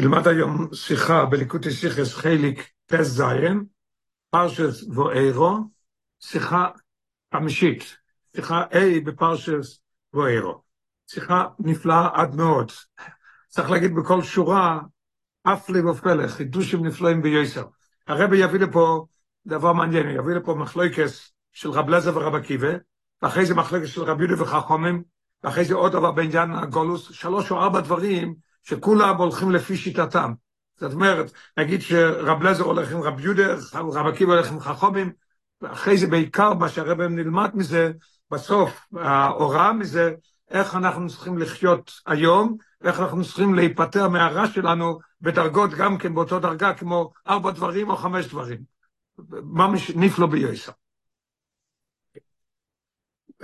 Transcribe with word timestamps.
נלמד 0.00 0.28
היום 0.28 0.74
שיחה 0.74 1.24
בליקוטי 1.24 1.70
שיחס 1.70 2.14
חיליק 2.14 2.70
פס 2.86 3.06
זיין, 3.06 3.64
פרשס 4.30 4.84
ואירו, 4.88 5.58
שיחה 6.20 6.68
חמישית, 7.34 7.96
שיחה 8.36 8.64
A 8.64 9.04
בפרשס 9.04 9.80
ואירו. 10.14 10.62
שיחה 11.06 11.44
נפלאה 11.58 12.08
עד 12.12 12.34
מאוד. 12.34 12.72
צריך 13.48 13.70
להגיד 13.70 13.94
בכל 13.94 14.22
שורה, 14.22 14.80
אף 15.42 15.70
לי 15.70 15.80
ופלא, 15.80 16.28
חידושים 16.28 16.86
נפלאים 16.86 17.22
ביוסר. 17.22 17.64
הרבי 18.06 18.36
יביא 18.36 18.60
לפה 18.60 19.06
דבר 19.46 19.72
מעניין, 19.72 20.08
יביא 20.08 20.34
לפה 20.34 20.54
מחלוקס 20.54 21.32
של 21.52 21.70
רב 21.70 21.88
לזר 21.88 22.16
ורב 22.16 22.34
עקיבא, 22.34 22.72
ואחרי 23.22 23.46
זה 23.46 23.54
מחלוקס 23.54 23.88
של 23.88 24.02
רב 24.02 24.20
יהודה 24.20 24.42
וחכומים, 24.42 25.02
ואחרי 25.44 25.64
זה 25.64 25.74
עוד 25.74 25.92
דבר 25.92 26.10
בעניין 26.12 26.50
הגולוס, 26.50 27.12
שלוש 27.12 27.50
או 27.50 27.60
ארבע 27.60 27.80
דברים 27.80 28.47
שכולם 28.68 29.16
הולכים 29.16 29.50
לפי 29.50 29.76
שיטתם. 29.76 30.32
זאת 30.76 30.92
אומרת, 30.92 31.32
נגיד 31.56 31.80
שרב 31.80 32.42
לזר 32.42 32.64
הולך 32.64 32.92
עם 32.92 33.02
רב 33.02 33.20
יהודה, 33.20 33.54
רב 33.74 34.06
עקיבא 34.06 34.32
הולך 34.32 34.50
עם 34.50 34.60
חכומים, 34.60 35.12
ואחרי 35.60 35.98
זה 35.98 36.06
בעיקר 36.06 36.54
מה 36.54 36.68
שהרב 36.68 37.00
נלמד 37.00 37.50
מזה, 37.54 37.92
בסוף 38.30 38.86
ההוראה 38.96 39.72
מזה, 39.72 40.14
איך 40.50 40.74
אנחנו 40.74 41.08
צריכים 41.08 41.38
לחיות 41.38 41.92
היום, 42.06 42.56
ואיך 42.80 43.00
אנחנו 43.00 43.24
צריכים 43.24 43.54
להיפטר 43.54 44.08
מהרע 44.08 44.46
שלנו 44.46 44.98
בדרגות 45.20 45.70
גם 45.70 45.98
כן 45.98 46.14
באותו 46.14 46.38
דרגה 46.38 46.74
כמו 46.74 47.12
ארבע 47.28 47.50
דברים 47.50 47.90
או 47.90 47.96
חמש 47.96 48.26
דברים. 48.26 48.58
ממש 49.42 49.90
נפלא 49.90 50.26
ביוסר. 50.26 50.72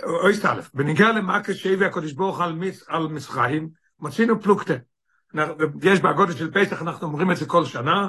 אויסט 0.02 0.44
א', 0.44 0.60
בניגע 0.74 1.12
למכה 1.12 1.54
שהביא 1.54 1.86
הקדוש 1.86 2.12
ברוך 2.12 2.40
על 2.88 3.08
מצרים, 3.08 3.68
מצינו 4.00 4.42
פלוקטה. 4.42 4.74
יש 5.82 6.00
בהגודל 6.00 6.32
של 6.32 6.50
פסח, 6.50 6.82
אנחנו 6.82 7.06
אומרים 7.06 7.30
את 7.30 7.36
זה 7.36 7.46
כל 7.46 7.64
שנה, 7.64 8.08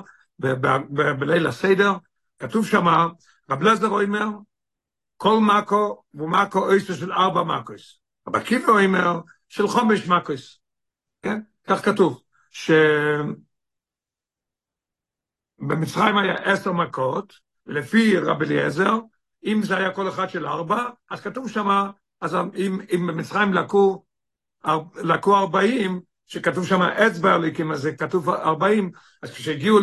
בליל 1.20 1.48
הסדר, 1.48 1.94
כתוב 2.40 2.66
שמה, 2.66 3.08
רב 3.50 3.62
לזר 3.62 3.88
אומר, 3.88 4.28
כל 5.18 5.40
מקו 5.40 6.04
ומקו 6.14 6.60
אויסטו 6.60 6.94
של 6.94 7.12
ארבע 7.12 7.44
מקוס. 7.44 8.00
רב 8.28 8.36
עקיבא 8.36 8.72
אומר, 8.72 9.20
של 9.50 9.68
חומש 9.68 10.08
מקוס. 10.08 10.60
כן? 11.22 11.42
כך 11.68 11.86
כתוב, 11.86 12.22
שבמצרים 12.52 13.38
היה 16.18 16.34
עשר 16.34 16.72
מכות, 16.72 17.34
לפי 17.66 18.18
רב 18.18 18.42
אליעזר, 18.42 18.94
אם 19.46 19.62
זה 19.64 19.78
היה 19.78 19.92
כל 19.92 20.10
אחד 20.10 20.30
של 20.30 20.48
ארבע, 20.48 20.84
אז 21.10 21.22
כתוב 21.22 21.50
שמה, 21.50 21.92
אז 22.22 22.36
אם, 22.36 22.80
אם 22.96 23.08
במצרים 23.08 23.54
לקו, 23.54 24.06
לקו 25.04 25.38
ארבעים, 25.38 26.02
שכתוב 26.28 26.66
שם 26.66 26.82
אצבע 26.82 27.36
אליקים, 27.36 27.72
אז 27.72 27.82
זה 27.82 27.92
כתוב 27.92 28.30
ארבעים, 28.30 28.92
אז 29.24 29.32
כשהגיעו 29.32 29.80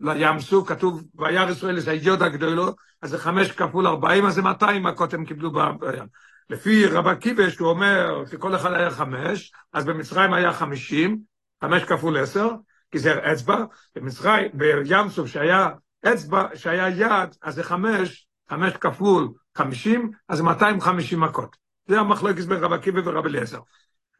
לים 0.00 0.40
סוף, 0.40 0.68
כתוב, 0.68 1.02
וירא 1.14 1.50
ישראל 1.50 1.80
זה 1.80 1.90
היוד 1.90 2.22
הגדולו, 2.22 2.74
אז 3.02 3.10
זה 3.10 3.18
חמש 3.18 3.52
כפול 3.52 3.86
ארבעים, 3.86 4.26
אז 4.26 4.34
זה 4.34 4.42
מאתיים 4.42 4.82
מכות 4.82 5.14
הם 5.14 5.24
קיבלו 5.24 5.50
בים. 5.52 6.06
לפי 6.50 6.86
רב 6.86 7.06
עקיבא, 7.06 7.50
שהוא 7.50 7.68
אומר 7.68 8.24
שכל 8.30 8.56
אחד 8.56 8.72
היה 8.72 8.90
חמש, 8.90 9.52
אז 9.72 9.84
במצרים 9.84 10.32
היה 10.32 10.52
חמישים, 10.52 11.18
חמש 11.64 11.84
כפול 11.84 12.16
עשר, 12.16 12.48
כי 12.90 12.98
זה 12.98 13.32
אצבע, 13.32 13.64
במצרים, 13.96 14.50
בים 14.54 15.08
סוף 15.08 15.26
שהיה 15.26 15.68
אצבע, 16.06 16.46
שהיה 16.54 16.88
יד, 16.88 17.36
אז 17.42 17.54
זה 17.54 17.62
חמש, 17.62 18.26
חמש 18.50 18.72
כפול 18.72 19.28
חמישים, 19.58 20.10
אז 20.28 20.38
זה 20.38 20.44
מאתיים 20.44 20.80
חמישים 20.80 21.20
מכות. 21.20 21.56
זה 21.86 22.00
המחלוקת 22.00 22.44
בין 22.44 22.64
רב 22.64 22.72
עקיבא 22.72 23.00
ורב 23.04 23.26
אליעזר. 23.26 23.60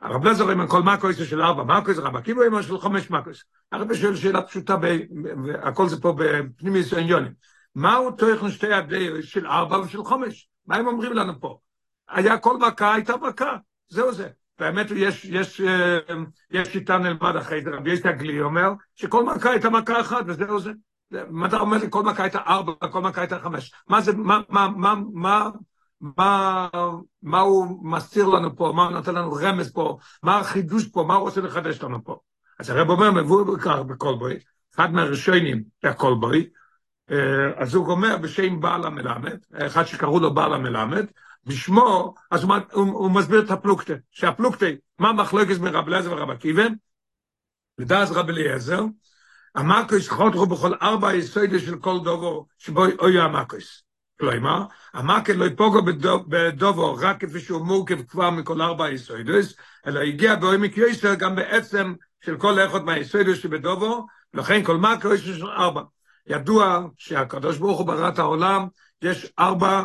הרב 0.02 0.26
לזר 0.26 0.52
אומר 0.52 0.68
כל 0.68 0.82
מקויס 0.82 1.16
של 1.16 1.42
ארבע 1.42 1.64
מקויס, 1.64 1.98
רב 1.98 2.16
עקיבא 2.16 2.42
אומר 2.46 2.62
של 2.62 2.78
חמש 2.78 3.10
מקויס. 3.10 3.44
הרב 3.72 3.94
שואל 3.94 4.16
שאלה 4.16 4.42
פשוטה, 4.42 4.76
הכל 5.62 5.88
זה 5.88 6.00
פה 6.00 6.14
בפנימיוס 6.18 6.92
העניונים. 6.92 7.32
מהו 7.74 8.10
תוכן 8.10 8.50
שתי 8.50 8.72
הדרך 8.72 9.24
של 9.24 9.46
ארבע 9.46 9.78
ושל 9.78 10.04
חמש? 10.04 10.48
מה 10.66 10.76
הם 10.76 10.86
אומרים 10.86 11.12
לנו 11.12 11.40
פה? 11.40 11.58
היה 12.08 12.38
כל 12.38 12.56
מכה 12.58 12.94
הייתה 12.94 13.16
מכה, 13.16 13.56
זהו 13.88 14.12
זה. 14.12 14.28
באמת 14.58 14.86
יש, 14.96 15.24
יש, 15.24 15.60
יש 16.50 16.68
שיטה 16.68 16.98
נלמד 16.98 17.36
אחרי 17.36 17.62
זה, 17.62 17.70
רבי 17.70 17.92
יש 17.92 18.00
הגלי 18.06 18.40
אומר 18.40 18.72
שכל 18.94 19.24
מכה 19.24 19.50
הייתה 19.50 19.70
מכה 19.70 20.00
אחת 20.00 20.24
וזהו 20.26 20.60
זה. 20.60 20.70
מה 21.30 21.46
אתה 21.46 21.60
אומר 21.60 21.78
לי 21.78 21.86
כל 21.90 22.02
מכה 22.02 22.22
הייתה 22.22 22.38
ארבע, 22.46 22.72
כל 22.90 23.00
מכה 23.00 23.20
הייתה 23.20 23.38
חמש? 23.38 23.72
מה 23.88 24.00
זה, 24.00 24.12
מה, 24.12 24.40
מה, 24.48 24.68
מה, 24.76 24.94
מה, 25.12 25.48
מה, 26.02 26.68
מה 27.22 27.40
הוא 27.40 27.90
מסתיר 27.92 28.26
לנו 28.26 28.56
פה, 28.56 28.72
מה 28.76 28.84
הוא 28.84 28.92
נותן 28.92 29.14
לנו 29.14 29.32
רמז 29.32 29.72
פה, 29.72 29.98
מה 30.22 30.38
החידוש 30.38 30.88
פה, 30.88 31.04
מה 31.08 31.14
הוא 31.14 31.22
רוצה 31.22 31.40
לחדש 31.40 31.82
לנו 31.82 32.04
פה. 32.04 32.18
אז 32.58 32.70
הרב 32.70 32.90
אומר, 32.90 33.10
מבוא 33.10 33.56
בכך 33.56 33.78
בקולבוי, 33.86 34.38
אחד 34.74 34.92
מהראשונים 34.92 35.62
בקולבוי, 35.84 36.48
אז 37.56 37.74
הוא 37.74 37.90
אומר 37.90 38.16
בשם 38.16 38.60
בעל 38.60 38.84
המלמד, 38.84 39.38
אחד 39.54 39.84
שקראו 39.84 40.20
לו 40.20 40.34
בעל 40.34 40.54
המלמד, 40.54 41.06
בשמו, 41.46 42.14
אז 42.30 42.44
הוא, 42.44 42.54
הוא, 42.72 42.84
הוא 42.84 43.10
מסביר 43.10 43.44
את 43.44 43.50
הפלוקטה, 43.50 43.94
שהפלוקטה, 44.10 44.66
מה 44.98 45.12
מחלוקת 45.12 45.58
מרב 45.60 45.86
אליעזר 45.86 46.12
ורב 46.12 46.30
עקיבא, 46.30 46.64
ודאז 47.78 48.12
רב 48.12 48.28
אליעזר, 48.28 48.84
המקוס 49.54 50.08
חותרו 50.08 50.46
בכל 50.46 50.74
ארבע 50.82 51.14
יסוידס 51.14 51.62
של 51.62 51.78
כל 51.78 51.98
דובו 52.04 52.46
שבו 52.58 52.84
אוי 52.98 53.20
המקוס. 53.20 53.84
כלומר, 54.20 54.64
המקל 54.92 55.32
לא 55.32 55.44
יפוגו 55.44 55.82
בדובו 56.28 56.94
רק 56.94 57.24
כפי 57.24 57.40
שהוא 57.40 57.66
מורכב 57.66 58.02
כבר 58.02 58.30
מכל 58.30 58.62
ארבע 58.62 58.90
יסוידס, 58.90 59.54
אלא 59.86 60.00
הגיע 60.00 60.34
בעומק 60.34 60.76
יסר 60.76 61.14
גם 61.14 61.36
בעצם 61.36 61.94
של 62.24 62.36
כל 62.36 62.60
אחד 62.60 62.84
מהיסוידס 62.84 63.36
שבדובו, 63.38 64.06
לכן 64.34 64.64
כל 64.64 64.76
מקל 64.76 65.14
יש 65.14 65.20
של 65.20 65.46
ארבע. 65.46 65.82
ידוע 66.26 66.86
שהקדוש 66.96 67.58
ברוך 67.58 67.78
הוא 67.78 67.86
ברא 67.86 68.08
את 68.08 68.18
העולם, 68.18 68.66
יש 69.02 69.32
ארבע, 69.38 69.82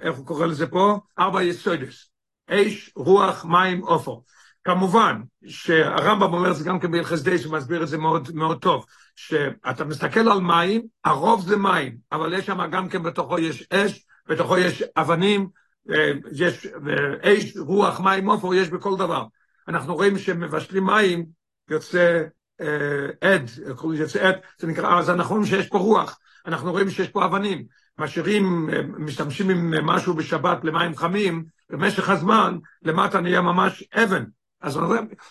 איך 0.00 0.16
הוא 0.16 0.26
קורא 0.26 0.46
לזה 0.46 0.66
פה? 0.66 0.98
ארבע 1.18 1.42
יסוידס. 1.42 2.10
אש, 2.50 2.92
רוח, 2.96 3.44
מים, 3.44 3.80
עופר. 3.80 4.14
כמובן 4.64 5.20
שהרמב"ם 5.46 6.32
אומר 6.32 6.52
זה 6.52 6.64
גם 6.64 6.80
כן 6.80 6.90
בהלכס 6.90 7.20
די 7.20 7.38
שמסביר 7.38 7.82
את 7.82 7.88
זה 7.88 7.98
מאוד, 7.98 8.28
מאוד 8.34 8.58
טוב, 8.58 8.86
שאתה 9.16 9.84
מסתכל 9.84 10.28
על 10.28 10.40
מים, 10.40 10.82
הרוב 11.04 11.42
זה 11.42 11.56
מים, 11.56 11.96
אבל 12.12 12.32
יש 12.32 12.46
שם 12.46 12.70
גם 12.70 12.88
כן 12.88 13.02
בתוכו 13.02 13.38
יש 13.38 13.66
אש, 13.72 14.04
בתוכו 14.28 14.58
יש 14.58 14.82
אבנים, 14.96 15.48
יש 16.32 16.66
אש, 17.22 17.56
רוח, 17.56 18.00
מים, 18.00 18.30
עופר, 18.30 18.54
יש 18.54 18.68
בכל 18.68 18.96
דבר. 18.96 19.24
אנחנו 19.68 19.94
רואים 19.94 20.18
שמבשלים 20.18 20.84
מים, 20.84 21.26
יוצא 21.70 22.22
עד, 23.20 23.50
יוצא 23.94 24.28
עד, 24.28 24.34
זה 24.58 24.66
נקרא, 24.66 24.98
אז 24.98 25.10
אנחנו 25.10 25.34
רואים 25.34 25.46
שיש 25.46 25.68
פה 25.68 25.78
רוח, 25.78 26.18
אנחנו 26.46 26.72
רואים 26.72 26.90
שיש 26.90 27.08
פה 27.08 27.24
אבנים, 27.24 27.64
משאירים, 27.98 28.70
משתמשים 28.98 29.50
עם 29.50 29.86
משהו 29.86 30.14
בשבת 30.14 30.64
למים 30.64 30.96
חמים, 30.96 31.44
במשך 31.70 32.08
הזמן 32.08 32.58
למטה 32.82 33.20
נהיה 33.20 33.40
ממש 33.40 33.84
אבן, 33.94 34.24
אז 34.60 34.78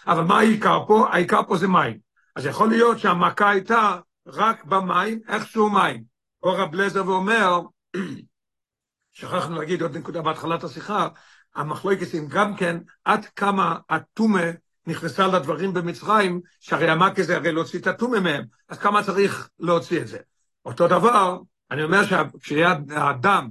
אבל 0.08 0.24
מה 0.24 0.40
העיקר 0.40 0.86
פה? 0.88 1.08
העיקר 1.12 1.42
פה 1.48 1.58
זה 1.58 1.68
מים. 1.68 1.98
אז 2.36 2.46
יכול 2.46 2.70
להיות 2.70 3.00
שהמכה 3.00 3.50
הייתה 3.50 4.00
רק 4.28 4.66
במים, 4.66 5.20
איכשהו 5.28 5.70
מים. 5.70 6.04
או 6.44 6.54
רב 6.54 6.76
לזר 6.76 7.08
ואומר, 7.08 7.62
שכחנו 9.12 9.56
להגיד 9.56 9.82
עוד 9.82 9.98
נקודה 9.98 10.22
בהתחלת 10.22 10.64
השיחה, 10.64 11.08
המחלוקסים 11.56 12.28
גם 12.28 12.56
כן, 12.56 12.78
עד 13.04 13.26
כמה 13.26 13.78
הטומה 13.90 14.44
נכנסה 14.88 15.28
לדברים 15.28 15.74
במצרים, 15.74 16.42
שהרי 16.60 16.90
המכה 16.90 17.24
זה 17.24 17.36
הרי 17.36 17.52
להוציא 17.52 17.80
את 17.80 17.88
הטומה 17.88 18.20
מהם, 18.20 18.46
אז 18.70 18.78
כמה 18.78 19.04
צריך 19.04 19.50
להוציא 19.60 20.02
את 20.02 20.08
זה. 20.08 20.18
אותו 20.66 20.88
דבר, 20.88 21.40
אני 21.72 21.84
אומר 21.84 22.02
שכשיהיה 22.06 22.76
הדם, 22.90 23.50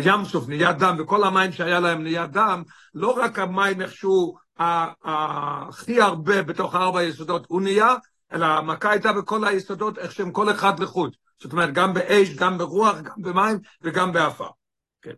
ים 0.00 0.24
סוף 0.24 0.48
נהיה 0.48 0.72
דם, 0.72 0.96
וכל 0.98 1.24
המים 1.24 1.52
שהיה 1.52 1.80
להם 1.80 2.02
נהיה 2.02 2.26
דם, 2.26 2.62
לא 2.94 3.10
רק 3.10 3.38
המים 3.38 3.82
איכשהו 3.82 4.36
הכי 5.04 6.00
הרבה 6.00 6.42
בתוך 6.42 6.74
ארבע 6.74 7.00
היסודות 7.00 7.46
הוא 7.48 7.62
נהיה, 7.62 7.94
אלא 8.32 8.46
המכה 8.46 8.90
הייתה 8.90 9.12
בכל 9.12 9.46
היסודות, 9.46 9.98
איך 9.98 10.12
שהם 10.12 10.32
כל 10.32 10.50
אחד 10.50 10.80
לחוד. 10.80 11.16
זאת 11.42 11.52
אומרת, 11.52 11.72
גם 11.72 11.94
באש, 11.94 12.34
גם 12.34 12.58
ברוח, 12.58 12.96
גם 13.00 13.22
במים 13.22 13.58
וגם 13.82 14.12
באפה. 14.12 14.48
כן. 15.02 15.14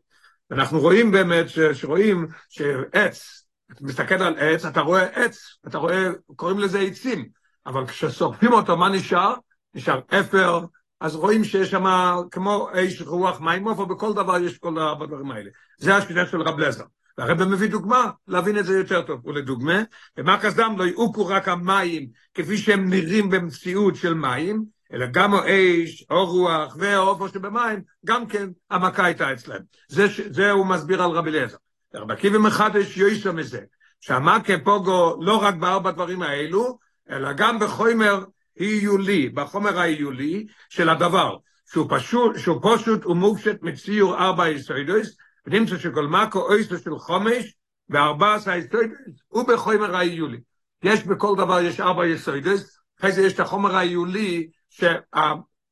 אנחנו 0.51 0.81
רואים 0.81 1.11
באמת, 1.11 1.49
ש, 1.49 1.59
שרואים 1.59 2.27
שעץ, 2.49 3.45
אתה 3.73 3.85
מסתכל 3.85 4.15
על 4.15 4.39
עץ, 4.39 4.65
אתה 4.65 4.81
רואה 4.81 5.03
עץ, 5.03 5.39
אתה 5.67 5.79
רואה, 5.79 6.09
קוראים 6.37 6.59
לזה 6.59 6.81
עצים, 6.81 7.29
אבל 7.67 7.87
כששורפים 7.87 8.53
אותו, 8.53 8.77
מה 8.77 8.89
נשאר? 8.89 9.35
נשאר 9.75 10.01
אפר, 10.09 10.61
אז 11.01 11.17
רואים 11.17 11.45
שיש 11.45 11.71
שם 11.71 11.85
כמו 12.31 12.69
אש, 12.73 13.03
רוח, 13.03 13.41
מים, 13.41 13.69
עופר, 13.69 13.85
בכל 13.85 14.13
דבר 14.13 14.39
יש 14.39 14.59
כל 14.59 14.79
הדברים 14.79 15.31
האלה. 15.31 15.51
זה 15.79 15.97
השיטה 15.97 16.27
של 16.27 16.41
רב 16.41 16.59
לזר. 16.59 16.85
והרבא 17.19 17.45
מביא 17.45 17.69
דוגמה 17.69 18.11
להבין 18.29 18.59
את 18.59 18.65
זה 18.65 18.79
יותר 18.79 19.03
טוב. 19.03 19.27
ולדוגמה, 19.27 19.83
במקס 20.17 20.55
דם 20.55 20.75
לא 20.79 20.85
יעוקו 20.85 21.27
רק 21.27 21.49
המים 21.49 22.07
כפי 22.35 22.59
שהם 22.59 22.91
נראים 22.91 23.31
במציאות 23.31 23.97
של 23.97 24.15
מים, 24.15 24.65
אלא 24.93 25.07
גם 25.07 25.35
האש, 25.35 26.05
או 26.11 26.27
רוח 26.27 26.77
והעופר 26.79 27.29
שבמים, 27.29 27.83
גם 28.05 28.27
כן 28.27 28.49
המכה 28.71 29.05
הייתה 29.05 29.33
אצלם. 29.33 29.61
זה, 29.89 30.07
זה 30.31 30.51
הוא 30.51 30.67
מסביר 30.67 31.03
על 31.03 31.11
רבי 31.11 31.31
אליעזר. 31.31 31.57
רבי 31.95 32.13
עקיבא 32.13 32.39
מחדש 32.39 32.97
יויסו 32.97 33.33
מזה, 33.33 33.61
שהמכה 34.01 34.59
פוגו 34.65 35.17
לא 35.21 35.37
רק 35.37 35.55
בארבע 35.55 35.91
דברים 35.91 36.23
האלו, 36.23 36.79
אלא 37.11 37.33
גם 37.33 37.59
בחומר 37.59 38.25
היולי, 38.59 39.29
בחומר 39.29 39.79
ההיולי 39.79 40.47
של 40.69 40.89
הדבר, 40.89 41.37
שהוא 41.71 41.87
פשוט, 41.89 42.39
שהוא 42.39 42.61
פשוט 42.63 43.07
ומופשט 43.07 43.63
מציור 43.63 44.19
ארבע 44.19 44.49
יסוידוס, 44.49 45.17
ונמצא 45.47 45.79
שכל 45.79 46.07
מקו 46.07 46.39
אויסו 46.39 46.79
של 46.79 46.99
חומש, 46.99 47.55
וארבע 47.89 48.35
עשה 48.35 48.57
יסוידוס, 48.57 48.99
הוא 49.29 49.49
בחומר 49.49 49.97
ההיולי. 49.97 50.41
יש 50.83 51.05
בכל 51.05 51.35
דבר, 51.37 51.61
יש 51.61 51.81
ארבע 51.81 52.07
יסוידוס, 52.07 52.79
אחרי 52.99 53.13
זה 53.13 53.23
יש 53.23 53.33
את 53.33 53.41
החומר 53.41 53.77
ההיולי, 53.77 54.49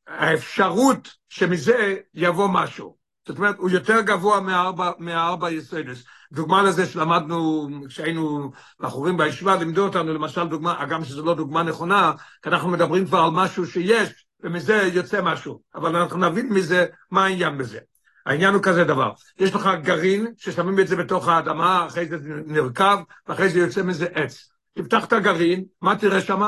שהאפשרות 0.08 1.14
שמזה 1.28 1.96
יבוא 2.14 2.48
משהו. 2.52 3.03
זאת 3.28 3.38
אומרת, 3.38 3.58
הוא 3.58 3.70
יותר 3.70 4.00
גבוה 4.00 4.40
מהארבע, 4.40 4.90
מהארבע 4.98 5.50
יסוידוס. 5.50 6.04
דוגמה 6.32 6.62
לזה 6.62 6.86
שלמדנו, 6.86 7.68
כשהיינו 7.88 8.50
בחורים 8.80 9.16
בישיבה, 9.16 9.56
לימדו 9.56 9.84
אותנו 9.84 10.14
למשל 10.14 10.48
דוגמה, 10.48 10.84
גם 10.84 11.04
שזו 11.04 11.24
לא 11.24 11.34
דוגמה 11.34 11.62
נכונה, 11.62 12.12
כי 12.42 12.48
אנחנו 12.48 12.68
מדברים 12.68 13.06
כבר 13.06 13.18
על 13.18 13.30
משהו 13.30 13.66
שיש, 13.66 14.26
ומזה 14.40 14.90
יוצא 14.92 15.22
משהו, 15.22 15.60
אבל 15.74 15.96
אנחנו 15.96 16.18
נבין 16.18 16.52
מזה 16.52 16.86
מה 17.10 17.24
העניין 17.24 17.58
בזה. 17.58 17.78
העניין 18.26 18.54
הוא 18.54 18.62
כזה 18.62 18.84
דבר, 18.84 19.12
יש 19.38 19.54
לך 19.54 19.68
גרעין 19.82 20.26
ששמים 20.36 20.80
את 20.80 20.88
זה 20.88 20.96
בתוך 20.96 21.28
האדמה, 21.28 21.86
אחרי 21.86 22.06
זה 22.06 22.16
נרקב, 22.46 22.96
ואחרי 23.26 23.48
זה 23.48 23.58
יוצא 23.58 23.82
מזה 23.82 24.06
עץ. 24.14 24.48
תפתח 24.78 25.04
את 25.04 25.12
הגרעין, 25.12 25.64
מה 25.82 25.96
תראה 25.96 26.20
שם? 26.20 26.42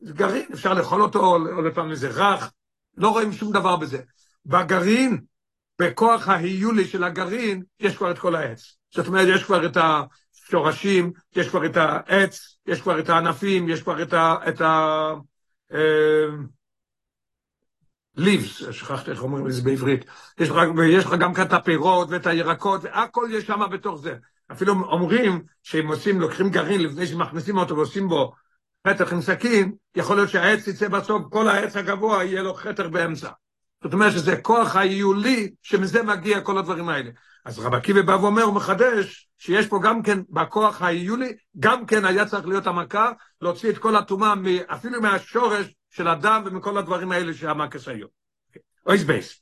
זה 0.00 0.12
גרעין, 0.12 0.46
אפשר 0.52 0.74
לאכול 0.74 1.02
אותו, 1.02 1.20
או 1.20 1.62
לפעמים 1.62 1.94
זה 1.94 2.08
רך, 2.08 2.50
לא 2.96 3.08
רואים 3.08 3.32
שום 3.32 3.52
דבר 3.52 3.76
בזה. 3.76 3.98
בגרעין, 4.46 5.20
בכוח 5.82 6.28
ההיולי 6.28 6.84
של 6.84 7.04
הגרעין, 7.04 7.62
יש 7.80 7.96
כבר 7.96 8.10
את 8.10 8.18
כל 8.18 8.34
העץ. 8.34 8.76
זאת 8.94 9.06
אומרת, 9.06 9.28
יש 9.30 9.44
כבר 9.44 9.66
את 9.66 9.76
השורשים, 9.76 11.12
יש 11.36 11.48
כבר 11.48 11.66
את 11.66 11.76
העץ, 11.76 12.56
יש 12.66 12.80
כבר 12.80 13.00
את 13.00 13.08
הענפים, 13.08 13.68
יש 13.68 13.82
כבר 13.82 14.02
את 14.02 14.12
ה... 14.12 14.36
את 14.48 14.60
ה 14.60 15.12
ליבס, 18.16 18.62
שכחתי 18.70 19.10
איך 19.10 19.22
אומרים 19.22 19.46
את 19.46 19.52
זה 19.52 19.62
בעברית, 19.62 20.04
יש 20.38 20.50
לך, 20.50 20.56
יש 20.88 21.04
לך 21.04 21.12
גם 21.12 21.34
כאן 21.34 21.46
את 21.46 21.52
הפירות 21.52 22.08
ואת 22.10 22.26
הירקות, 22.26 22.84
והכל 22.84 23.28
יש 23.32 23.46
שם 23.46 23.60
בתוך 23.72 24.00
זה. 24.00 24.14
אפילו 24.52 24.72
אומרים 24.72 25.42
שאם 25.62 25.88
עושים, 25.88 26.20
לוקחים 26.20 26.50
גרעין 26.50 26.82
לפני 26.82 27.06
שמכניסים 27.06 27.58
אותו 27.58 27.76
ועושים 27.76 28.08
בו 28.08 28.32
חתך 28.88 29.12
עם 29.12 29.20
סכין, 29.20 29.72
יכול 29.96 30.16
להיות 30.16 30.28
שהעץ 30.28 30.66
יצא 30.66 30.88
בסוף, 30.88 31.22
כל 31.30 31.48
העץ 31.48 31.76
הגבוה 31.76 32.24
יהיה 32.24 32.42
לו 32.42 32.54
חתך 32.54 32.84
באמצע. 32.84 33.30
זאת 33.82 33.92
אומרת 33.92 34.12
שזה 34.12 34.36
כוח 34.36 34.76
היולי, 34.76 35.52
שמזה 35.62 36.02
מגיע 36.02 36.40
כל 36.40 36.58
הדברים 36.58 36.88
האלה. 36.88 37.10
אז 37.44 37.58
רב 37.58 37.74
עקיבא 37.74 38.02
בא 38.02 38.12
ואומר, 38.12 38.42
הוא 38.42 38.54
מחדש, 38.54 39.28
שיש 39.38 39.66
פה 39.66 39.80
גם 39.82 40.02
כן, 40.02 40.18
בכוח 40.30 40.82
היולי, 40.82 41.32
גם 41.58 41.86
כן 41.86 42.04
היה 42.04 42.26
צריך 42.26 42.46
להיות 42.46 42.66
המכה, 42.66 43.12
להוציא 43.40 43.70
את 43.70 43.78
כל 43.78 43.96
הטומאה, 43.96 44.34
אפילו 44.66 45.02
מהשורש 45.02 45.66
של 45.90 46.08
הדם 46.08 46.42
ומכל 46.46 46.78
הדברים 46.78 47.12
האלה 47.12 47.34
שהמקס 47.34 47.88
היו. 47.88 48.06
אויס 48.86 49.02
בייס. 49.02 49.40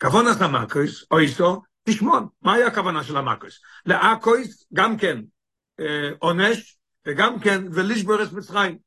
כוונס 0.00 0.42
המקוס, 0.42 1.04
אויסו, 1.10 1.62
תשמון. 1.84 2.26
מה 2.42 2.54
היה 2.54 2.66
הכוונה 2.66 3.04
של 3.04 3.16
המקוס? 3.16 3.60
לאקויס, 3.86 4.66
גם 4.72 4.96
כן 4.96 5.20
עונש, 6.18 6.78
וגם 7.06 7.40
כן 7.40 7.64
ולישבורס 7.72 8.32
מצרים. 8.32 8.78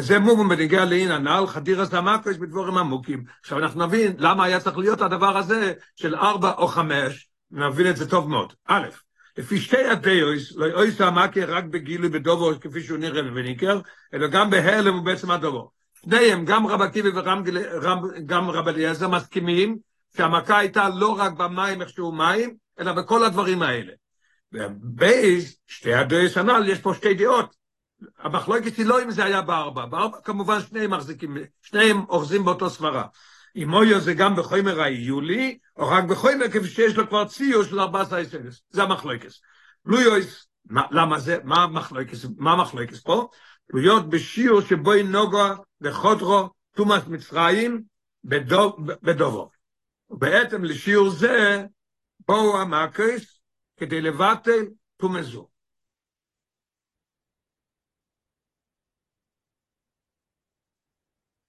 זה 0.00 0.18
מובן 0.18 0.48
בנגיע 0.48 0.84
לעין 0.84 1.10
הנעל 1.10 1.46
חדיר 1.46 1.80
אז 1.80 1.94
המקוס 1.94 2.36
בדבורים 2.36 2.78
עמוקים. 2.78 3.24
עכשיו 3.40 3.58
אנחנו 3.58 3.86
נבין 3.86 4.14
למה 4.18 4.44
היה 4.44 4.60
צריך 4.60 4.78
להיות 4.78 5.00
הדבר 5.00 5.36
הזה 5.36 5.72
של 5.96 6.14
ארבע 6.14 6.52
או 6.58 6.68
חמש, 6.68 7.28
נבין 7.50 7.90
את 7.90 7.96
זה 7.96 8.10
טוב 8.10 8.30
מאוד. 8.30 8.52
א', 8.66 8.88
לפי 9.38 9.58
שתי 9.58 9.84
הדאויס, 9.84 10.56
לא 10.56 10.66
אויס 10.66 11.00
המקר 11.00 11.54
רק 11.54 11.64
בגילוי 11.64 12.08
בדובו 12.08 12.50
כפי 12.60 12.82
שהוא 12.82 12.98
נראה 12.98 13.22
וניכר, 13.34 13.80
אלא 14.14 14.26
גם 14.26 14.50
בהלם 14.50 14.98
ובעצם 14.98 15.30
הדובו. 15.30 15.70
שניהם, 16.04 16.44
גם 16.44 16.66
רב 16.66 16.82
עקיבא 16.82 17.08
וגם 17.08 18.50
רב 18.50 18.68
אליעזר 18.68 19.08
מסכימים 19.08 19.78
שהמכה 20.16 20.58
הייתה 20.58 20.88
לא 20.88 21.18
רק 21.18 21.32
במים 21.32 21.82
איך 21.82 21.88
שהוא 21.88 22.14
מים, 22.14 22.54
אלא 22.80 22.92
בכל 22.92 23.24
הדברים 23.24 23.62
האלה. 23.62 23.92
ובייז, 24.52 25.56
שתי 25.66 25.94
הדאויס 25.94 26.36
הנ"ל, 26.36 26.68
יש 26.68 26.78
פה 26.78 26.94
שתי 26.94 27.14
דעות. 27.14 27.59
המחלוקת 28.18 28.76
היא 28.76 28.86
לא 28.86 29.02
אם 29.02 29.10
זה 29.10 29.24
היה 29.24 29.42
בארבע, 29.42 29.86
בארבע 29.86 30.18
כמובן 30.24 30.60
שניהם 30.60 30.90
מחזיקים, 30.90 31.36
שניהם 31.62 32.04
אוחזים 32.08 32.44
באותו 32.44 32.70
סברה. 32.70 33.06
אם 33.56 33.68
מויו 33.70 34.00
זה 34.00 34.14
גם 34.14 34.36
בחומר 34.36 34.82
היולי, 34.82 35.58
או 35.76 35.88
רק 35.88 36.04
בחומר 36.04 36.48
כפי 36.48 36.68
שיש 36.68 36.96
לו 36.96 37.08
כבר 37.08 37.24
ציור 37.24 37.64
של 37.64 37.80
ארבע 37.80 38.00
עשרה 38.00 38.24
סנס. 38.24 38.62
זה 38.70 38.82
המחלוקס. 38.82 39.40
לויויס, 39.84 40.46
למה 40.70 41.18
זה? 41.18 41.38
מה 41.44 41.62
המחלוקס? 41.62 42.26
מה 42.36 42.52
המחלוקס 42.52 43.00
פה? 43.00 43.28
תלויות 43.70 44.08
בשיעור 44.08 44.60
שבו 44.60 44.92
נוגע 45.04 45.54
וחודרו 45.80 46.48
תומאס 46.76 47.06
מצרים 47.06 47.82
בדובו. 49.02 49.50
בעצם 50.10 50.64
לשיעור 50.64 51.10
זה 51.10 51.64
בואו 52.28 52.60
המקס 52.60 53.40
כדי 53.76 54.00
לבטל 54.00 54.64
תומזו. 54.96 55.49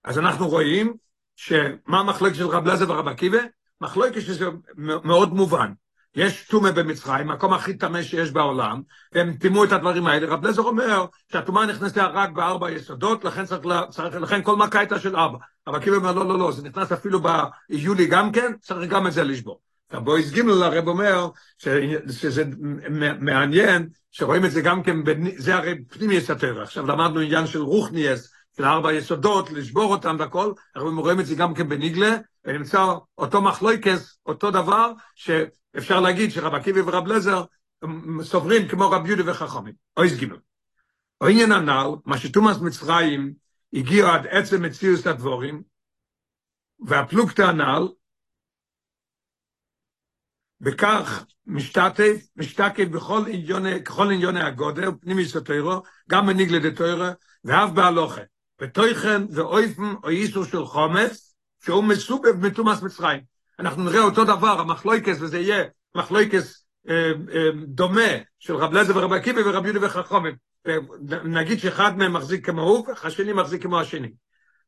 אז 0.04 0.20
אנחנו 0.20 0.50
רואים 0.50 0.94
שמה 1.36 2.00
המחלוקת 2.00 2.36
של 2.36 2.48
רב 2.48 2.68
לזר 2.68 2.90
ורב 2.90 3.08
עקיבא? 3.08 3.38
מחלוקת 3.82 4.22
שזה 4.22 4.46
מאוד 5.04 5.34
מובן. 5.34 5.72
יש 6.16 6.48
טומא 6.48 6.72
במצרים, 6.72 7.28
מקום 7.28 7.54
הכי 7.54 7.78
טמא 7.78 8.04
שיש 8.04 8.32
בעולם, 8.32 8.82
והם 9.14 9.34
טימאו 9.34 9.64
את 9.64 9.72
הדברים 9.72 10.08
האלה. 10.08 10.28
רב 10.28 10.48
לזר 10.48 10.62
אומר 10.62 11.06
שהטומאה 11.32 11.66
נכנסה 11.66 12.06
רק 12.08 12.30
בארבע 12.30 12.72
יסודות, 12.72 13.24
לכן, 13.26 13.46
צריך, 13.46 13.62
צריך, 13.90 14.16
לכן 14.16 14.44
כל 14.44 14.56
מכה 14.56 14.80
הייתה 14.80 15.00
של 15.00 15.16
ארבע. 15.16 15.38
רב 15.68 15.76
עקיבא 15.76 15.96
אומר, 15.96 16.12
לא, 16.12 16.28
לא, 16.28 16.40
לא, 16.40 16.52
זה 16.52 16.64
נכנס 16.64 16.92
אפילו 16.92 17.20
ביולי 17.70 18.08
גם 18.08 18.32
כן, 18.32 18.52
צריך 18.62 18.92
גם 18.92 19.08
את 19.08 19.14
זה 19.14 19.24
לשבור. 19.24 19.60
הבויס 19.92 20.32
גימל 20.32 20.64
הרב 20.64 20.88
אומר 20.88 21.30
ש, 21.58 21.68
שזה 22.10 22.44
מעניין, 23.20 23.90
שרואים 24.12 24.46
את 24.46 24.52
זה 24.52 24.62
גם 24.62 24.84
כן, 24.84 24.98
זה 25.38 25.56
הרי 25.56 25.84
פנימי 25.84 26.14
יסתר. 26.16 26.62
עכשיו 26.62 26.88
למדנו 26.88 27.20
עניין 27.20 27.48
של 27.48 27.62
רוחניאס, 27.62 28.34
של 28.58 28.66
ארבע 28.66 28.94
יסודות, 28.94 29.52
לשבור 29.52 29.94
אותם 29.94 30.16
והכל, 30.20 30.54
אנחנו 30.76 31.02
רואים 31.02 31.20
את 31.20 31.26
זה 31.26 31.36
גם 31.36 31.54
כן 31.54 31.70
בניגלה, 31.70 32.18
ונמצא 32.46 32.86
אותו 33.18 33.42
מחלויקס, 33.42 34.20
אותו 34.26 34.52
דבר, 34.52 34.92
שאפשר 35.16 36.00
להגיד 36.00 36.32
שרב 36.32 36.54
עקיבא 36.54 36.80
ורב 36.86 37.08
לזר 37.08 37.44
סוברים 38.22 38.68
כמו 38.68 38.92
רב 38.92 39.06
יהודה 39.06 39.32
וחכמים. 39.32 39.74
אויס 39.98 40.18
גימל. 40.18 40.38
העניין 41.22 41.52
הנ"ל, 41.52 41.88
מה 42.06 42.18
שתומאס 42.18 42.58
מצרים 42.58 43.34
הגיע 43.74 44.14
עד 44.14 44.28
עצם 44.28 44.62
מציאות 44.62 45.06
הדבורים, 45.06 45.64
והפלוגתא 46.80 47.42
הנ"ל, 47.42 47.88
בכך 50.62 51.26
משתתף, 51.46 52.28
משתקף 52.36 52.86
בכל 52.92 53.22
עניוני, 53.28 53.84
ככל 53.84 54.12
עניוני 54.12 54.42
הגודל, 54.42 54.92
פנימי 55.02 55.26
סטוירו, 55.26 55.82
גם 56.10 56.28
בניגלה 56.28 56.60
דתוירו, 56.60 57.06
ואף 57.44 57.70
בהלוכה. 57.70 58.22
ותויכן 58.62 59.22
ואויפן 59.32 59.94
או 60.04 60.10
איסור 60.10 60.46
של 60.46 60.66
חומץ, 60.66 61.36
שהוא 61.66 61.84
מסובב 61.84 62.46
מתומאס 62.46 62.82
מצרים. 62.82 63.20
אנחנו 63.60 63.84
נראה 63.84 64.00
אותו 64.00 64.26
דבר, 64.26 64.60
המחלויקס, 64.60 65.18
וזה 65.22 65.40
יהיה 65.40 65.64
מחלויקס 65.96 66.66
אה, 66.90 67.12
אה, 67.34 67.50
דומה 67.68 68.12
של 68.40 68.56
רב 68.56 68.74
לזר 68.74 68.98
ורב 68.98 69.14
עקיבא 69.14 69.42
ורב 69.46 69.66
יהודה 69.66 69.86
וחכומים. 69.86 70.36
נגיד 71.24 71.60
שאחד 71.60 71.98
מהם 71.98 72.14
מחזיק 72.14 72.46
כמו 72.46 72.62
הוא, 72.62 72.88
השני 73.04 73.34
מחזיק 73.34 73.64
כמו 73.64 73.80
השני. 73.80 74.12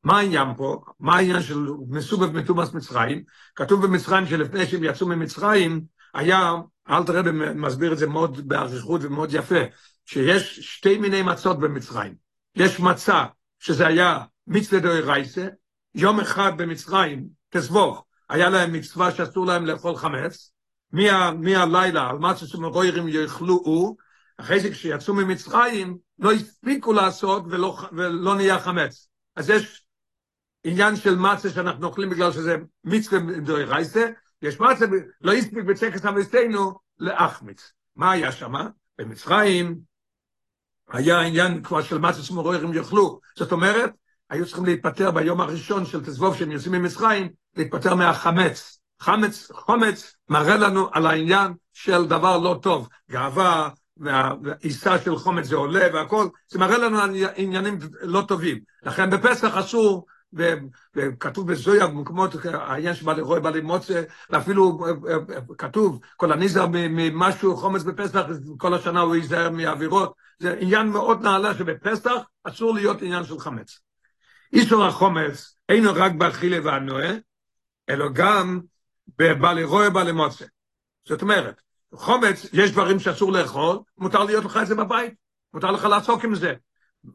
מה 0.03 0.17
העניין 0.17 0.47
פה? 0.57 0.81
מה 1.00 1.15
העניין 1.15 1.41
של 1.41 1.67
מסובב 1.89 2.38
מתומאס 2.38 2.73
מצרים? 2.73 3.23
כתוב 3.55 3.85
במצרים 3.85 4.25
שלפני 4.25 4.65
שהם 4.65 4.83
יצאו 4.83 5.07
ממצרים, 5.07 5.81
היה, 6.13 6.53
אל 6.89 7.03
תראה, 7.03 7.21
מסביר 7.55 7.93
את 7.93 7.97
זה 7.97 8.07
מאוד 8.07 8.47
באריכות 8.47 9.03
ומאוד 9.03 9.33
יפה, 9.33 9.59
שיש 10.05 10.59
שתי 10.59 10.97
מיני 10.97 11.21
מצות 11.21 11.59
במצרים. 11.59 12.15
יש 12.55 12.79
מצה 12.79 13.25
שזה 13.63 13.88
היה 13.88 14.20
מצווה 14.48 14.82
דוי 14.82 15.01
רייסה, 15.01 15.48
יום 15.96 16.20
אחד 16.20 16.51
במצרים, 16.58 17.27
תסבוך, 17.50 18.05
היה 18.29 18.50
להם 18.50 18.74
מצווה 18.74 19.12
שאסור 19.12 19.46
להם 19.46 19.65
לאכול 19.65 19.96
חמץ, 19.96 20.51
מהלילה, 20.91 22.10
על 22.10 22.17
מה 22.17 22.36
שסמרוירים 22.36 23.08
יאכלו, 23.08 23.96
אחרי 24.38 24.60
זה 24.60 24.72
כשיצאו 24.72 25.13
ממצרים, 25.13 25.98
לא 26.20 26.32
הספיקו 26.32 26.93
לעשות 26.93 27.43
ולא, 27.50 27.77
ולא 27.91 28.36
נהיה 28.36 28.60
חמץ. 28.60 29.08
אז 29.36 29.50
יש 29.50 29.86
עניין 30.63 30.96
של 30.96 31.15
מצה 31.15 31.50
שאנחנו 31.50 31.88
אוכלים 31.88 32.10
בגלל 32.10 32.32
שזה 32.32 32.55
מצווה 32.84 33.20
דוי 33.39 33.63
רייסה, 33.63 34.05
יש 34.41 34.60
מצה, 34.60 34.86
לא 35.22 35.34
הספיק 35.34 35.63
בצקס 35.63 36.05
המסתנו 36.05 36.79
להחמיץ. 37.00 37.72
מה 37.96 38.12
היה 38.12 38.32
שם? 38.32 38.53
במצרים, 38.98 39.79
היה 40.91 41.21
עניין 41.21 41.63
כבר 41.63 41.81
של 41.81 41.97
מצה 41.97 42.23
סמרוירים 42.23 42.73
יאכלו. 42.73 43.19
זאת 43.37 43.51
אומרת, 43.51 43.91
היו 44.29 44.45
צריכים 44.45 44.65
להתפטר 44.65 45.11
ביום 45.11 45.41
הראשון 45.41 45.85
של 45.85 46.05
תזבוב 46.05 46.37
שהם 46.37 46.51
יוצאים 46.51 46.73
ממצרים, 46.73 47.29
להתפטר 47.57 47.95
מהחמץ. 47.95 48.79
חמץ, 49.01 49.51
חומץ 49.51 50.15
מראה 50.29 50.57
לנו 50.57 50.89
על 50.91 51.05
העניין 51.05 51.53
של 51.73 52.05
דבר 52.05 52.37
לא 52.37 52.59
טוב, 52.61 52.89
גאווה 53.11 53.69
והעיסה 53.97 54.99
של 54.99 55.15
חומץ 55.15 55.45
זה 55.45 55.55
עולה 55.55 55.87
והכל, 55.93 56.27
זה 56.47 56.59
מראה 56.59 56.77
לנו 56.77 56.97
עניינים 57.35 57.79
לא 58.01 58.21
טובים. 58.27 58.59
לכן 58.83 59.09
בפסח 59.09 59.57
אסור, 59.57 60.05
וכתוב 60.95 61.51
בזויה 61.51 61.87
במקומות, 61.87 62.35
העניין 62.45 62.95
שבא 62.95 63.13
לרוי, 63.13 63.39
בא 63.39 63.49
למוצא, 63.49 64.03
ואפילו 64.29 64.85
כתוב, 65.57 65.99
כל 66.17 66.31
הניזר 66.31 66.65
ממשהו 66.69 67.57
חומץ 67.57 67.83
בפסח, 67.83 68.25
כל 68.57 68.73
השנה 68.73 69.01
הוא 69.01 69.15
ייזהר 69.15 69.49
מאווירות. 69.49 70.13
זה 70.39 70.55
עניין 70.59 70.87
מאוד 70.87 71.21
נעלה 71.21 71.53
שבפסח 71.55 72.11
אסור 72.43 72.73
להיות 72.73 73.01
עניין 73.01 73.23
של 73.23 73.39
חמץ. 73.39 73.79
איסור 74.53 74.85
החומץ 74.85 75.55
אינו 75.69 75.91
רק 75.95 76.11
באכילה 76.11 76.57
והנועה, 76.63 77.11
אלא 77.89 78.05
גם 78.13 78.61
בבעלי 79.17 79.63
רואה 79.63 79.89
בעלי 79.89 80.11
מוצא. 80.11 80.45
זאת 81.07 81.21
אומרת, 81.21 81.61
חומץ, 81.93 82.45
יש 82.53 82.71
דברים 82.71 82.99
שאסור 82.99 83.31
לאכול, 83.31 83.77
מותר 83.97 84.23
להיות 84.23 84.45
לך 84.45 84.59
את 84.61 84.67
זה 84.67 84.75
בבית, 84.75 85.13
מותר 85.53 85.71
לך 85.71 85.85
לעסוק 85.85 86.23
עם 86.23 86.35
זה. 86.35 86.53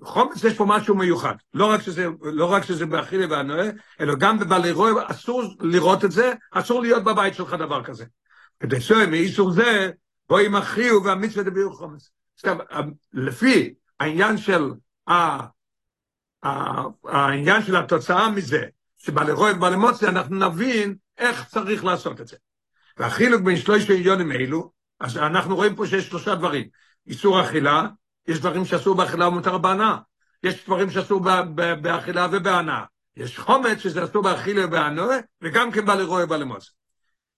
חומץ 0.03 0.45
יש 0.45 0.55
פה 0.55 0.65
משהו 0.69 0.95
מיוחד, 0.95 1.35
לא 1.55 1.67
רק 1.67 1.83
שזה, 1.83 2.07
לא 2.23 2.53
רק 2.53 2.65
שזה 2.65 2.87
באכילה 2.87 3.27
והנועה, 3.31 3.67
אלא 4.01 4.15
גם 4.15 4.39
בבעלי 4.39 4.71
רואה, 4.71 5.11
אסור 5.11 5.43
לראות 5.61 6.05
את 6.05 6.13
זה, 6.13 6.33
אסור 6.53 6.83
להיות 6.83 7.05
בבית 7.05 7.35
שלך 7.35 7.55
דבר 7.55 7.85
כזה. 7.85 8.05
כדי 8.61 8.81
שמאיסור 8.81 9.51
זה, 9.51 9.91
בואי 10.29 10.49
מכריעו 10.49 11.05
והמצווה 11.05 11.45
דביעו 11.45 11.73
חומץ. 11.73 12.11
עכשיו, 12.35 12.57
לפי 13.13 13.75
העניין 14.01 14.37
של 14.37 14.71
העניין 17.05 17.63
של 17.63 17.77
התוצאה 17.77 18.31
מזה, 18.31 18.65
שבעלי 18.99 19.33
רואה 19.33 19.57
ובעלי 19.57 19.77
מוצא, 19.77 20.09
אנחנו 20.09 20.49
נבין 20.49 20.95
איך 21.19 21.45
צריך 21.45 21.85
לעשות 21.85 22.21
את 22.21 22.27
זה. 22.27 22.37
והחילוק 22.97 23.43
בין 23.43 23.57
שלושת 23.57 23.91
העניונים 23.91 24.33
אלו, 24.33 24.71
אז 25.01 25.17
אנחנו 25.17 25.57
רואים 25.57 25.77
פה 25.77 25.87
שיש 25.87 26.09
שלושה 26.09 26.35
דברים. 26.35 26.69
איסור 27.07 27.41
אכילה, 27.43 27.87
יש 28.29 28.41
דברים 28.41 28.65
שאסור 28.65 28.95
באכילה 28.95 29.29
ומותר 29.29 29.59
בהנאה. 29.59 29.97
יש 30.43 30.65
דברים 30.65 30.91
שאסור 30.91 31.21
באכילה 31.83 32.27
ובהנאה. 32.33 32.85
יש 33.17 33.39
חומץ 33.39 33.79
שזה 33.79 34.05
אסור 34.05 34.23
באכילה 34.23 34.67
ובהנאה, 34.67 35.19
וגם 35.43 35.71
כן 35.71 35.87
בעלי 35.87 36.05
רואה 36.05 36.25
ובעלי 36.25 36.45
מוצא. 36.45 36.71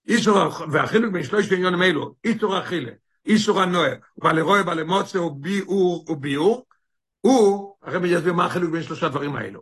איסור, 0.09 0.39
והחילוק 0.71 1.13
בין 1.13 1.23
שלושת 1.23 1.53
העניונים 1.53 1.83
אלו, 1.83 2.15
איסור 2.25 2.59
אכילה, 2.59 2.93
איסור 3.27 3.61
הנועה, 3.61 3.91
ובעלי 4.17 4.41
רואה 4.41 4.61
ובעלי 4.61 4.83
מוצא 4.83 5.19
הוא 5.19 5.33
ביאור 5.41 6.05
וביאור, 6.09 6.67
הוא, 7.21 7.75
הרבי 7.83 8.09
יסביר 8.09 8.33
מה 8.33 8.47
החילוק 8.47 8.71
בין 8.71 8.83
שלושה 8.83 9.09
דברים 9.09 9.37
האלו. 9.37 9.61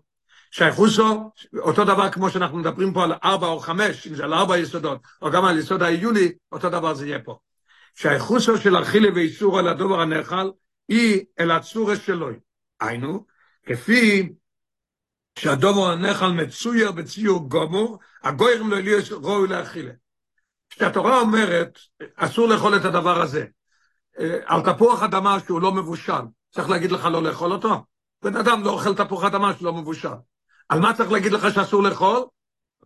שייכוסו, 0.51 1.31
אותו 1.59 1.85
דבר 1.85 2.11
כמו 2.11 2.31
שאנחנו 2.31 2.59
מדברים 2.59 2.93
פה 2.93 3.05
על 3.05 3.13
ארבע 3.25 3.47
או 3.47 3.61
חמש, 3.61 4.07
אם 4.07 4.15
זה 4.15 4.25
על 4.25 4.35
ארבע 4.35 4.59
יסודות, 4.59 5.01
או 5.23 5.31
גם 5.31 5.45
על 5.45 5.59
יסוד 5.59 5.83
העיוני, 5.83 6.33
אותו 6.53 6.71
דבר 6.71 6.95
זה 6.95 7.07
יהיה 7.07 7.19
פה. 7.19 7.39
שייכוסו 7.95 8.57
של 8.57 8.83
אכילה 8.83 9.09
ואיסור 9.15 9.59
על 9.59 9.69
הדובר 9.69 10.01
הנאכל, 10.01 10.51
היא 10.89 11.25
אל 11.41 11.51
הצורס 11.51 11.99
שלו. 12.03 12.29
היינו, 12.81 13.27
כפי 13.67 14.33
שהדובר 15.39 15.91
הנאכל 15.91 16.27
מצויר 16.27 16.93
בציור 16.93 17.49
גומור, 17.49 17.99
הגוירים 18.23 18.71
לא 18.71 18.77
יהיו 18.77 19.23
ראוי 19.23 19.49
לאכילה. 19.49 19.93
כשהתורה 20.71 21.21
אומרת, 21.21 21.79
אסור 22.17 22.49
לאכול 22.49 22.77
את 22.77 22.85
הדבר 22.85 23.23
הזה, 23.23 23.47
על 24.45 24.61
תפוח 24.73 25.03
אדמה 25.03 25.39
שהוא 25.47 25.61
לא 25.61 25.73
מבושל, 25.73 26.23
צריך 26.51 26.71
להגיד 26.71 26.93
לך 26.93 27.05
לא 27.05 27.23
לאכול 27.23 27.53
אותו? 27.53 27.85
בן 28.23 28.37
אדם 28.37 28.65
לא 28.65 28.71
אוכל 28.71 28.95
תפוח 28.95 29.25
אדמה 29.25 29.55
שלא 29.55 29.73
מבושל. 29.73 30.09
על 30.69 30.81
מה 30.81 30.95
צריך 30.95 31.13
להגיד 31.13 31.33
לך 31.33 31.55
שאסור 31.55 31.83
לאכול? 31.83 32.25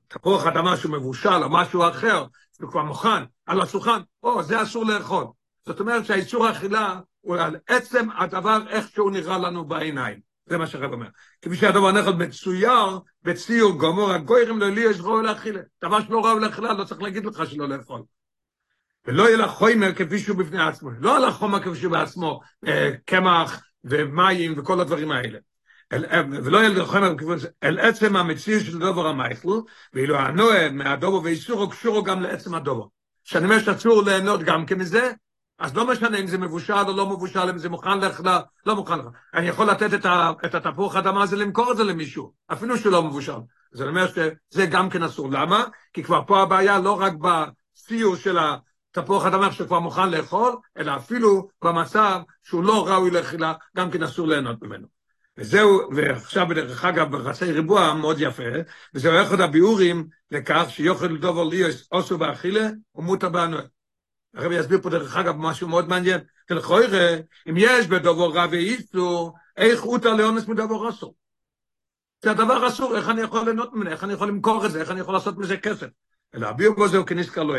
תפוח 0.09 0.47
אדמה 0.47 0.77
שהוא 0.77 0.93
מבושל 0.93 1.43
או 1.43 1.51
משהו 1.51 1.89
אחר, 1.89 2.27
הוא 2.61 2.71
כבר 2.71 2.83
מוכן, 2.83 3.25
על 3.47 3.61
השולחן, 3.61 4.01
או, 4.23 4.43
זה 4.43 4.63
אסור 4.63 4.87
לאכול. 4.87 5.27
זאת 5.67 5.81
אומרת 5.81 6.07
שהאיסור 6.07 6.47
האכילה 6.47 7.01
הוא 7.23 7.37
על 7.37 7.57
עצם 7.67 8.09
הדבר 8.19 8.59
איך 8.69 8.89
שהוא 8.89 9.11
נראה 9.11 9.39
לנו 9.39 9.65
בעיניים. 9.65 10.21
זה 10.47 10.59
מה 10.59 10.67
שהרב 10.67 10.93
אומר. 10.93 11.07
כפי 11.43 11.57
שהדבר 11.57 11.93
נכד 11.93 12.15
מצויר 12.19 12.99
בציור 13.23 13.79
גמור 13.79 14.13
הגוירים 14.13 14.59
לא 14.59 14.71
לי 14.71 14.81
יש 14.81 15.01
ראוי 15.01 15.23
לאכילה. 15.23 15.61
דבר 15.83 16.01
שלא 16.01 16.25
ראוי 16.25 16.41
לאכילה, 16.41 16.73
לא 16.73 16.85
צריך 16.85 17.03
להגיד 17.03 17.25
לך 17.25 17.43
שלא 17.51 17.69
לאכול. 17.69 18.03
ולא 19.07 19.23
יהיה 19.23 19.37
לך 19.37 19.51
חומר 19.51 19.95
כפי 19.95 20.19
שהוא 20.19 20.39
בפני 20.39 20.63
עצמו. 20.63 20.91
לא 20.99 21.17
על 21.17 21.25
החומר 21.25 21.63
כפי 21.63 21.75
שהוא 21.77 21.93
בעצמו, 21.93 22.41
קמח 23.07 23.63
ומים 23.85 24.59
וכל 24.59 24.81
הדברים 24.81 25.11
האלה. 25.11 25.39
ולא 26.45 26.59
יהיה 26.59 26.69
לך 26.69 26.89
חומר 26.89 27.15
כפי 27.19 27.27
שהוא, 27.39 27.51
אל 27.63 27.79
עצם 27.79 28.17
המציא 28.17 28.61
של 28.61 28.79
דובר 28.79 29.07
המייכל, 29.07 29.61
ואילו 29.95 30.17
הנועה 30.17 30.71
מהדובר 30.71 31.23
ואיסורו 31.23 31.71
קשורו 31.71 32.03
גם 32.03 32.23
לעצם 32.23 32.55
הדובר. 32.55 32.85
שאני 33.25 33.45
אומר 33.45 33.59
שאסור 33.59 34.03
ליהנות 34.03 34.43
גם 34.43 34.67
כמזה, 34.67 35.13
אז 35.63 35.77
לא 35.77 35.87
משנה 35.87 36.19
אם 36.19 36.27
זה 36.27 36.39
מבושל 36.39 36.73
או 36.73 36.97
לא 36.97 37.07
מבושל, 37.07 37.51
אם 37.51 37.59
זה 37.59 37.69
מוכן 37.69 37.99
לך, 37.99 38.21
לא, 38.25 38.33
לא 38.67 38.77
מוכן 38.77 38.99
לך. 38.99 39.07
אני 39.35 39.49
יכול 39.49 39.71
לתת 39.71 39.95
את, 39.95 40.07
ה, 40.07 40.33
את 40.45 40.55
התפוח 40.55 40.97
האדמה 40.97 41.23
הזה, 41.23 41.37
למכור 41.37 41.73
את 41.73 41.77
זה 41.77 41.85
למישהו, 41.85 42.33
אפילו 42.53 42.79
שהוא 42.79 42.93
לא 42.93 43.03
מבושל. 43.03 43.33
אני 43.81 43.89
אומר 43.89 44.07
שזה 44.07 44.67
גם 44.67 44.91
כן 44.91 45.03
אסור. 45.03 45.31
למה? 45.31 45.65
כי 45.93 46.03
כבר 46.03 46.23
פה 46.27 46.43
הבעיה 46.43 46.79
לא 46.79 47.01
רק 47.01 47.13
בציור 47.13 48.17
של 48.17 48.39
התפוח 48.39 49.27
אדמה 49.27 49.53
שכבר 49.53 49.81
מוכן 49.81 50.11
לאכול, 50.11 50.57
אלא 50.79 50.97
אפילו 50.97 51.49
במצב 51.65 52.21
שהוא 52.43 52.65
לא 52.65 52.89
ראוי 52.89 53.11
לאכילה, 53.11 53.53
גם 53.77 53.91
כן 53.91 54.03
אסור 54.03 54.29
ליהנות 54.29 54.63
ממנו. 54.63 54.87
וזהו, 55.39 55.81
ועכשיו 55.97 56.47
בדרך 56.49 56.85
אגב, 56.85 57.17
בחצי 57.17 57.53
ריבוע 57.53 57.95
מאוד 57.95 58.17
יפה, 58.21 58.43
וזהו 58.95 59.23
אחד 59.23 59.41
הביאורים 59.41 60.09
לכך 60.31 60.65
שיוכל 60.69 61.17
דובר 61.17 61.45
לי 61.45 61.63
אוסו 61.93 62.19
באכילה 62.19 62.69
ומותר 62.95 63.29
באנואל. 63.29 63.67
הרב 64.35 64.53
יסביר 64.53 64.81
פה 64.83 64.91
דרך 64.91 65.17
אגב 65.17 65.37
משהו 65.37 65.69
מאוד 65.69 65.89
מעניין. 65.89 66.21
תלכו 66.47 66.81
יראה, 66.81 67.17
אם 67.49 67.55
יש 67.57 67.87
בדובר 67.87 68.31
רע 68.31 68.47
ואיסור, 68.51 69.35
איך 69.57 69.83
הותר 69.83 70.15
לאונס 70.15 70.49
מדובר 70.49 70.89
אסור? 70.89 71.15
זה 72.23 72.31
הדבר 72.31 72.69
אסור, 72.69 72.97
איך 72.97 73.09
אני 73.09 73.21
יכול 73.21 73.45
ליהנות 73.45 73.73
ממנו, 73.73 73.91
איך 73.91 74.05
אני 74.05 74.13
יכול 74.13 74.29
למכור 74.29 74.67
את 74.67 74.71
זה, 74.71 74.81
איך 74.81 74.91
אני 74.91 75.01
יכול 75.01 75.15
לעשות 75.15 75.39
מזה 75.39 75.57
כסף. 75.57 75.87
אלא 76.35 76.47
הביאור 76.47 76.77
בו 76.77 76.89
זהו 76.89 77.07
כניסקר 77.07 77.43
לא 77.43 77.55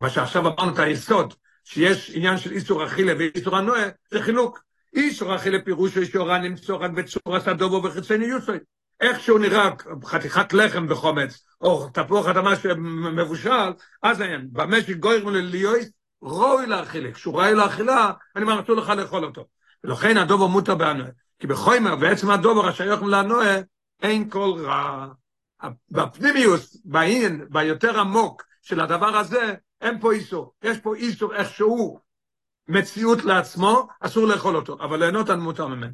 מה 0.00 0.10
שעכשיו 0.10 0.42
אמרנו 0.46 0.72
את 0.74 0.78
היסוד, 0.78 1.34
שיש 1.64 2.10
עניין 2.14 2.38
של 2.38 2.52
איסור 2.52 2.86
אכילה 2.86 3.12
ואיסור 3.18 3.56
הנועה, 3.56 3.88
זה 4.10 4.22
חילוק. 4.22 4.62
איסור 4.94 5.36
אכילה 5.36 5.58
פירושו 5.64 6.00
איסורה 6.00 6.38
נמצוא 6.38 6.76
רק 6.76 6.90
בצורת 6.90 7.48
הדובו 7.48 7.82
וחיצני 7.84 8.24
יוסוי. 8.24 8.58
איך 9.00 9.20
שהוא 9.20 9.38
נראה 9.38 9.70
חתיכת 10.04 10.52
לחם 10.52 10.88
בחומץ, 10.88 11.44
או 11.60 11.88
תפוח 11.88 12.26
אדמה 12.26 12.56
שמבושל, 12.56 13.72
אז 14.02 14.22
אין, 14.22 14.48
במשק 14.52 14.96
גוירים 14.96 15.28
לליועס, 15.28 15.90
ראוי 16.22 16.66
לאכילה. 16.66 17.12
כשהוא 17.12 17.34
ראוי 17.34 17.54
לאכילה, 17.54 18.12
אני 18.36 18.60
אסור 18.60 18.76
לך 18.76 18.88
לאכול 18.88 19.24
אותו. 19.24 19.46
ולכן 19.84 20.16
הדובר 20.16 20.46
מותר 20.46 20.74
באנוה. 20.74 21.08
כי 21.38 21.46
בחומר, 21.46 21.96
בעצם 21.96 22.30
הדובר 22.30 22.68
השייך 22.68 23.02
לאנוה, 23.02 23.56
אין 24.02 24.30
כל 24.30 24.52
רע. 24.58 25.06
בפנימיוס, 25.90 26.76
בעין, 26.84 27.46
ביותר 27.50 28.00
עמוק 28.00 28.42
של 28.62 28.80
הדבר 28.80 29.16
הזה, 29.16 29.54
אין 29.80 30.00
פה 30.00 30.12
איסור. 30.12 30.54
יש 30.62 30.78
פה 30.78 30.94
איסור 30.94 31.34
איכשהו 31.34 32.00
מציאות 32.68 33.24
לעצמו, 33.24 33.88
אסור 34.00 34.26
לאכול 34.26 34.56
אותו, 34.56 34.74
אבל 34.80 34.98
ליהנות 34.98 35.30
מותר 35.30 35.66
ממנו. 35.66 35.92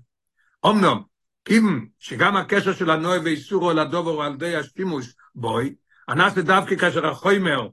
אמנם, 0.66 1.02
אם 1.50 1.86
שגם 1.98 2.36
הקשר 2.36 2.72
של 2.72 2.90
הנועה 2.90 3.18
ואיסורו 3.24 3.70
אל 3.70 3.78
הדובר 3.78 4.22
על 4.22 4.34
ידי 4.34 4.56
השימוש 4.56 5.14
בוי, 5.34 5.74
הנס 6.08 6.32
דווקא 6.32 6.76
כאשר 6.76 7.06
החומר 7.06 7.68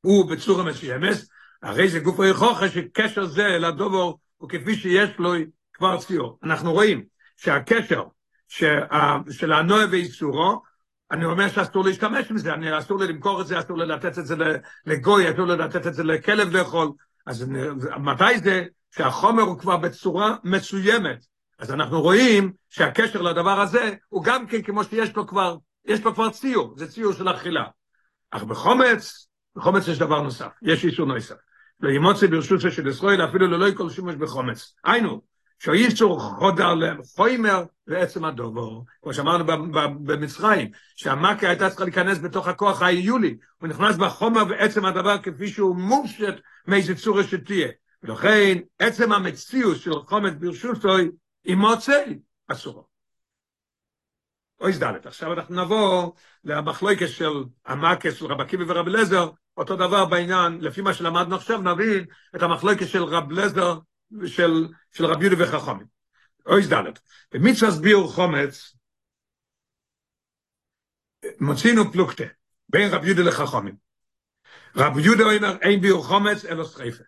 הוא 0.00 0.30
בצורה 0.30 0.64
מסוימת, 0.64 1.16
הרי 1.62 1.88
זה 1.88 2.00
גוף 2.00 2.20
היכוחה 2.20 2.68
שקשר 2.68 3.26
זה 3.26 3.46
אל 3.46 3.64
הדובר 3.64 4.12
הוא 4.36 4.48
כפי 4.48 4.76
שיש 4.76 5.10
לו 5.18 5.32
כבר 5.74 5.98
ציור. 5.98 6.38
אנחנו 6.42 6.72
רואים 6.72 7.04
שהקשר 7.36 8.04
של 8.48 9.52
הנועה 9.52 9.84
ואיסורו, 9.90 10.62
אני 11.10 11.24
אומר 11.24 11.48
שאסור 11.48 11.84
להשתמש 11.84 12.32
בזה, 12.32 12.54
אני 12.54 12.78
אסור 12.78 12.98
לי 12.98 13.06
למכור 13.06 13.40
את 13.40 13.46
זה, 13.46 13.58
אסור 13.58 13.78
לי 13.78 13.86
לתת 13.86 14.18
את 14.18 14.26
זה 14.26 14.36
לגוי, 14.86 15.32
אסור 15.32 15.46
לי 15.46 15.56
לתת 15.56 15.86
את 15.86 15.94
זה 15.94 16.04
לכלב 16.04 16.56
לאכול. 16.56 16.88
אז 17.26 17.50
מתי 17.98 18.38
זה 18.44 18.64
שהחומר 18.96 19.42
הוא 19.42 19.58
כבר 19.58 19.76
בצורה 19.76 20.36
מסוימת? 20.44 21.26
אז 21.60 21.70
אנחנו 21.70 22.02
רואים 22.02 22.52
שהקשר 22.68 23.22
לדבר 23.22 23.60
הזה 23.60 23.94
הוא 24.08 24.24
גם 24.24 24.46
כן 24.46 24.62
כמו 24.62 24.84
שיש 24.84 25.16
לו 25.16 25.26
כבר, 25.26 25.56
יש 25.84 26.04
לו 26.04 26.14
כבר 26.14 26.30
ציור, 26.30 26.74
זה 26.76 26.88
ציור 26.88 27.12
של 27.12 27.28
אכילה. 27.30 27.64
אך 28.30 28.42
בחומץ, 28.42 29.28
בחומץ 29.56 29.88
יש 29.88 29.98
דבר 29.98 30.22
נוסף, 30.22 30.50
יש 30.62 30.84
איסור 30.84 31.06
נוסף. 31.06 31.34
לא 31.80 31.90
ימוצא 31.90 32.26
ברשות 32.26 32.60
של 32.60 32.88
ישראל 32.88 33.24
אפילו 33.24 33.46
ללא 33.46 33.74
כל 33.74 33.90
שימוש 33.90 34.14
בחומץ. 34.14 34.74
היינו, 34.84 35.20
שאיסור 35.58 36.20
חודר 36.20 36.74
לחומר 36.74 37.64
ועצם 37.86 38.24
הדובר. 38.24 38.80
כמו 39.02 39.14
שאמרנו 39.14 39.44
במצרים, 40.04 40.70
שהמכה 40.96 41.48
הייתה 41.48 41.68
צריכה 41.68 41.84
להיכנס 41.84 42.18
בתוך 42.18 42.48
הכוח 42.48 42.82
האיולי, 42.82 43.36
הוא 43.60 43.68
נכנס 43.68 43.96
בחומר 43.96 44.42
ועצם 44.48 44.84
הדבר 44.84 45.18
כפי 45.18 45.48
שהוא 45.48 45.76
מופשט 45.76 46.34
מאיזה 46.66 46.94
צורה 46.94 47.24
שתהיה. 47.24 47.68
ולכן 48.02 48.58
עצם 48.78 49.12
המציאות 49.12 49.76
של 49.76 49.92
חומץ 49.92 50.32
ברשות 50.38 50.84
היא 51.44 51.56
מוצא 51.56 52.04
אסורו. 52.48 52.86
אוי 54.60 54.72
זדלת. 54.72 55.06
עכשיו 55.06 55.32
אנחנו 55.32 55.64
נבוא 55.64 56.12
למחלוקת 56.44 57.08
של 57.08 57.32
המקס 57.66 58.14
של 58.14 58.26
רב 58.26 58.40
עקיבא 58.40 58.64
ורב 58.68 58.86
אליעזר, 58.86 59.30
אותו 59.56 59.76
דבר 59.76 60.04
בעניין, 60.04 60.60
לפי 60.60 60.80
מה 60.80 60.94
שלמדנו 60.94 61.36
עכשיו, 61.36 61.60
נבין 61.60 62.04
את 62.36 62.42
המחלוקת 62.42 62.88
של 62.88 63.02
רב 63.02 63.30
אליעזר 63.30 63.78
ושל 64.20 64.68
של 64.92 65.06
רב 65.06 65.22
יהודה 65.22 65.44
וחכמים. 65.44 65.86
אוי 66.46 66.62
זדלת. 66.62 67.00
במצווה 67.32 67.70
ביור 67.82 68.12
חומץ, 68.12 68.76
מוצינו 71.40 71.92
פלוקטה, 71.92 72.24
בין 72.68 72.90
רב 72.90 73.04
יהודה 73.04 73.22
לחכמים. 73.22 73.76
רב 74.76 74.98
יהודה 74.98 75.24
אומר, 75.24 75.56
אין 75.60 75.80
ביור 75.80 76.04
חומץ, 76.04 76.44
אלא 76.44 76.64
שריפה. 76.64 77.04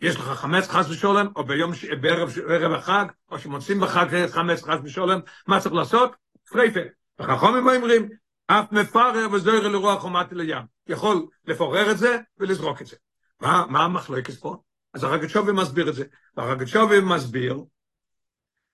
יש 0.00 0.16
לך 0.16 0.22
חמץ 0.22 0.68
חס 0.68 0.90
ושולם, 0.90 1.28
או 1.36 1.44
ביום, 1.44 1.72
בערב, 2.00 2.32
בערב 2.48 2.72
החג, 2.72 3.04
או 3.30 3.38
שמוצאים 3.38 3.80
בחג 3.80 4.26
חמץ 4.26 4.62
חס 4.62 4.78
ושולם, 4.84 5.20
מה 5.46 5.60
צריך 5.60 5.74
לעשות? 5.74 6.16
שריפה. 6.48 6.80
וחכמים 7.18 7.68
אומרים, 7.68 8.08
אף 8.46 8.72
מפרר 8.72 9.32
וזוהר 9.32 9.68
לרוח 9.68 10.04
ומטי 10.04 10.34
לים. 10.34 10.62
יכול 10.88 11.26
לפורר 11.46 11.90
את 11.90 11.98
זה 11.98 12.18
ולזרוק 12.38 12.82
את 12.82 12.86
זה. 12.86 12.96
מה, 13.40 13.64
מה 13.68 13.84
המחלוקת 13.84 14.34
פה? 14.34 14.56
אז 14.94 15.04
הרגשובי 15.04 15.52
מסביר 15.52 15.88
את 15.88 15.94
זה. 15.94 16.04
והרגשובי 16.36 17.00
מסביר, 17.00 17.64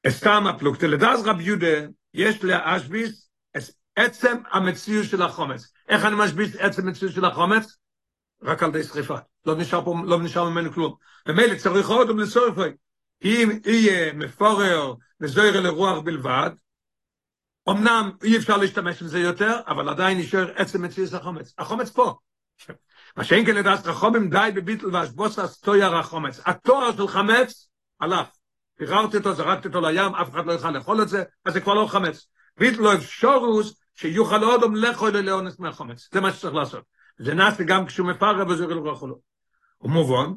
סתם 0.09 0.47
הפלוגתא, 0.47 0.87
לדעת 0.87 1.19
רב 1.25 1.41
יהודה, 1.41 1.87
יש 2.15 2.45
להשביס 2.45 3.31
עצם 3.97 4.37
המציאות 4.51 5.07
של 5.07 5.23
החומץ. 5.23 5.73
איך 5.89 6.05
אני 6.05 6.15
משביס 6.19 6.57
עצם 6.57 6.89
המציאות 6.89 7.15
של 7.15 7.25
החומץ? 7.25 7.77
רק 8.43 8.63
על 8.63 8.71
די 8.71 8.83
שריפה. 8.83 9.17
לא 9.47 9.57
נשאר 9.57 9.85
פה, 9.85 9.95
לא 10.05 10.23
נשאר 10.23 10.49
ממנו 10.49 10.73
כלום. 10.73 10.95
ומילא 11.29 11.55
צריך 11.55 11.89
עוד 11.89 12.11
ולצורך 12.11 12.59
אם 13.25 13.59
יהיה 13.67 14.13
מפורר 14.13 14.95
וזוהר 15.21 15.61
לרוח 15.61 15.99
בלבד, 15.99 16.51
אמנם 17.69 18.11
אי 18.25 18.37
אפשר 18.37 18.57
להשתמש 18.57 19.03
בזה 19.03 19.19
יותר, 19.19 19.61
אבל 19.67 19.89
עדיין 19.89 20.19
נשאר 20.19 20.53
עצם 20.57 20.83
מציאות 20.83 21.13
החומץ. 21.13 21.55
החומץ 21.59 21.91
פה. 21.91 22.15
מה 23.17 23.25
שאין 23.25 23.47
כן 23.47 23.55
לדעת 23.55 23.87
רחומים 23.87 24.31
די 24.31 24.51
בביטל 24.55 24.87
והשבוסס 24.87 25.61
תויר 25.61 25.97
החומץ. 25.97 26.41
התואר 26.47 26.97
של 26.97 27.09
חמץ 27.09 27.69
הלך. 28.01 28.27
פיררתי 28.79 29.17
אותו, 29.17 29.35
זרקתי 29.35 29.69
אותו 29.69 29.81
לים, 29.81 30.15
אף 30.15 30.31
אחד 30.31 30.47
לא 30.47 30.53
יוכל 30.53 30.71
לאכול 30.71 31.03
את 31.03 31.09
זה, 31.09 31.23
אז 31.45 31.53
זה 31.53 31.61
כבר 31.61 31.75
לא 31.75 31.87
חמץ. 31.87 32.27
ביטל 32.57 32.83
לא 32.83 32.95
אפשורוס 32.95 33.81
שיוכל 33.95 34.45
עוד 34.45 34.61
לאכול 34.75 35.17
לאונס 35.17 35.59
מהחומץ. 35.59 36.09
זה 36.13 36.21
מה 36.21 36.33
שצריך 36.33 36.55
לעשות. 36.55 36.85
זה 37.23 37.35
נעשה 37.35 37.63
גם 37.65 37.87
כשהוא 37.87 38.07
מפרר 38.07 38.49
וזה 38.49 38.67
לא 38.67 38.91
יכול. 38.91 39.15
הוא 39.79 39.91
מובן, 39.91 40.33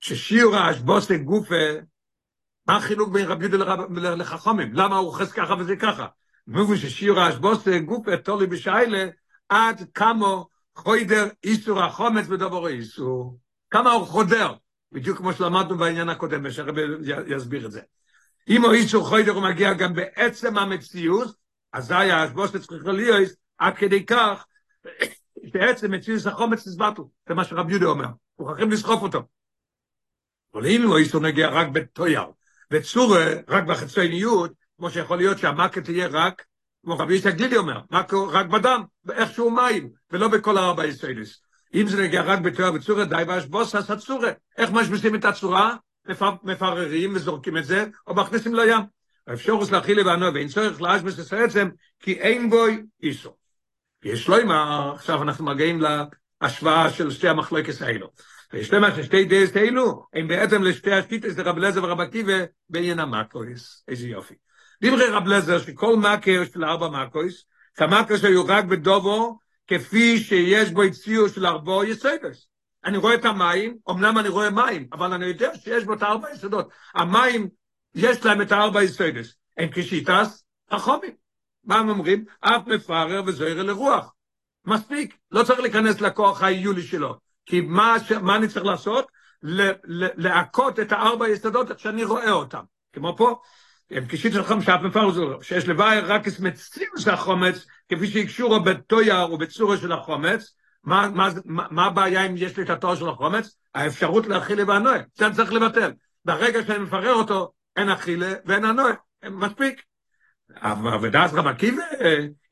ששיעור 0.00 0.56
האשבוסי 0.56 1.18
גופה, 1.18 1.64
מה 2.66 2.76
החילוק 2.76 3.08
בין 3.08 3.26
רבי 3.26 3.46
יהודה 3.46 4.14
לחכומים? 4.14 4.72
למה 4.72 4.96
הוא 4.96 5.06
אוחז 5.06 5.32
ככה 5.32 5.54
וזה 5.54 5.76
ככה? 5.76 6.06
מובן 6.46 6.76
ששיעור 6.76 7.20
האשבוסי 7.20 7.80
גופה 7.80 8.16
תולי 8.16 8.46
בשיילה, 8.46 9.06
עד 9.48 9.90
כמה 9.94 10.26
חוידר 10.74 11.28
איסור 11.44 11.82
החומץ 11.82 12.26
בדבור 12.26 12.68
איסור. 12.68 13.38
כמה 13.70 13.92
הוא 13.92 14.06
חודר, 14.06 14.54
בדיוק 14.92 15.18
כמו 15.18 15.32
שלמדנו 15.32 15.78
בעניין 15.78 16.08
הקודם, 16.08 16.40
ושהרבי 16.44 16.82
יסביר 17.26 17.66
את 17.66 17.72
זה. 17.72 17.80
אם 18.48 18.64
הוא 18.64 18.72
איסור 18.72 19.08
חוידר 19.08 19.32
הוא 19.32 19.42
מגיע 19.42 19.72
גם 19.72 19.94
בעצם 19.94 20.58
המציאות, 20.58 21.36
אזי 21.72 21.94
האשבוסי 21.94 22.58
צריך 22.58 22.86
להיות 22.86 23.30
עד 23.58 23.76
כדי 23.76 24.06
כך 24.06 24.44
בעצם 25.52 25.90
מציאות 25.90 26.26
החומץ 26.26 26.66
נסבטל, 26.66 27.02
זה 27.28 27.34
מה 27.34 27.44
שרב 27.44 27.70
יהודה 27.70 27.86
אומר, 27.86 28.06
מוכרחים 28.38 28.70
לסחוף 28.70 29.02
אותו. 29.02 29.22
אבל 30.54 30.66
אם 30.66 30.82
הוא 30.82 30.96
איסור 30.98 31.20
נגיע 31.20 31.48
רק 31.48 31.68
בתויר, 31.68 32.24
וצורה 32.70 33.26
רק 33.48 33.64
בחיצוניות, 33.64 34.52
כמו 34.76 34.90
שיכול 34.90 35.16
להיות 35.16 35.38
שהמכה 35.38 35.80
תהיה 35.80 36.06
רק, 36.06 36.44
כמו 36.84 36.98
רבי 36.98 37.14
יצחק 37.14 37.34
גלילי 37.34 37.56
אומר, 37.56 37.80
מכה 37.90 38.16
רק 38.30 38.46
בדם, 38.46 38.82
באיכשהו 39.04 39.50
מים, 39.50 39.90
ולא 40.10 40.28
בכל 40.28 40.58
הארבע 40.58 40.86
ישראליס. 40.86 41.40
אם 41.74 41.88
זה 41.88 42.02
נגיע 42.02 42.22
רק 42.22 42.38
בתויר 42.38 42.72
וצורה, 42.72 43.04
די 43.04 43.22
באשבוס, 43.26 43.74
אז 43.74 43.90
הצורה. 43.90 44.32
איך 44.58 44.70
משביסים 44.70 45.14
את 45.14 45.24
הצורה? 45.24 45.76
מפררים 46.42 47.12
וזורקים 47.14 47.56
את 47.56 47.64
זה, 47.64 47.86
או 48.06 48.14
מכניסים 48.14 48.54
לים. 48.54 48.80
האפשרוס 49.26 49.70
להכיל 49.70 50.00
לבנו, 50.00 50.34
ואין 50.34 50.48
צורך 50.48 50.82
להשבס 50.82 51.32
את 51.32 51.68
כי 52.00 52.12
אין 52.12 52.50
בוי 52.50 52.82
איסור. 53.02 53.35
יש 54.06 54.28
לו 54.28 54.46
מה, 54.46 54.92
עכשיו 54.94 55.22
אנחנו 55.22 55.44
מגיעים 55.44 55.80
להשוואה 56.40 56.90
של 56.90 57.10
שתי 57.10 57.28
המחלוקס 57.28 57.82
האלו. 57.82 58.08
ויש 58.52 58.72
למה 58.72 58.96
ששתי 58.96 59.24
דייס 59.24 59.56
האלו, 59.56 60.06
הם 60.14 60.28
בעצם 60.28 60.62
לשתי 60.62 60.92
השיטס, 60.92 61.32
זה 61.32 61.42
רב 61.42 61.58
לזר 61.58 61.84
ורב 61.84 62.00
עקיבא, 62.00 62.44
בעניין 62.70 62.98
המקויס. 62.98 63.84
איזה 63.88 64.08
יופי. 64.08 64.34
דברי 64.82 65.08
רב 65.08 65.26
לזר, 65.26 65.58
שכל 65.58 65.96
מקר 65.96 66.42
של 66.52 66.64
ארבע 66.64 66.88
מקויס, 66.88 67.44
כמקר 67.74 68.16
שהיו 68.16 68.46
רק 68.46 68.64
בדובו, 68.64 69.38
כפי 69.66 70.18
שיש 70.18 70.70
בו 70.70 70.82
הציעו 70.82 71.28
של 71.28 71.46
ארבו 71.46 71.84
יסודס. 71.84 72.48
אני 72.84 72.96
רואה 72.96 73.14
את 73.14 73.24
המים, 73.24 73.76
אמנם 73.90 74.18
אני 74.18 74.28
רואה 74.28 74.50
מים, 74.50 74.86
אבל 74.92 75.12
אני 75.12 75.26
יודע 75.26 75.50
שיש 75.54 75.84
בו 75.84 75.94
את 75.94 76.02
הארבע 76.02 76.30
יסודות. 76.30 76.68
המים, 76.94 77.48
יש 77.94 78.24
להם 78.24 78.42
את 78.42 78.52
הארבע 78.52 78.82
יסודס. 78.82 79.34
הם 79.56 79.68
כשיטס, 79.72 80.44
החומים. 80.70 81.25
מה 81.66 81.78
הם 81.78 81.88
אומרים? 81.88 82.24
אף 82.40 82.66
מפרר 82.66 83.22
וזוהר 83.26 83.62
לרוח. 83.62 84.12
מספיק, 84.64 85.16
לא 85.30 85.42
צריך 85.42 85.60
להיכנס 85.60 86.00
לכוח 86.00 86.42
האיולי 86.42 86.82
שלו. 86.82 87.18
כי 87.46 87.60
מה. 87.60 87.96
מה 88.22 88.36
אני 88.36 88.48
צריך 88.48 88.66
לעשות? 88.66 89.06
להכות 90.16 90.80
את 90.80 90.92
הארבע 90.92 91.28
יסודות 91.28 91.70
איך 91.70 91.78
שאני 91.78 92.04
רואה 92.04 92.32
אותם. 92.32 92.62
כמו 92.92 93.16
פה, 93.16 93.40
הם 93.90 94.04
כשיט 94.08 94.32
שלכם 94.32 94.62
שאף 94.62 94.80
מפרר 94.82 95.08
וזוהר, 95.08 95.42
שיש 95.42 95.68
לוואי 95.68 96.00
רק 96.00 96.28
את 96.28 96.40
מציאוס 96.40 97.08
החומץ, 97.08 97.66
כפי 97.88 98.06
שהקשורו 98.06 98.60
בתויר 98.60 99.32
ובצורה 99.32 99.76
של 99.76 99.92
החומץ, 99.92 100.54
מה, 100.84 101.08
מה, 101.14 101.28
מה, 101.44 101.86
הבעיה 101.86 102.26
אם 102.26 102.34
יש 102.36 102.56
לי 102.56 102.62
את 102.62 102.70
התואר 102.70 102.94
של 102.94 103.08
החומץ? 103.08 103.56
האפשרות 103.74 104.26
להכיל 104.26 104.70
והנועה, 104.70 104.98
זה 105.14 105.30
צריך 105.36 105.52
לבטל. 105.52 105.92
ברגע 106.24 106.64
שאני 106.66 106.78
מפרר 106.78 107.14
אותו, 107.14 107.52
אין 107.76 107.88
אכילה 107.88 108.32
ואין 108.44 108.64
הנועה, 108.64 108.92
מספיק. 109.30 109.82
ודעת 111.02 111.30
רב 111.32 111.46
עקיבא 111.46 111.82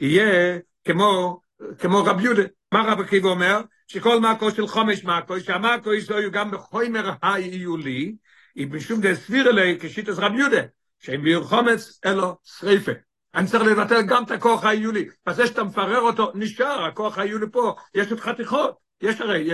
יהיה 0.00 0.58
כמו, 0.84 1.40
כמו 1.78 2.04
רב 2.04 2.20
יהודה. 2.20 2.42
מה 2.72 2.82
רב 2.82 3.00
עקיבא 3.00 3.28
אומר? 3.28 3.60
שכל 3.86 4.20
מאקו 4.20 4.50
של 4.50 4.66
חומש 4.66 5.04
מאקו, 5.04 5.40
שהמאקו 5.40 5.94
יהיו 5.94 6.30
גם 6.30 6.50
בחומר 6.50 7.10
האיולי, 7.22 8.14
היא 8.54 8.66
משום 8.70 9.00
דסביר 9.00 9.50
אלי 9.50 9.78
כשיטס 9.80 10.18
רב 10.18 10.32
יהודה, 10.34 10.60
שאם 10.98 11.22
ביר 11.22 11.42
חומץ 11.42 12.00
אלו 12.06 12.36
שריפה. 12.44 12.92
אני 13.34 13.46
צריך 13.46 13.64
לבטל 13.64 14.02
גם 14.02 14.24
את 14.24 14.30
הכוח 14.30 14.64
האיולי. 14.64 15.08
בזה 15.26 15.46
שאתה 15.46 15.64
מפרר 15.64 16.00
אותו, 16.00 16.32
נשאר, 16.34 16.84
הכוח 16.84 17.18
האיולי 17.18 17.46
פה, 17.52 17.74
יש 17.94 18.10
עוד 18.10 18.20
חתיכות. 18.20 18.84
יש 19.00 19.20
הרי, 19.20 19.50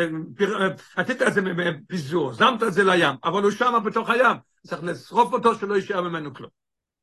עשית 0.96 1.22
את 1.22 1.34
זה 1.34 1.40
מפיזור, 1.42 2.32
זמת 2.32 2.62
את 2.62 2.72
זה 2.72 2.84
לים, 2.84 3.14
אבל 3.24 3.42
הוא 3.42 3.50
שם 3.50 3.78
בתוך 3.84 4.10
הים. 4.10 4.36
צריך 4.66 4.84
לשרוף 4.84 5.32
אותו 5.32 5.54
שלא 5.54 5.74
יישאר 5.74 6.02
ממנו 6.02 6.34
כלום. 6.34 6.50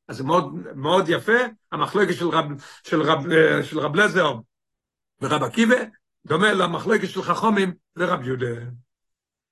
אז 0.08 0.20
מאוד, 0.20 0.54
מאוד 0.74 1.08
יפה, 1.08 1.38
המחלקת 1.72 2.14
של 2.14 2.28
רב, 2.28 2.44
של 2.86 3.02
רב, 3.02 3.24
של 3.62 3.78
רב 3.80 3.96
לזר 3.96 4.34
ורב 5.20 5.42
עקיבא, 5.42 5.76
דומה 6.26 6.52
למחלקת 6.52 7.08
של 7.08 7.22
חכומים 7.22 7.74
ורב 7.96 8.26
יהודה. 8.26 8.46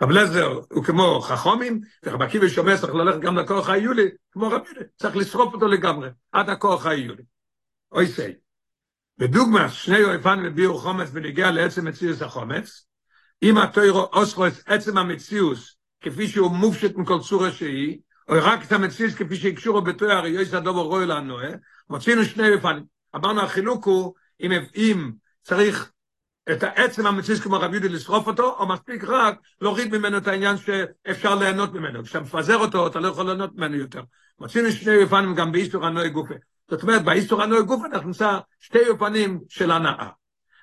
רב 0.02 0.10
לזר 0.10 0.60
הוא 0.72 0.84
כמו 0.84 1.20
חכומים, 1.20 1.80
ורב 2.04 2.22
עקיבא 2.22 2.48
שומע 2.48 2.76
צריך 2.76 2.94
ללכת 2.94 3.20
גם 3.20 3.38
לכוח 3.38 3.68
היולי, 3.68 4.08
כמו 4.32 4.46
רב 4.46 4.60
יהודה, 4.64 4.80
צריך 4.96 5.16
לשרוף 5.16 5.54
אותו 5.54 5.66
לגמרי, 5.66 6.08
עד 6.32 6.50
הכוח 6.50 6.86
היולי. 6.86 7.22
אוי 7.92 8.06
סי. 8.06 8.32
בדוגמה, 9.18 9.68
שני 9.68 10.04
אויפן 10.04 10.42
וביאו 10.44 10.78
חומץ 10.78 11.08
ונגיע 11.12 11.50
לעצם 11.50 11.84
מציאוס 11.84 12.22
החומץ, 12.22 12.86
אם 13.42 13.58
התוירו 13.58 14.00
אוסרו 14.00 14.44
עצם 14.66 14.98
המציאוס, 14.98 15.76
כפי 16.00 16.28
שהוא 16.28 16.50
מופשט 16.50 16.96
מכל 16.96 17.18
צורה 17.20 17.52
שהיא, 17.52 17.98
או 18.28 18.34
רק 18.42 18.64
את 18.64 18.72
המציס 18.72 19.14
כפי 19.14 19.36
שהקשורו 19.36 19.82
בתואר 19.82 20.26
יויס 20.26 20.54
הדובר 20.54 20.80
רוי 20.80 21.06
לנו, 21.06 21.38
מוצאינו 21.90 22.24
שני 22.24 22.54
אופנים. 22.54 22.84
אמרנו 23.16 23.40
החילוק 23.40 23.84
הוא 23.84 24.14
אם, 24.40 24.52
אם 24.76 25.10
צריך 25.42 25.92
את 26.52 26.62
העצם 26.62 27.06
המציס 27.06 27.40
כמו 27.40 27.56
רב 27.56 27.72
יהודי 27.72 27.88
לשרוף 27.88 28.26
אותו, 28.26 28.56
או 28.58 28.68
מספיק 28.68 29.04
רק 29.04 29.38
להוריד 29.60 29.96
ממנו 29.96 30.18
את 30.18 30.28
העניין 30.28 30.56
שאפשר 30.56 31.34
ליהנות 31.34 31.74
ממנו. 31.74 32.04
כשאתה 32.04 32.20
מפזר 32.20 32.56
אותו, 32.56 32.86
אתה 32.86 33.00
לא 33.00 33.08
יכול 33.08 33.26
ליהנות 33.26 33.56
ממנו 33.56 33.76
יותר. 33.76 34.02
מוצאינו 34.40 34.72
שני 34.72 35.02
אופנים 35.02 35.34
גם 35.34 35.52
באיסטור 35.52 35.86
הנוי 35.86 36.08
גופה. 36.08 36.34
זאת 36.70 36.82
אומרת, 36.82 37.04
באיסטור 37.04 37.42
הנוי 37.42 37.62
גופה 37.62 37.86
אנחנו 37.86 38.06
נמצא 38.06 38.38
שתי 38.60 38.88
אופנים 38.88 39.40
של 39.48 39.70
הנאה. 39.70 40.08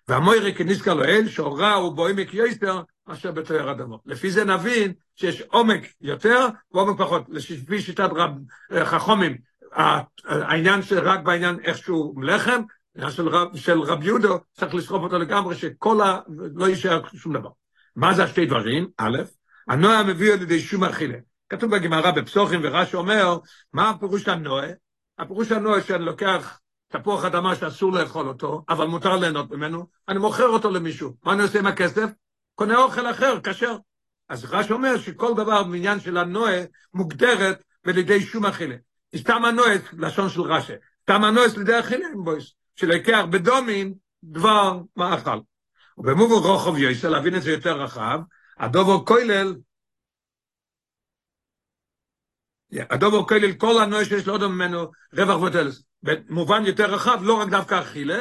והמוירי 0.08 0.56
כניסקה 0.56 0.94
לו 0.94 1.04
אל, 1.04 1.28
שהורה 1.28 1.74
הוא 1.74 1.96
בעומק 1.96 2.34
יויסטר, 2.34 2.82
מאשר 3.08 3.32
בתואר 3.32 3.70
הדבר. 3.70 3.96
לפי 4.06 4.32
זה 4.32 4.46
נבין 4.46 4.94
שיש 5.16 5.42
עומק 5.42 5.82
יותר 6.02 6.48
ועומק 6.72 7.00
פחות. 7.00 7.24
לפי 7.30 7.82
שיטת 7.82 8.10
רב, 8.16 8.32
חכומים, 8.84 9.38
העניין 10.26 10.82
של 10.82 11.00
רק 11.00 11.20
בעניין 11.20 11.60
איכשהו 11.64 12.16
לחם, 12.22 12.62
של 13.10 13.28
רב, 13.28 13.56
של 13.56 13.80
רב 13.82 14.04
יהודו, 14.04 14.40
צריך 14.54 14.76
לשרוף 14.76 15.04
אותו 15.04 15.20
לגמרי, 15.20 15.56
שכל 15.56 16.02
ה... 16.02 16.20
לא 16.56 16.70
יישאר 16.70 17.02
שום 17.16 17.38
דבר. 17.38 17.50
מה 17.96 18.14
זה 18.14 18.24
השתי 18.24 18.46
דברים? 18.46 18.88
א', 18.98 19.18
הנועה 19.68 20.04
מביא 20.04 20.34
על 20.34 20.42
ידי 20.42 20.60
שום 20.60 20.84
אכילה. 20.84 21.18
כתוב 21.50 21.76
בגמרא 21.76 22.12
בפסוחים 22.12 22.60
ורש"י 22.64 22.96
אומר, 22.96 23.38
מה 23.74 23.90
הפירוש 23.90 24.28
הנועה? 24.28 24.68
הפירוש 25.20 25.52
הנועה 25.52 25.82
שאני 25.82 26.06
לוקח 26.06 26.60
תפוח 26.88 27.26
אדמה 27.26 27.56
שאסור 27.56 27.92
לאכול 27.92 28.28
אותו, 28.28 28.64
אבל 28.70 28.88
מותר 28.88 29.16
ליהנות 29.16 29.52
ממנו, 29.52 29.88
אני 30.10 30.20
מוכר 30.20 30.48
אותו 30.48 30.70
למישהו. 30.72 31.14
מה 31.24 31.34
אני 31.34 31.42
עושה 31.42 31.60
עם 31.60 31.66
הכסף? 31.66 32.10
קונה 32.56 32.78
אוכל 32.78 33.12
אחר, 33.12 33.40
כשר. 33.44 33.78
אז 34.30 34.46
רש 34.46 34.72
אומר 34.72 34.98
שכל 34.98 35.34
דבר 35.34 35.64
בעניין 35.64 36.00
של 36.00 36.18
הנועה 36.18 36.62
מוגדרת 36.94 37.64
בלידי 37.86 38.22
שום 38.22 38.46
אכילה. 38.46 38.76
סתם 39.16 39.46
הנועה, 39.46 39.74
לשון 39.94 40.30
של 40.30 40.42
רש"י, 40.42 40.74
סתם 41.02 41.24
הנועה 41.24 41.48
לידי 41.58 41.80
אכילה 41.80 42.08
בויס, 42.24 42.54
שלקח 42.76 43.22
בדומין 43.30 43.94
דבר 44.24 44.80
מאכל. 44.96 45.40
ובמובו 45.98 46.42
רוחב 46.42 46.78
יויסר, 46.78 47.10
להבין 47.10 47.36
את 47.36 47.42
זה 47.42 47.52
יותר 47.52 47.82
רחב, 47.82 48.20
הדובו 48.58 49.06
כולל, 49.06 49.56
הדובו 52.90 53.28
כולל 53.28 53.54
כל 53.54 53.82
הנועה 53.82 54.06
שיש 54.06 54.28
לו 54.28 54.34
עוד 54.34 54.48
ממנו 54.48 54.92
רווח 55.14 55.42
ותלס. 55.42 55.84
במובן 56.04 56.66
יותר 56.66 56.94
רחב, 56.94 57.20
לא 57.22 57.34
רק 57.34 57.50
דווקא 57.50 57.82
אכילה, 57.82 58.20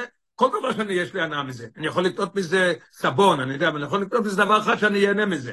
כל 0.50 0.58
דבר 0.58 0.72
שאני 0.72 0.92
יש 0.92 1.14
לי 1.14 1.22
הנאה 1.22 1.42
מזה. 1.42 1.66
אני 1.76 1.86
יכול 1.86 2.04
לקנות 2.04 2.34
מזה 2.34 2.74
סבון, 2.92 3.40
אני 3.40 3.52
יודע, 3.52 3.68
אבל 3.68 3.76
אני 3.76 3.86
יכול 3.86 4.02
לקנות 4.02 4.24
מזה 4.24 4.36
דבר 4.36 4.60
אחד 4.60 4.78
שאני 4.78 5.06
אהנה 5.06 5.26
מזה. 5.26 5.52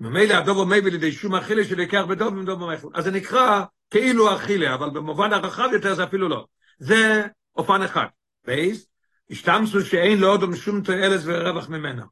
ממילא 0.00 0.34
הדובו 0.34 0.66
מביא 0.66 0.92
לידי 0.92 1.12
שום 1.12 1.34
אכילה 1.34 1.64
שלקח 1.64 2.02
בדוב 2.08 2.34
ומדוב 2.34 2.64
במחל. 2.64 2.88
אז 2.94 3.04
זה 3.04 3.10
נקרא 3.10 3.64
כאילו 3.90 4.36
אכילה, 4.36 4.74
אבל 4.74 4.90
במובן 4.90 5.32
הרחב 5.32 5.68
יותר 5.72 5.94
זה 5.94 6.04
אפילו 6.04 6.28
לא. 6.28 6.46
זה 6.78 7.26
אופן 7.56 7.82
אחד. 7.82 8.06
בייס, 8.46 8.86
השתמשו 9.30 9.80
שאין 9.80 10.20
לאודום 10.20 10.56
שום 10.56 10.82
תועלת 10.82 11.20
ורווח 11.24 11.68
ממנה. 11.68 12.04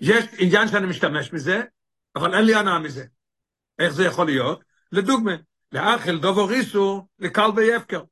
יש 0.00 0.24
עניין 0.38 0.68
שאני 0.68 0.86
משתמש 0.86 1.32
מזה, 1.32 1.62
אבל 2.16 2.34
אין 2.34 2.44
לי 2.44 2.54
הנאה 2.54 2.78
מזה. 2.78 3.04
איך 3.78 3.92
זה 3.92 4.04
יכול 4.04 4.26
להיות? 4.26 4.64
לדוגמה, 4.92 5.32
לאכל 5.72 6.18
דובו 6.18 6.46
ריסו 6.46 7.06
לכלבי 7.18 7.74
הפקר. 7.74 8.02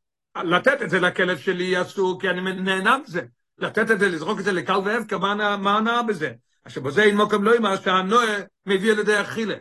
לתת 0.45 0.83
את 0.83 0.91
זה 0.91 1.01
לכלב 1.01 1.39
שלי 1.39 1.83
אסור, 1.83 2.21
כי 2.21 2.31
אני 2.31 2.41
נהנה 2.41 2.99
מזה. 2.99 3.23
לתת 3.59 3.91
את 3.91 3.99
זה, 3.99 4.09
לזרוק 4.09 4.39
את 4.39 4.45
זה 4.45 4.53
לכלבי 4.53 4.93
הפקר, 4.93 5.19
מה 5.19 5.77
הנאה 5.79 6.03
בזה? 6.03 6.33
עכשיו 6.65 6.83
בזה 6.83 7.03
אין 7.03 7.17
מוקם 7.17 7.43
לא 7.43 7.57
אמר 7.57 7.77
שהנועה 7.77 8.37
מביא 8.67 8.93
על 8.93 8.99
ידי 8.99 9.21
אכילה. 9.21 9.55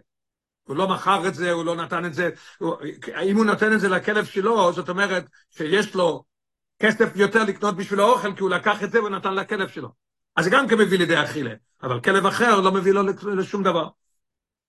הוא 0.63 0.75
לא 0.75 0.87
מכר 0.87 1.27
את 1.27 1.35
זה, 1.35 1.51
הוא 1.51 1.65
לא 1.65 1.75
נתן 1.75 2.05
את 2.05 2.13
זה, 2.13 2.29
אם 3.23 3.37
הוא 3.37 3.45
נותן 3.45 3.73
את 3.73 3.79
זה 3.79 3.89
לכלב 3.89 4.25
שלו, 4.25 4.73
זאת 4.73 4.89
אומרת 4.89 5.25
שיש 5.49 5.95
לו 5.95 6.23
כסף 6.79 7.15
יותר 7.15 7.43
לקנות 7.43 7.75
בשביל 7.75 7.99
האוכל, 7.99 8.33
כי 8.33 8.41
הוא 8.41 8.49
לקח 8.49 8.83
את 8.83 8.91
זה 8.91 9.03
ונתן 9.03 9.33
לכלב 9.33 9.67
שלו. 9.67 9.89
אז 10.35 10.43
זה 10.43 10.49
גם 10.49 10.67
כן 10.67 10.77
מביא 10.77 10.97
לידי 10.97 11.23
אכילה, 11.23 11.53
אבל 11.83 11.99
כלב 12.01 12.25
אחר 12.25 12.61
לא 12.61 12.71
מביא 12.71 12.93
לו 12.93 13.03
לשום 13.35 13.63
דבר. 13.63 13.87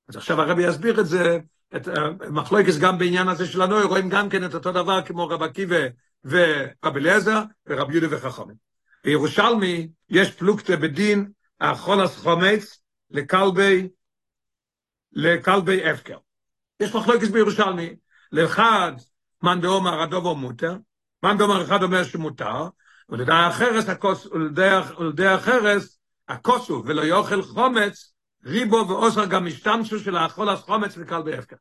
אז 0.08 0.16
עכשיו 0.16 0.40
הרבי 0.40 0.66
יסביר 0.66 1.00
את 1.00 1.06
זה, 1.06 1.38
את 1.76 1.88
מחלוקס 2.30 2.78
גם 2.78 2.98
בעניין 2.98 3.28
הזה 3.28 3.46
של 3.46 3.62
הנוי, 3.62 3.82
רואים 3.82 4.08
גם 4.08 4.28
כן 4.28 4.44
את 4.44 4.54
אותו 4.54 4.72
דבר 4.72 5.02
כמו 5.02 5.28
רב 5.28 5.42
עקיבא 5.42 5.86
ורבי 6.24 7.00
אליעזר 7.00 7.42
ורבי 7.66 7.92
יהודה 7.92 8.16
וחכמים. 8.16 8.56
בירושלמי 9.04 9.88
יש 10.08 10.30
פלוגתא 10.30 10.76
בדין 10.76 11.30
החול 11.60 12.00
הסחומץ 12.00 12.80
לכלבי, 13.10 13.88
לכלבי 15.12 15.90
הפקר. 15.90 16.18
יש 16.80 16.94
מחלוקס 16.94 17.28
בירושלמי, 17.28 17.96
לאחד 18.32 18.92
מאן 19.42 19.60
דאמר 19.60 20.02
הדובר 20.02 20.32
מותר, 20.34 20.76
מאן 21.22 21.38
דאמר 21.38 21.62
אחד 21.62 21.82
אומר 21.82 22.04
שמותר, 22.04 22.68
ולדעי 23.08 23.44
החרס, 23.44 23.84
ולדעי 24.98 25.28
החרס, 25.28 25.98
הכוסו 26.28 26.82
ולא 26.86 27.02
יאכל 27.02 27.42
חומץ, 27.42 28.12
ריבו 28.46 28.88
ואוסר 28.88 29.24
גם 29.24 29.46
השתמשו 29.46 29.98
של 29.98 30.16
האכול 30.16 30.48
הסחומץ 30.48 30.96
לכלבי 30.96 31.34
הפקר. 31.34 31.56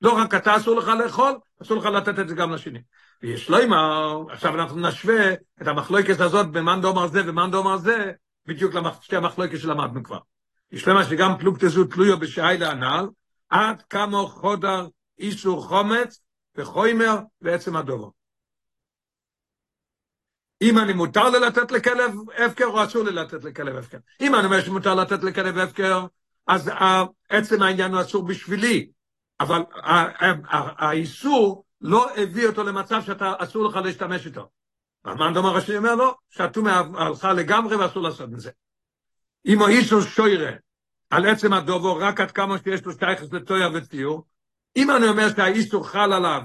לא 0.00 0.16
רק 0.18 0.34
אתה 0.34 0.56
אסור 0.56 0.76
לך 0.76 0.88
לאכול, 0.88 1.32
אסור 1.62 1.76
לך 1.76 1.84
לתת 1.84 2.18
את 2.18 2.28
זה 2.28 2.34
גם 2.34 2.52
לשני. 2.52 2.78
ויש 3.22 3.50
לו 3.50 3.64
אמר, 3.64 4.22
עכשיו 4.30 4.54
אנחנו 4.54 4.88
נשווה 4.88 5.32
את 5.62 5.66
המחלוקת 5.66 6.20
הזאת 6.20 6.50
במאן 6.50 6.80
דאמר 6.80 7.06
זה 7.06 7.22
ומאן 7.26 7.50
דאמר 7.50 7.76
זה, 7.76 8.12
בדיוק 8.46 8.74
לשתי 8.74 9.16
המחלוקת 9.16 9.58
שלמדנו 9.58 10.02
כבר. 10.02 10.18
יש 10.72 10.88
למה 10.88 11.04
שגם 11.04 11.38
פלוגתא 11.38 11.68
זו 11.68 11.84
תלויו 11.84 12.18
בשעי 12.18 12.64
הנ"ל, 12.64 13.08
עד 13.48 13.82
כמה 13.82 14.18
חודר 14.26 14.86
איסור 15.18 15.64
חומץ 15.64 16.20
וחוימר 16.56 17.18
בעצם 17.40 17.76
הדובו. 17.76 18.12
אם 20.62 20.78
אני 20.78 20.92
מותר 20.92 21.30
לי 21.30 21.40
לתת 21.40 21.72
לכלב 21.72 22.14
הפקר 22.44 22.64
או 22.64 22.84
אסור 22.84 23.02
לי 23.02 23.12
לתת 23.12 23.44
לכלב 23.44 23.76
הפקר. 23.76 23.98
אם 24.20 24.34
אני 24.34 24.44
אומר 24.44 24.60
שמותר 24.60 24.94
לתת 24.94 25.22
לכלב 25.22 25.58
הפקר, 25.58 26.06
אז 26.52 26.70
עצם 27.28 27.62
העניין 27.62 27.94
הוא 27.94 28.00
אסור 28.00 28.26
בשבילי, 28.26 28.90
אבל 29.40 29.62
האיסור 30.78 31.64
לא 31.80 32.16
הביא 32.16 32.46
אותו 32.46 32.62
למצב 32.62 33.02
שאתה 33.06 33.32
אסור 33.38 33.64
לך 33.64 33.76
להשתמש 33.76 34.26
איתו. 34.26 34.48
המאן 35.04 35.34
דומר 35.34 35.56
השני 35.56 35.76
אומר 35.76 35.94
לו, 35.94 36.14
שהטומאה 36.30 36.82
הלכה 36.94 37.32
לגמרי 37.32 37.76
ואסור 37.76 38.02
לעשות 38.02 38.30
מזה. 38.30 38.50
אם 39.46 39.58
הוא 39.58 39.68
איסור 39.68 40.00
שוירה 40.00 40.50
על 41.10 41.26
עצם 41.26 41.52
הדובו, 41.52 41.96
רק 41.96 42.20
עד 42.20 42.30
כמה 42.30 42.58
שיש 42.58 42.84
לו 42.84 42.92
שטייכס 42.92 43.32
לטויה 43.32 43.68
וציור, 43.74 44.26
אם 44.76 44.90
אני 44.90 45.08
אומר 45.08 45.28
שהאיסור 45.36 45.88
חל 45.88 46.12
עליו, 46.12 46.42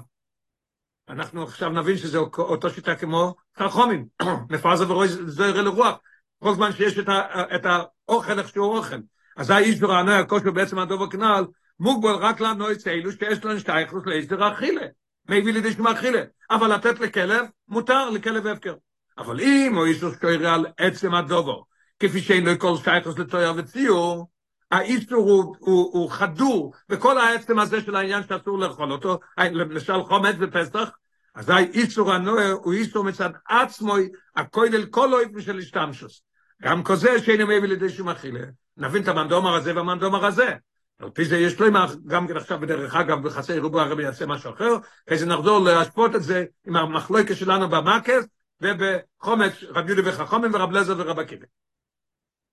אנחנו 1.10 1.44
עכשיו 1.44 1.70
נבין 1.70 1.98
שזה 1.98 2.18
אותו 2.38 2.70
שיטה 2.70 2.96
כמו 2.96 3.36
חרחומים, 3.58 4.08
מפרזה 4.52 4.92
ורוי 4.92 5.08
זוהר 5.08 5.60
אל 5.60 5.68
רוח, 5.68 5.98
כל 6.44 6.54
זמן 6.54 6.74
שיש 6.74 7.00
את, 7.00 7.10
את 7.56 7.62
האוכל 7.66 8.40
איך 8.40 8.50
שהוא 8.50 8.78
אוכל. 8.78 8.96
אז 9.38 9.50
האיסור 9.50 9.94
הענוי 9.94 10.14
הכושר 10.14 10.52
בעצם 10.52 10.80
הדובו 10.80 11.10
כנעל, 11.10 11.46
מוגבל 11.80 12.16
רק 12.16 12.40
לנו 12.40 12.72
את 12.72 12.88
אלו 12.88 13.12
שיש 13.12 13.46
לנו 13.46 13.60
שטייכס 13.60 13.94
לאיסור 14.06 14.48
אכילה. 14.48 14.82
מביא 15.30 15.54
לידי 15.54 15.72
שמה 15.72 15.92
אכילה. 15.92 16.22
אבל 16.52 16.74
לתת 16.74 17.00
לכלב, 17.00 17.46
מותר 17.68 18.10
לכלב 18.10 18.48
הפקר. 18.48 18.74
אבל 19.18 19.42
אם 19.42 19.76
הוא 19.76 19.86
איסור 19.86 20.14
שקוירה 20.14 20.54
על 20.54 20.66
עצם 20.78 21.14
הדובו, 21.14 21.66
כפי 22.00 22.22
שאין 22.22 22.46
לו 22.46 22.60
כל 22.60 22.78
שייכוס 22.84 23.20
לתויר 23.20 23.54
וציור, 23.58 24.30
האיסור 24.72 25.30
הוא, 25.30 25.56
הוא, 25.60 25.90
הוא 25.94 26.12
חדור 26.12 26.74
בכל 26.90 27.18
העצם 27.18 27.60
הזה 27.60 27.82
של 27.82 27.96
העניין 27.96 28.24
שאסור 28.24 28.60
לאכול 28.60 28.92
אותו, 28.92 29.20
למשל 29.38 30.04
חומץ 30.04 30.36
בפסח, 30.36 30.90
אז 31.36 31.50
האיסור 31.50 32.14
הנוער 32.14 32.52
הוא 32.52 32.74
איסור 32.74 33.04
מצד 33.04 33.30
עצמו, 33.50 33.96
הכולל 34.36 34.86
כל 34.86 35.14
אוהב 35.14 35.40
של 35.40 35.58
השתמשוס. 35.58 36.27
גם 36.62 36.84
כזה 36.84 37.20
שאין 37.20 37.44
מביא 37.44 37.70
לידי 37.70 37.90
שום 37.90 38.10
אכילה. 38.10 38.40
נבין 38.78 39.04
את 39.04 39.08
המנדומר 39.08 39.56
הזה 39.56 39.76
והמנדומר 39.76 40.26
הזה. 40.26 40.56
על 41.00 41.10
פי 41.10 41.26
זה 41.26 41.38
יש 41.38 41.60
לו 41.60 41.68
גם 42.08 42.28
כן 42.28 42.38
עכשיו 42.38 42.60
בדרך 42.60 42.96
אגב 42.96 43.24
בחסי 43.24 43.60
רובו 43.60 43.82
הרבי 43.82 44.04
יעשה 44.04 44.26
משהו 44.26 44.54
אחר, 44.54 44.78
אחרי 45.08 45.18
זה 45.18 45.26
נחזור 45.26 45.60
להשפוט 45.60 46.16
את 46.16 46.24
זה 46.24 46.46
עם 46.68 46.76
המחלוקת 46.76 47.36
שלנו 47.36 47.70
במקס 47.70 48.26
ובחומץ 48.62 49.54
רב 49.64 49.90
יהודה 49.90 50.10
וחכומים 50.10 50.54
ורב 50.54 50.72
לזר 50.72 50.96
ורב 50.98 51.20
עקיבא. 51.20 51.46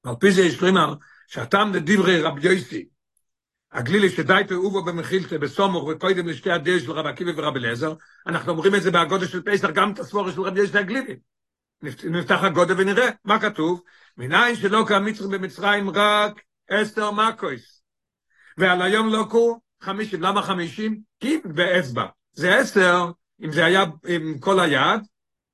על 0.05 0.15
פי 0.21 0.33
זה 0.33 0.43
יש 0.43 0.63
לו 0.63 0.69
שהטעם 1.27 1.75
לדברי 1.75 2.21
רב 2.21 2.45
יויסי, 2.45 2.89
הגלילי 3.73 4.11
שדייתו 4.11 4.55
אובו 4.55 4.85
במחילתא 4.85 5.39
בסומוך 5.39 5.85
וקודם 5.85 6.29
לשתי 6.29 6.51
הדרך 6.51 6.83
של 6.83 6.93
רב 6.93 7.07
עקיבא 7.07 7.31
ורב 7.37 7.57
אליעזר, 7.57 7.95
אנחנו 8.27 8.53
אומרים 8.53 8.75
את 8.75 8.83
זה 8.83 8.91
בהגודל 8.91 9.27
של 9.27 9.43
פסח 9.43 9.71
גם 9.71 9.93
את 9.93 9.99
הסבורה 9.99 10.33
של 10.33 10.41
רב 10.41 10.57
יויסי 10.57 10.79
הגלילי. 10.79 11.17
נפתח 12.11 12.39
הגודל 12.43 12.75
ונראה 12.81 13.09
מה 13.25 13.41
כתוב, 13.41 13.83
מניין 14.17 14.57
שלא 14.57 14.85
כמצרים 14.89 15.31
במצרים 15.31 15.91
רק 15.91 16.41
אסתר 16.71 17.11
מקויס. 17.11 17.83
ועל 18.59 18.83
היום 18.83 19.09
לא 19.09 19.27
קו 19.31 19.61
חמישים, 19.81 20.23
למה 20.23 20.43
חמישים? 20.43 21.01
כי 21.21 21.39
באצבע. 21.45 22.07
זה 22.33 22.59
עשר, 22.59 23.11
אם 23.45 23.53
זה 23.53 23.65
היה 23.65 23.85
עם 24.07 24.39
כל 24.39 24.61
היד, 24.61 25.01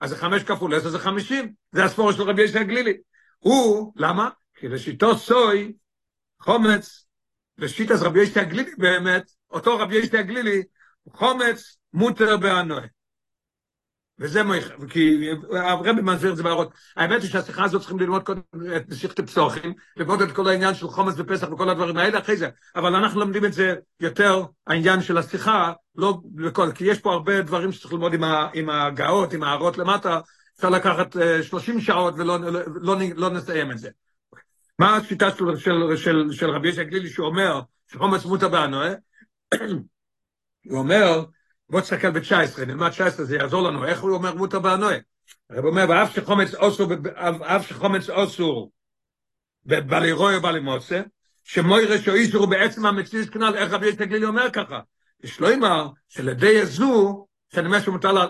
אז 0.00 0.10
זה 0.10 0.16
חמש 0.16 0.42
כפול 0.42 0.74
עשר 0.74 0.88
זה 0.88 0.98
חמישים. 0.98 1.52
זה 1.72 1.84
הספור 1.84 2.12
של 2.12 2.22
רבי 2.22 2.42
ישי 2.42 2.64
גלילי. 2.64 2.96
הוא, 3.38 3.92
למה? 3.96 4.28
כי 4.54 4.68
לשיטו 4.68 5.18
סוי, 5.18 5.72
חומץ, 6.40 7.06
ושיטת 7.58 8.00
רבי 8.00 8.22
ישי 8.22 8.40
הגלילי 8.40 8.70
באמת, 8.78 9.30
אותו 9.50 9.78
רבי 9.78 9.96
ישי 9.96 10.18
הגלילי, 10.18 10.62
חומץ 11.12 11.76
מותר 11.92 12.36
באנוה. 12.36 12.82
וזה 14.20 14.42
מויך, 14.42 14.72
כי 14.90 15.28
הרבי 15.52 16.02
מסביר 16.02 16.30
את 16.30 16.36
זה 16.36 16.42
בהראות. 16.42 16.72
האמת 16.96 17.22
היא 17.22 17.30
שהשיחה 17.30 17.64
הזאת 17.64 17.80
צריכים 17.80 17.98
ללמוד 17.98 18.22
קודם 18.22 18.40
את 18.76 18.88
נסיכת 18.88 19.18
הפסוחים, 19.18 19.74
ללמוד 19.96 20.22
את 20.22 20.32
כל 20.32 20.48
העניין 20.48 20.74
של 20.74 20.88
חומץ 20.88 21.14
ופסח 21.18 21.48
וכל 21.52 21.70
הדברים 21.70 21.96
האלה 21.96 22.18
אחרי 22.18 22.36
זה, 22.36 22.48
אבל 22.76 22.94
אנחנו 22.94 23.20
לומדים 23.20 23.44
את 23.44 23.52
זה 23.52 23.74
יותר, 24.00 24.44
העניין 24.66 25.02
של 25.02 25.18
השיחה, 25.18 25.72
לא 25.96 26.20
בכל, 26.24 26.72
כי 26.72 26.84
יש 26.84 26.98
פה 26.98 27.12
הרבה 27.12 27.42
דברים 27.42 27.72
שצריך 27.72 27.92
ללמוד 27.92 28.14
עם, 28.14 28.24
ה, 28.24 28.48
עם 28.54 28.70
הגאות, 28.70 29.32
עם 29.32 29.42
ההערות 29.42 29.78
למטה, 29.78 30.20
אפשר 30.56 30.70
לקחת 30.70 31.16
30 31.42 31.80
שעות 31.80 32.14
ולא 32.16 32.40
לא, 32.40 32.60
לא, 32.66 32.96
לא 33.16 33.30
נסיים 33.30 33.70
את 33.70 33.78
זה. 33.78 33.90
מה 34.78 34.96
השיטה 34.96 35.30
של, 35.30 35.56
של, 35.56 35.96
של, 35.96 36.32
של 36.32 36.50
רבי 36.50 36.68
ישי 36.68 36.84
גלילי 36.84 37.08
שהוא 37.08 37.26
אומר 37.26 37.60
שחומץ 37.92 38.24
מותר 38.24 38.48
באנוה? 38.48 38.90
הוא 40.70 40.78
אומר, 40.78 41.24
בוא 41.70 41.80
תסתכל 41.80 42.10
ב-19, 42.10 42.64
נלמד 42.66 42.88
19, 42.88 43.24
זה 43.24 43.36
יעזור 43.36 43.62
לנו, 43.62 43.84
איך 43.84 44.00
הוא 44.00 44.10
אומר 44.10 44.34
מותר 44.34 44.58
באנוה? 44.58 44.96
הרב 45.50 45.64
אומר, 45.64 45.84
ואף 45.88 46.14
שחומץ 46.14 46.54
אוסור, 46.54 46.92
ואף 47.40 47.68
שחומץ 47.68 48.10
אוסור 48.10 48.70
בבלי 49.66 50.12
רוי 50.12 50.36
או 50.36 50.40
בלי 50.40 50.60
מוצא, 50.60 51.02
שמוי 51.44 51.84
רשו 51.84 52.14
איסור 52.14 52.46
בעצם 52.46 52.86
המציאות 52.86 53.30
כנל, 53.30 53.54
איך 53.56 53.72
רבי 53.72 53.86
ישי 53.86 54.06
גלילי 54.06 54.26
אומר 54.26 54.50
ככה? 54.52 54.80
יש 55.24 55.40
לו 55.40 55.54
אמר, 55.54 55.88
שלדי 56.08 56.48
יזו, 56.48 57.26
שאני 57.54 57.66
אומר 57.66 57.80
שמותר, 57.80 58.28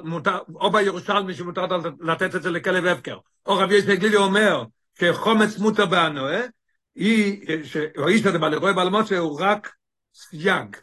או 0.54 0.70
בירושלמי 0.70 1.34
שמותר 1.34 1.66
לתת 2.00 2.34
את 2.34 2.42
זה 2.42 2.50
לכלב 2.50 2.86
הפקר, 2.86 3.18
או 3.46 3.56
רבי 3.56 3.74
ישי 3.74 3.96
גלילי 3.96 4.16
אומר 4.16 4.64
שחומץ 5.00 5.58
מותר 5.58 5.86
באנוה, 5.86 6.40
היא, 6.94 7.46
הזה 8.24 8.38
בעלי 8.38 8.56
רואה 8.56 8.72
בעל 8.72 8.88
מוצא 8.88 9.16
הוא 9.16 9.40
רק 9.40 9.72
סייג. 10.14 10.76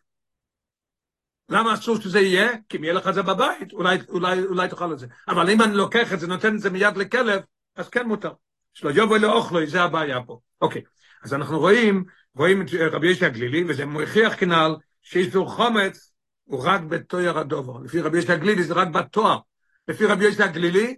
למה 1.49 1.73
אסור 1.73 1.99
שזה 2.01 2.19
יהיה? 2.19 2.51
כי 2.69 2.77
אם 2.77 2.83
יהיה 2.83 2.93
לך 2.93 3.07
את 3.07 3.13
זה 3.13 3.21
בבית, 3.21 3.73
אולי, 3.73 3.97
אולי, 4.10 4.43
אולי 4.43 4.67
תאכל 4.69 4.93
את 4.93 4.99
זה. 4.99 5.07
אבל 5.27 5.49
אם 5.49 5.62
אני 5.62 5.75
לוקח 5.75 6.13
את 6.13 6.19
זה, 6.19 6.27
נותן 6.27 6.55
את 6.55 6.60
זה 6.60 6.69
מיד 6.69 6.97
לכלב, 6.97 7.41
אז 7.75 7.89
כן 7.89 8.07
מותר. 8.07 8.31
שלא 8.73 8.89
יבוא 8.89 9.17
לאוכלוי, 9.17 9.67
זה 9.67 9.81
הבעיה 9.81 10.21
פה. 10.21 10.39
אוקיי, 10.62 10.81
אז 11.23 11.33
אנחנו 11.33 11.60
רואים, 11.60 12.03
רואים 12.36 12.62
את 12.62 12.67
רבי 12.91 13.07
ישי 13.07 13.25
הגלילי, 13.25 13.63
וזה 13.67 13.86
מוכיח 13.86 14.33
כנ"ל 14.38 14.75
שאיסור 15.01 15.49
חומץ 15.49 16.12
הוא 16.43 16.63
רק 16.65 16.81
בתואר 16.81 17.38
הדובר. 17.38 17.79
לפי 17.79 18.01
רבי 18.01 18.17
ישי 18.17 18.31
הגלילי 18.31 18.63
זה 18.63 18.73
רק 18.73 18.88
בתואר. 18.88 19.39
לפי 19.88 20.05
רבי 20.05 20.25
ישי 20.25 20.43
הגלילי, 20.43 20.95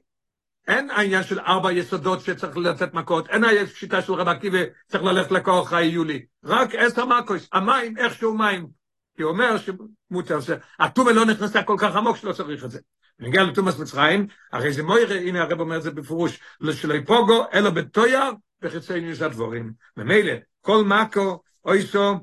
אין 0.67 0.89
העניין 0.89 1.23
של 1.23 1.39
ארבע 1.39 1.71
יסודות 1.71 2.21
שצריך 2.21 2.57
לתת 2.57 2.93
מכות, 2.93 3.29
אין 3.29 3.43
השיטה 3.43 4.01
של 4.01 4.13
רבי 4.13 4.31
עקיבא, 4.31 4.59
צריך 4.88 5.03
ללכת 5.03 5.31
לכוח 5.31 5.73
היולי. 5.73 6.25
רק 6.43 6.75
עשר 6.75 7.05
מכות, 7.05 7.41
המים, 7.53 7.97
איכשהו 7.97 8.38
מים. 8.38 8.79
כי 9.19 9.23
הוא 9.23 9.32
אומר 9.32 9.55
שמותר, 9.58 10.39
שהטומא 10.41 11.10
לא 11.10 11.25
נכנסה 11.25 11.63
כל 11.63 11.75
כך 11.79 11.95
עמוק 11.95 12.17
שלא 12.17 12.34
צריך 12.34 12.65
את 12.65 12.71
זה. 12.71 12.79
נגיע 13.19 13.43
לתומאס 13.43 13.79
מצרים, 13.79 14.27
הרי 14.51 14.73
זה 14.73 14.84
מוירה, 14.84 15.15
הנה 15.15 15.41
הרב 15.41 15.60
אומר 15.60 15.77
את 15.77 15.84
זה 15.84 15.91
בפירוש, 15.91 16.39
שלא 16.71 16.93
יפוגו, 16.93 17.45
אלא 17.53 17.69
בתויר, 17.69 18.23
וחיצי 18.62 19.01
ניס 19.01 19.21
הדבורים. 19.21 19.73
ממילא, 19.97 20.34
כל 20.62 20.84
מקו, 20.84 21.43
אויסו, 21.65 22.15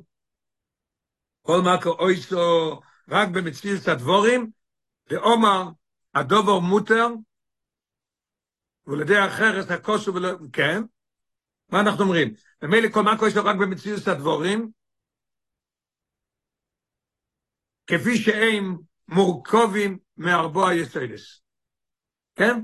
כל 1.42 1.61
מקו, 1.61 1.90
אויסו, 1.90 2.80
רק 3.09 3.28
במציאות 3.28 3.88
הדבורים, 3.88 4.50
ואומר, 5.11 5.68
הדובר 6.14 6.59
מותר, 6.59 7.09
ולדי 8.87 9.24
אחרת 9.26 9.70
הכוסו 9.70 10.14
ולא, 10.14 10.30
כן? 10.52 10.82
מה 11.68 11.80
אנחנו 11.80 12.02
אומרים? 12.04 12.35
ממילא 12.62 12.88
כל 12.88 13.02
מקו 13.02 13.26
יש 13.26 13.37
לו 13.37 13.44
רק 13.44 13.56
במציאות 13.56 14.09
הדבורים, 14.09 14.70
כפי 17.87 18.16
שהם 18.16 18.77
מורכבים 19.09 19.99
מארבוע 20.16 20.75
יסוידס. 20.75 21.42
כן? 22.35 22.61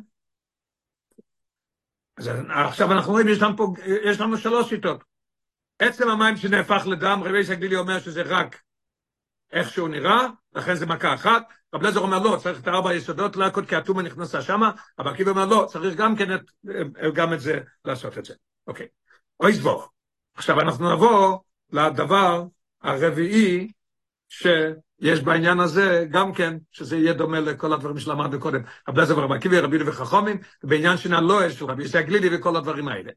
אז 2.17 2.31
עכשיו 2.69 2.93
אנחנו 2.93 3.13
רואים, 3.13 3.29
יש 3.29 3.43
לנו 3.43 3.57
פה, 3.57 3.75
יש 4.05 4.21
לנו 4.21 4.39
שלוש 4.39 4.69
שיטות. 4.69 5.05
עצם 5.79 6.09
המים 6.09 6.37
שנהפך 6.37 6.87
לדם, 6.87 7.21
רבי 7.25 7.45
סגלילי 7.45 7.77
אומר 7.77 8.01
שזה 8.01 8.23
רק 8.23 8.63
איך 9.53 9.71
שהוא 9.71 9.89
נראה, 9.89 10.27
לכן 10.55 10.75
זה 10.75 10.87
מכה 10.87 11.15
אחת. 11.15 11.43
רב 11.75 11.83
לזר 11.83 12.01
אומר 12.01 12.19
לא, 12.19 12.37
צריך 12.43 12.61
את 12.61 12.69
ארבע 12.69 12.95
יסודות 12.95 13.37
להכות 13.37 13.69
כי 13.69 13.77
הטומאה 13.77 14.05
נכנסה 14.05 14.43
שמה, 14.43 14.71
אבל 14.99 15.11
עקיבא 15.11 15.31
אומר 15.31 15.47
לא, 15.47 15.67
צריך 15.69 15.97
גם 15.97 16.17
כן 16.17 16.35
את, 16.35 16.41
גם 17.15 17.33
את 17.33 17.41
זה, 17.41 17.61
לעשות 17.85 18.19
את 18.19 18.25
זה. 18.25 18.35
אוקיי. 18.67 18.87
אוי 19.41 19.55
סבוך. 19.55 19.93
עכשיו 20.35 20.61
אנחנו 20.61 20.95
נבוא 20.95 21.39
לדבר 21.73 22.45
הרביעי, 22.83 23.73
ש... 24.29 24.47
יש 25.03 25.21
בעניין 25.21 25.61
הזה 25.61 26.07
גם 26.11 26.33
כן, 26.33 26.57
שזה 26.73 26.97
יהיה 26.97 27.12
דומה 27.12 27.41
לכל 27.41 27.73
הדברים 27.73 27.99
שלמדנו 27.99 28.41
קודם. 28.41 28.61
רבי 28.88 29.01
לזר 29.01 29.19
ורבי 29.19 29.35
עקיבא, 29.35 29.59
רבי 29.59 29.77
יהודה 29.77 29.91
וחכומים, 29.91 30.38
בעניין 30.65 30.97
של 30.97 31.15
הלואה 31.15 31.51
של 31.51 31.65
רבי 31.65 31.85
ישי 31.85 32.03
גלילי 32.03 32.37
וכל 32.37 32.57
הדברים 32.57 32.88
האלה. 32.88 33.11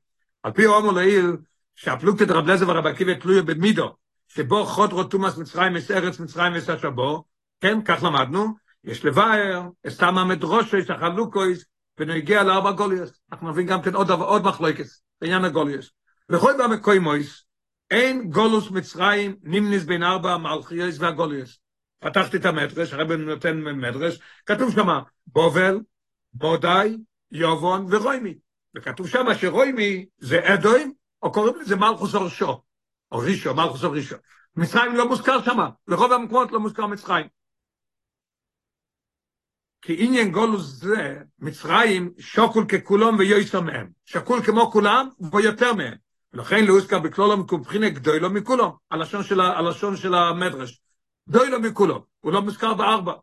על 0.44 0.52
פי 0.52 0.64
הומו 0.64 0.92
לעיל, 0.92 1.38
שהפלוגתת 1.76 2.32
רבי 2.32 2.52
לזר 2.52 2.70
ורבי 2.70 2.90
עקיבא 2.90 3.14
תלויה 3.14 3.42
במידו, 3.42 3.96
שבו 4.28 4.66
חוד 4.66 4.94
רוטומאס 4.94 5.38
מצרים 5.38 5.76
יש 5.76 5.92
ארץ 5.92 6.20
מצרים 6.20 6.56
יש 6.56 6.70
השבו, 6.70 7.24
כן, 7.62 7.82
כך 7.86 8.04
למדנו, 8.04 8.56
יש 8.84 9.06
לבאר, 9.06 9.62
אסתמה 9.88 10.26
מדרושש, 10.26 10.90
החלוקויס, 10.90 11.66
ונגיע 12.00 12.44
לארבע 12.44 12.72
גוליוס. 12.72 13.20
אנחנו 13.32 13.50
נבין 13.50 13.68
גם 13.68 13.82
כן 13.82 13.96
עוד, 13.96 14.12
עוד 14.12 14.44
מחלוקס, 14.44 15.02
בעניין 15.22 15.46
הגוליוס. 15.46 15.92
וכל 16.30 16.54
במקוימויס, 16.60 17.46
אין 17.92 18.30
גולוס 18.30 18.72
מצרים 18.72 19.36
נמניס 19.44 19.84
בין 19.84 20.04
ארבע 20.04 20.34
המלכיוס 20.34 21.00
והגוליוס. 21.00 21.65
פתחתי 22.00 22.38
את 22.38 22.46
המדרש, 22.46 22.94
הרב 22.94 23.12
נותן 23.12 23.62
מדרש, 23.62 24.20
כתוב 24.46 24.72
שם 24.72 24.88
בובל, 25.28 25.80
בודאי, 26.34 26.98
יובון 27.32 27.86
ורוימי. 27.90 28.38
וכתוב 28.76 29.08
שם 29.08 29.26
שרוימי 29.40 30.06
זה 30.18 30.54
אדוים, 30.54 30.94
או 31.24 31.32
קוראים 31.32 31.60
לזה 31.60 31.76
מלכוס 31.76 32.16
אורשו, 32.16 32.62
או 33.12 33.18
רישו, 33.18 33.56
מלכוס 33.56 33.84
אורשו. 33.84 34.16
מצרים 34.56 34.96
לא 34.96 35.08
מוזכר 35.08 35.44
שם, 35.44 35.60
לרוב 35.88 36.12
המקומות 36.12 36.52
לא 36.52 36.60
מוזכר 36.60 36.86
מצרים. 36.86 37.28
כי 39.82 39.96
עניין 40.00 40.32
גולוס 40.32 40.66
זה, 40.66 41.20
מצרים 41.40 42.14
שוקול 42.20 42.66
ככולם 42.66 43.20
ויועסו 43.20 43.62
מהם. 43.62 43.90
שקול 44.06 44.42
כמו 44.46 44.72
כולם 44.72 45.10
ויותר 45.32 45.74
מהם. 45.74 45.94
ולכן 46.34 46.66
לא 46.66 46.74
הוזכר 46.74 47.00
בכלול 47.00 47.36
מבחינה 47.52 47.90
גדולו 47.90 48.30
מכולם, 48.30 48.70
הלשון 48.92 49.98
של 49.98 50.14
המדרש. 50.14 50.82
דוי 51.28 51.50
לו 51.50 51.60
מכולו, 51.60 52.06
הוא 52.20 52.32
לא 52.32 52.42
מוזכר 52.42 52.74
בארבע. 52.74 53.14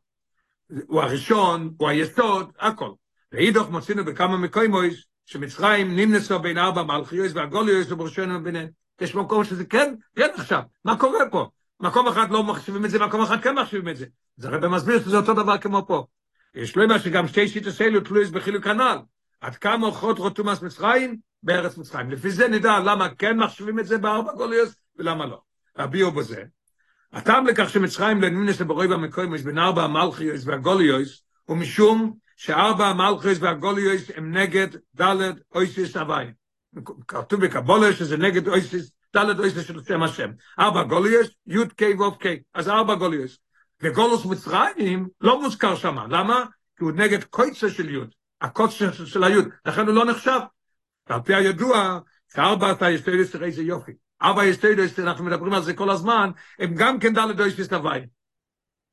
הוא 0.87 1.03
הראשון, 1.03 1.75
הוא 1.79 1.89
היסוד, 1.89 2.53
הכל. 2.59 2.91
ואידוך 3.33 3.71
מוצאינו 3.71 4.05
בכמה 4.05 4.37
מקוימויס, 4.37 5.05
שמצרים 5.27 5.97
נמנסו 5.97 6.39
בין 6.39 6.59
ארבע 6.59 6.83
מלכיוס 6.83 7.33
והגוליוס 7.35 7.93
ובראשנו 7.93 8.43
ביניהם. 8.43 8.69
יש 9.01 9.15
מקום 9.15 9.45
שזה 9.45 9.65
כן, 9.65 9.95
כן 10.17 10.29
עכשיו, 10.35 10.63
מה 10.85 10.99
קורה 10.99 11.31
פה? 11.31 11.49
מקום 11.81 12.09
אחד 12.09 12.31
לא 12.31 12.43
מחשיבים 12.43 12.85
את 12.85 12.91
זה, 12.91 12.99
מקום 12.99 13.23
אחד 13.23 13.41
כן 13.41 13.55
מחשיבים 13.55 13.89
את 13.89 13.97
זה. 13.97 14.07
זה 14.37 14.49
הרי 14.49 14.59
במסביר 14.59 15.03
שזה 15.03 15.17
אותו 15.17 15.35
דבר 15.35 15.59
כמו 15.59 15.87
פה. 15.87 16.07
יש 16.55 16.77
לו 16.77 16.83
אומר 16.83 16.99
שגם 16.99 17.29
שתי 17.29 17.49
שיטות 17.49 17.81
אלו 17.81 18.01
תלויס 18.01 18.31
בחילוק 18.31 18.67
הנ"ל. 18.67 18.99
עד 19.41 19.57
כמה 19.57 19.87
אוכלות 19.87 20.19
רוטומאס 20.19 20.63
מצרים? 20.63 21.17
בארץ 21.43 21.79
מצרים. 21.79 22.11
לפי 22.11 22.31
זה 22.31 22.49
נדע 22.49 22.79
למה 22.79 23.09
כן 23.09 23.37
מחשיבים 23.37 23.79
את 23.79 23.87
זה 23.87 23.99
בארבע 23.99 24.33
גוליוס 24.33 24.75
ולמה 24.97 25.27
לא. 25.27 25.41
הביאו 25.77 26.13
בזה. 26.13 26.45
הטעם 27.13 27.47
לכך 27.47 27.71
שמצרים 27.71 28.23
לנינס 28.23 28.61
לברוי 28.61 28.89
במקוימוס 28.89 29.43
בין 29.43 29.59
ארבע 29.59 29.85
המלכיוס 29.85 30.47
והגוליוס 30.47 31.23
הוא 31.45 31.57
משום 31.57 32.15
שארבע 32.37 32.87
המלכיוס 32.87 33.39
והגוליוס 33.41 34.03
הם 34.17 34.37
נגד 34.37 34.69
דלת 34.95 35.35
אויסיס 35.55 35.97
הוואי. 35.97 36.27
כתוב 37.09 37.45
בקבולה 37.45 37.93
שזה 37.93 38.17
נגד 38.17 38.49
אויסיס, 38.49 38.93
דלת 39.15 39.39
אויסיס 39.39 39.67
של 39.67 39.83
שם 39.83 40.03
השם. 40.03 40.31
ארבע 40.59 40.83
גוליוס, 40.83 41.29
י' 41.47 41.69
קי 41.77 41.95
ו' 41.95 42.19
קי, 42.19 42.41
אז 42.55 42.69
ארבע 42.69 42.95
גוליוס. 42.95 43.39
וגולוס 43.83 44.25
מצרים 44.25 45.09
לא 45.21 45.43
מוזכר 45.43 45.77
שם, 45.77 45.97
למה? 46.11 46.45
כי 46.79 46.85
הוא 46.85 46.93
נגד 46.93 47.25
קויצה 47.25 47.71
של 47.71 47.95
י', 47.95 48.01
הקוצה 48.41 48.93
של 48.93 49.25
הי', 49.25 49.37
לכן 49.67 49.87
הוא 49.87 49.95
לא 49.95 50.05
נחשב. 50.05 50.41
ועל 51.09 51.21
פי 51.21 51.35
הידוע, 51.35 51.99
שארבע 52.35 52.73
אתה 52.73 52.91
יש 52.91 53.09
איזה 53.09 53.63
יופי. 54.23 54.31
אבא 54.31 54.45
יסטיידוס, 54.45 54.99
אנחנו 54.99 55.25
מדברים 55.25 55.53
על 55.53 55.63
זה 55.63 55.75
כל 55.75 55.91
הזמן, 55.91 56.31
הם 56.59 56.75
גם 56.75 56.99
כן 56.99 57.15
דלת 57.15 57.37
דויס 57.37 57.55
וסתווי. 57.59 58.07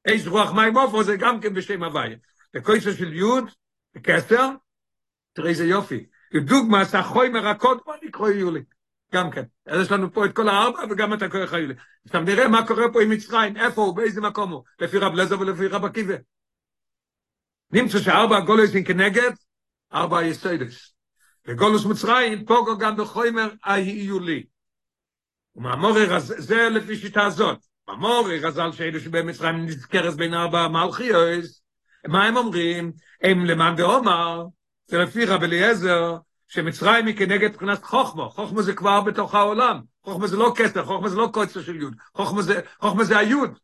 איש 0.08 0.28
רוח 0.28 0.52
מים 0.52 0.78
אופו 0.78 1.04
זה 1.04 1.16
גם 1.16 1.40
כן 1.40 1.54
בשם 1.54 1.84
הווי. 1.84 2.16
בקויסו 2.54 2.92
של 2.94 3.14
יוד, 3.14 3.44
בקסר, 3.96 4.50
תראי 5.34 5.50
איזה 5.50 5.66
יופי. 5.66 6.06
דוגמה, 6.46 6.86
סחוי 6.86 7.30
מרקות, 7.30 7.86
בוא 7.86 7.96
נקרוא 8.04 8.30
יולי. 8.30 8.64
גם 9.14 9.32
כן. 9.32 9.44
אז 9.66 9.82
יש 9.82 9.92
לנו 9.92 10.14
פה 10.14 10.26
את 10.26 10.36
כל 10.36 10.50
הארבע 10.50 10.80
וגם 10.90 11.14
את 11.14 11.22
הכוח 11.22 11.54
היולי. 11.54 11.74
עכשיו 12.06 12.22
נראה 12.22 12.48
מה 12.48 12.68
קורה 12.68 12.84
פה 12.94 13.02
עם 13.02 13.10
מצרים, 13.10 13.58
איפה 13.58 13.82
הוא, 13.82 13.96
באיזה 13.96 14.22
מקום 14.22 14.52
הוא, 14.52 14.64
לפי 14.80 14.98
רב 14.98 15.14
לזו 15.14 15.40
ולפי 15.40 15.68
רב 15.68 15.86
עקיבא. 15.86 16.16
נמצא 17.72 18.00
שארבע 18.00 18.38
הגולוסים 18.38 18.84
כנגד, 18.84 19.32
ארבע 19.94 20.18
היסטיידוס. 20.18 20.94
וגולוס 21.48 21.86
מצרים, 21.86 22.46
פוגו 22.46 22.78
גם 22.78 22.98
בחוימר 22.98 23.50
היולי. 23.66 24.44
ומאמורי 25.60 26.06
רז... 26.06 26.36
זה 26.38 26.70
לפי 26.70 26.96
שיטה 26.96 27.26
הזאת. 27.26 27.58
מאמורי 27.88 28.40
רזל 28.40 28.72
שאלו 28.72 29.00
שבמצרים 29.00 29.66
נזכרת 29.66 30.16
בין 30.16 30.34
ארבע 30.34 30.68
מלכיוס, 30.68 31.62
מה 32.08 32.26
הם 32.26 32.38
אומרים? 32.38 32.92
הם 33.22 33.46
למען 33.46 33.76
דאומר, 33.76 34.46
זה 34.88 34.98
לפי 34.98 35.26
רב 35.26 35.44
אליעזר, 35.44 36.18
שמצרים 36.48 37.06
היא 37.06 37.18
כנגד 37.18 37.50
מבחינת 37.50 37.84
חוכמו, 37.84 38.30
חוכמו 38.30 38.62
זה 38.62 38.74
כבר 38.74 39.02
בתוך 39.02 39.36
העולם, 39.36 39.82
חוכמו 40.04 40.28
זה 40.28 40.38
לא 40.38 40.54
כסר, 40.56 40.86
חוכמו 40.86 41.10
זה 41.10 41.16
לא 41.16 41.30
קוצר 41.34 41.62
של 41.62 41.76
יוד, 41.76 41.96
חוכמו 42.16 42.42
זה, 42.42 42.60
חוכמו 42.82 43.04
זה 43.04 43.18
היוד. 43.18 43.58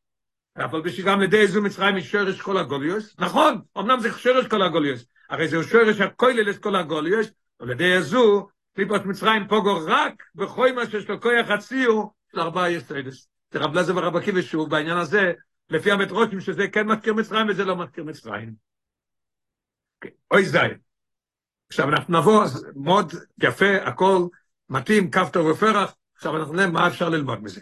אבל 0.58 0.82
בשביל 0.82 1.16
לידי 1.16 1.48
זו 1.48 1.62
מצרים 1.62 1.96
היא 1.96 2.04
שורש 2.04 2.42
כל 2.42 2.58
הגוליוס, 2.58 3.16
נכון, 3.20 3.62
אמנם 3.78 4.00
זה 4.00 4.12
שורש 4.12 4.48
כל 4.48 4.62
הגוליוס, 4.62 5.06
הרי 5.30 5.48
זה 5.48 5.64
שורש 5.64 6.02
הכולל 6.02 6.50
את 6.50 6.58
כל 6.58 6.76
הגוליוס, 6.76 7.28
על 7.60 7.70
ידי 7.70 8.02
זו 8.02 8.48
קליפות 8.76 9.06
מצרים 9.06 9.48
פוגו 9.48 9.80
רק 9.88 10.24
בכוי 10.36 10.72
מה 10.72 10.86
שיש 10.86 11.10
לו 11.10 11.22
כוח 11.22 11.50
הציור 11.50 12.14
של 12.32 12.40
ארבעה 12.40 12.72
יסטרדס. 12.72 13.28
זה 13.52 13.60
רב 13.60 13.74
לזה 13.74 13.96
ורב 13.96 14.16
עקיבא 14.16 14.42
שוב 14.42 14.70
בעניין 14.70 14.98
הזה, 14.98 15.34
לפי 15.70 15.92
המטרושים 15.92 16.40
שזה 16.40 16.68
כן 16.68 16.88
מזכיר 16.88 17.14
מצרים 17.14 17.50
וזה 17.50 17.66
לא 17.66 17.76
מזכיר 17.76 18.04
מצרים. 18.04 18.54
אוי 20.32 20.46
זי. 20.46 20.58
עכשיו 21.70 21.90
אנחנו 21.90 22.20
נבוא, 22.20 22.46
מאוד 22.76 23.14
יפה, 23.44 23.76
הכל 23.86 24.28
מתאים, 24.70 25.12
כף 25.12 25.30
טוב 25.34 25.46
ופרח, 25.46 25.96
עכשיו 26.16 26.38
אנחנו 26.38 26.54
נראה 26.54 26.68
מה 26.68 26.88
אפשר 26.88 27.10
ללמוד 27.10 27.44
מזה. 27.44 27.62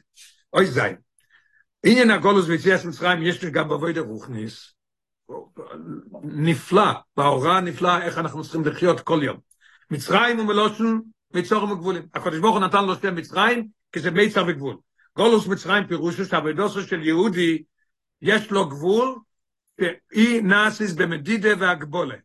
אוי 0.53 0.65
זי. 0.65 0.81
עניין 1.85 2.11
הגולוס 2.11 2.47
ויציאס 2.47 2.85
מצרים 2.85 3.23
יש 3.23 3.43
לי 3.43 3.51
גם 3.51 3.69
בבוי 3.69 3.93
דרוכניס, 3.93 4.73
נפלא, 6.23 6.91
בהוראה 7.17 7.57
הנפלאה 7.57 8.05
איך 8.05 8.17
אנחנו 8.17 8.43
צריכים 8.43 8.65
לחיות 8.65 8.99
כל 8.99 9.19
יום. 9.23 9.52
מצרים 9.91 10.39
ומלושן, 10.39 10.99
מצורם 11.33 11.71
וגבולים. 11.71 12.03
ברוך 12.41 12.55
הוא 12.55 12.65
נתן 12.65 12.85
לו 12.85 12.95
שם 12.95 13.15
מצרים, 13.15 13.67
כי 13.91 13.99
זה 13.99 14.11
מיצר 14.11 14.43
וגבול. 14.47 14.77
גולוס 15.17 15.47
מצרים 15.47 15.87
פירושו 15.87 16.25
שהעבודוסו 16.25 16.81
של 16.81 17.03
יהודי, 17.03 17.63
יש 18.21 18.51
לו 18.51 18.69
גבול, 18.69 19.15
שאי 19.81 20.41
נאסיס 20.41 20.93
במדידה 20.93 21.49
והגבולה. 21.59 22.15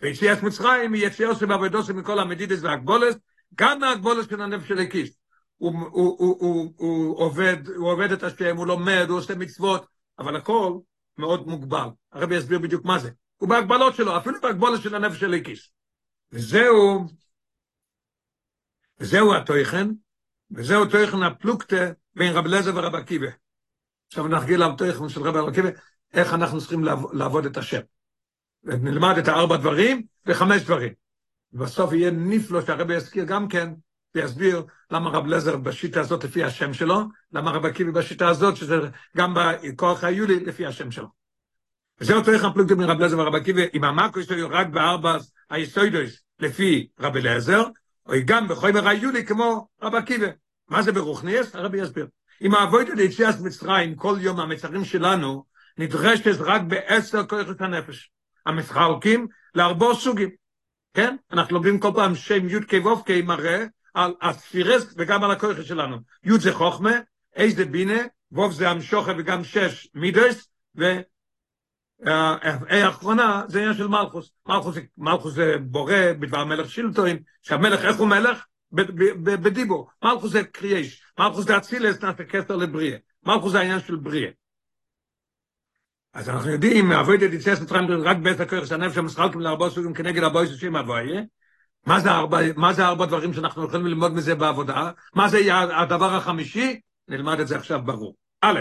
ויציאת 0.00 0.42
מצרים 0.42 0.92
היא 0.92 1.06
יציאה 1.06 1.34
שבעבודוסו 1.34 1.94
מכל 1.94 2.18
המדידס 2.18 2.62
והגבולס, 2.62 3.14
גם 3.54 3.80
מהגבולס 3.80 4.28
של 4.30 4.42
הנפש 4.42 4.68
של 4.68 4.78
הכיס. 4.78 5.16
הוא, 5.56 7.16
עובד, 7.16 7.68
הוא 7.76 7.90
עובד 7.90 8.12
את 8.12 8.22
השם, 8.22 8.56
הוא 8.56 8.66
לומד, 8.66 9.06
הוא 9.08 9.18
עושה 9.18 9.34
מצוות, 9.34 9.86
אבל 10.18 10.36
הכל 10.36 10.78
מאוד 11.18 11.46
מוגבל. 11.46 11.88
הרבי 12.12 12.36
יסביר 12.36 12.58
בדיוק 12.58 12.84
מה 12.84 12.98
זה. 12.98 13.10
הוא 13.36 13.48
בהגבלות 13.48 13.94
שלו, 13.94 14.16
אפילו 14.16 14.40
בהגבלות 14.40 14.82
של 14.82 14.94
הנפש 14.94 15.20
של 15.20 15.34
הכיס. 15.34 15.70
וזהו, 16.34 17.04
וזהו 19.00 19.34
התויכן, 19.34 19.88
וזהו 20.50 20.86
תויכן 20.86 21.22
הפלוקטה 21.22 21.90
בין 22.14 22.32
רב 22.32 22.46
לזר 22.46 22.70
ורב 22.74 22.94
עקיבא. 22.94 23.26
עכשיו 24.06 24.28
נחגיל 24.28 24.62
על 24.62 24.72
תויכן 24.78 25.08
של 25.08 25.22
רב 25.22 25.48
עקיבא, 25.48 25.68
איך 26.12 26.34
אנחנו 26.34 26.60
צריכים 26.60 26.84
לעבוד 27.12 27.46
את 27.46 27.56
השם. 27.56 27.80
נלמד 28.64 29.18
את 29.18 29.28
הארבע 29.28 29.56
דברים 29.56 30.02
וחמש 30.26 30.62
דברים. 30.62 30.92
ובסוף 31.52 31.92
יהיה 31.92 32.10
נפלא 32.10 32.66
שהרבי 32.66 32.94
יזכיר 32.94 33.24
גם 33.24 33.48
כן, 33.48 33.72
ויסביר 34.14 34.64
למה 34.90 35.10
רב 35.10 35.26
לזר 35.26 35.56
בשיטה 35.56 36.00
הזאת 36.00 36.24
לפי 36.24 36.44
השם 36.44 36.74
שלו, 36.74 37.00
למה 37.32 37.50
רב 37.50 37.66
עקיבא 37.66 37.90
בשיטה 37.90 38.28
הזאת, 38.28 38.56
שזה 38.56 38.74
גם 39.16 39.34
בכוח 39.34 40.04
היולי 40.04 40.40
לפי 40.40 40.66
השם 40.66 40.90
שלו. 40.90 41.08
וזהו 42.00 42.22
תורך 42.22 42.44
הפלוגתא 42.44 42.74
מרב 42.74 43.00
לזר 43.00 43.18
ורב 43.18 43.34
עקיבא, 43.34 43.62
אם 43.74 43.84
המקו 43.84 44.20
יש 44.20 44.30
לו 44.30 44.48
רק 44.50 44.66
בארבע 44.66 45.16
היסוידוס 45.50 46.23
לפי 46.44 46.88
רבי 47.00 47.20
אליעזר, 47.20 47.64
או 48.06 48.12
גם 48.24 48.48
בחומר 48.48 48.88
היולי 48.88 49.26
כמו 49.26 49.68
רב 49.82 49.94
עקיבא. 49.94 50.26
מה 50.68 50.82
זה 50.82 50.92
ברוכניאס? 50.92 51.54
הרבי 51.54 51.78
יסביר. 51.80 52.06
אם 52.42 52.54
האבוידא 52.54 52.92
ליציאת 52.92 53.40
מצרים, 53.40 53.94
כל 53.94 54.16
יום 54.20 54.40
המצרים 54.40 54.84
שלנו, 54.84 55.44
נדרשת 55.78 56.40
רק 56.40 56.62
בעשר 56.62 57.26
כוחות 57.26 57.60
הנפש. 57.60 58.10
המתחלקים 58.46 59.26
להרבה 59.54 59.86
סוגים. 59.94 60.30
כן? 60.94 61.16
אנחנו 61.32 61.54
לומדים 61.54 61.80
כל 61.80 61.90
פעם 61.94 62.14
שם 62.14 62.48
י' 62.48 62.60
כ' 62.68 62.86
ו' 62.86 63.04
כ' 63.04 63.10
מראה 63.24 63.64
על 63.94 64.14
הספירס 64.22 64.94
וגם 64.96 65.24
על 65.24 65.30
הכוחות 65.30 65.64
שלנו. 65.64 65.96
י' 66.24 66.38
זה 66.38 66.52
חוכמה, 66.52 66.92
א' 67.36 67.48
זה 67.56 67.64
בינה, 67.64 68.00
ו' 68.32 68.52
זה 68.52 68.70
המשוכה 68.70 69.12
וגם 69.18 69.44
שש 69.44 69.88
מידס, 69.94 70.48
ו... 70.78 70.84
האחרונה 72.06 73.42
זה 73.48 73.58
עניין 73.58 73.74
של 73.74 73.86
מלכוס. 73.86 74.32
מלכוס, 74.48 74.76
מלכוס 74.98 75.34
זה 75.34 75.54
בורא 75.60 76.12
בדבר 76.18 76.44
מלך 76.44 76.70
שילטוין, 76.70 77.18
שהמלך, 77.42 77.84
איך 77.84 77.96
הוא 77.96 78.08
מלך? 78.08 78.44
בדיבור. 78.72 79.90
מלכוס 80.04 80.32
זה 80.32 80.44
קריאש. 80.44 81.02
מלכוס 81.18 81.46
זה 81.46 81.56
אצילס, 81.56 82.02
נעשה 82.02 82.24
כסר 82.24 82.56
לבריאה. 82.56 82.96
מלכוס 83.26 83.52
זה 83.52 83.58
העניין 83.58 83.80
של 83.80 83.96
בריאה. 83.96 84.30
אז 86.14 86.28
אנחנו 86.28 86.50
יודעים, 86.50 86.92
אבוי 86.92 87.18
דה 87.18 87.28
דיצס 87.28 87.60
מצרים 87.60 87.86
רק 88.04 88.16
בית 88.16 88.40
הכוח 88.40 88.64
של 88.64 88.74
הנפש 88.74 88.98
המסחלקים 88.98 89.40
לארבע 89.40 89.70
סוגים 89.70 89.94
כנגד 89.94 90.22
ארבע 90.22 90.46
סוגים 90.46 90.76
אבוי, 90.76 91.12
מה 91.86 92.00
זה 92.00 92.10
ארבע, 92.10 92.38
מה 92.56 92.72
זה 92.72 92.86
ארבע 92.86 93.06
דברים 93.06 93.32
שאנחנו 93.32 93.64
יכולים 93.64 93.86
ללמוד 93.86 94.14
מזה 94.14 94.34
בעבודה? 94.34 94.90
מה 95.14 95.28
זה 95.28 95.38
הדבר 95.54 96.14
החמישי? 96.14 96.80
נלמד 97.08 97.40
את 97.40 97.48
זה 97.48 97.56
עכשיו 97.56 97.82
ברור. 97.84 98.16
א', 98.40 98.60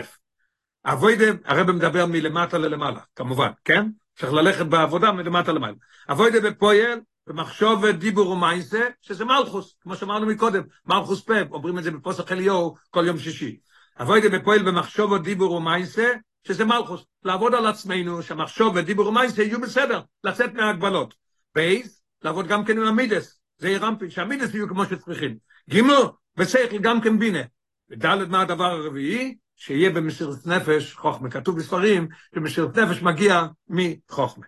אבוידה, 0.86 1.26
הרב 1.46 1.72
מדבר 1.72 2.06
מלמטה 2.06 2.58
ללמעלה, 2.58 3.00
כמובן, 3.16 3.50
כן? 3.66 3.90
צריך 4.20 4.34
ללכת 4.34 4.66
בעבודה 4.66 5.12
מלמטה 5.12 5.52
למעלה. 5.52 5.76
אבוידה 6.10 6.50
בפועל, 6.50 7.00
במחשוב 7.28 7.88
דיבור 7.88 8.30
ומייסה, 8.30 8.88
שזה 9.02 9.26
מלכוס, 9.26 9.76
כמו 9.82 9.96
שאמרנו 9.96 10.26
מקודם, 10.26 10.64
מלכוס 10.86 11.22
פה, 11.22 11.34
אומרים 11.52 11.80
את 11.80 11.84
זה 11.84 11.92
בפוסח 11.92 12.32
אליהו 12.32 12.76
כל 12.90 13.04
יום 13.08 13.18
שישי. 13.18 13.58
אבוידה 14.02 14.30
בפועל 14.30 14.64
במחשוב 14.64 15.18
דיבור 15.18 15.52
ומייסה, 15.52 16.08
שזה 16.48 16.66
מלכוס, 16.66 17.06
לעבוד 17.24 17.56
על 17.56 17.66
עצמנו, 17.66 18.24
שהמחשוב 18.24 18.76
ודיבור 18.76 19.08
ומייסה 19.08 19.44
יהיו 19.44 19.62
בסדר, 19.62 20.02
לצאת 20.24 20.54
מההגבלות. 20.54 21.14
בייס, 21.56 22.04
לעבוד 22.24 22.48
גם 22.48 22.66
כן 22.66 22.78
עם 22.78 22.84
המידס, 22.84 23.40
זה 23.58 23.78
רמפי, 23.78 24.12
שהמידס 24.12 24.54
יהיו 24.54 24.68
כמו 24.68 24.86
שצריכים. 24.86 25.38
גימו, 25.70 26.18
ושכל 26.38 26.78
גם 26.78 27.02
כן 27.02 27.20
בינה. 27.20 27.42
ודלת 27.90 28.28
מה 28.28 28.42
הדבר 28.42 28.66
הרביעי? 28.66 29.36
שיהיה 29.56 29.90
במסירות 29.90 30.48
נפש 30.48 30.94
חוכמה. 30.94 31.32
כתוב 31.32 31.58
בספרים 31.58 32.08
שמסירות 32.36 32.78
נפש 32.78 33.02
מגיע 33.02 33.42
מחוכמה. 33.68 34.46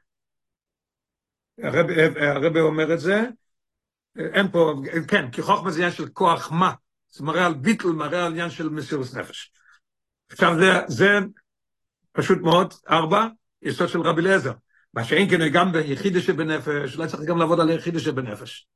הרב, 1.63 1.85
הרב 2.17 2.57
אומר 2.57 2.93
את 2.93 2.99
זה, 2.99 3.23
אין 4.17 4.51
פה, 4.51 4.73
כן, 5.07 5.31
כי 5.31 5.41
חוכמה 5.41 5.71
זה 5.71 5.77
עניין 5.77 5.91
של 5.91 6.09
כוח 6.09 6.51
מה, 6.51 6.73
זה 7.11 7.23
מראה 7.23 7.45
על 7.45 7.53
ביטל, 7.53 7.87
מראה 7.87 8.25
על 8.25 8.31
עניין 8.31 8.49
של 8.49 8.69
מסירות 8.69 9.13
נפש. 9.13 9.51
עכשיו 10.31 10.55
זה, 10.59 10.71
זה 10.87 11.19
פשוט 12.11 12.39
מאוד, 12.41 12.73
ארבע, 12.89 13.27
יסוד 13.61 13.89
של 13.89 14.01
רבי 14.01 14.21
אליעזר. 14.21 14.53
מה 14.93 15.03
שאין 15.03 15.29
כן 15.29 15.49
גם 15.53 15.71
ביחידי 15.71 16.21
שבנפש, 16.21 16.95
לא 16.95 17.07
צריך 17.07 17.23
גם 17.23 17.37
לעבוד 17.37 17.59
על 17.59 17.69
היחידי 17.69 17.99
שבנפש. 17.99 18.67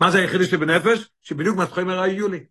מה 0.00 0.10
זה 0.10 0.18
היחידי 0.18 0.44
שבנפש? 0.44 1.10
שבדיוק 1.22 1.56
מה 1.56 1.66
שחומר 1.66 2.00
היולי. 2.00 2.46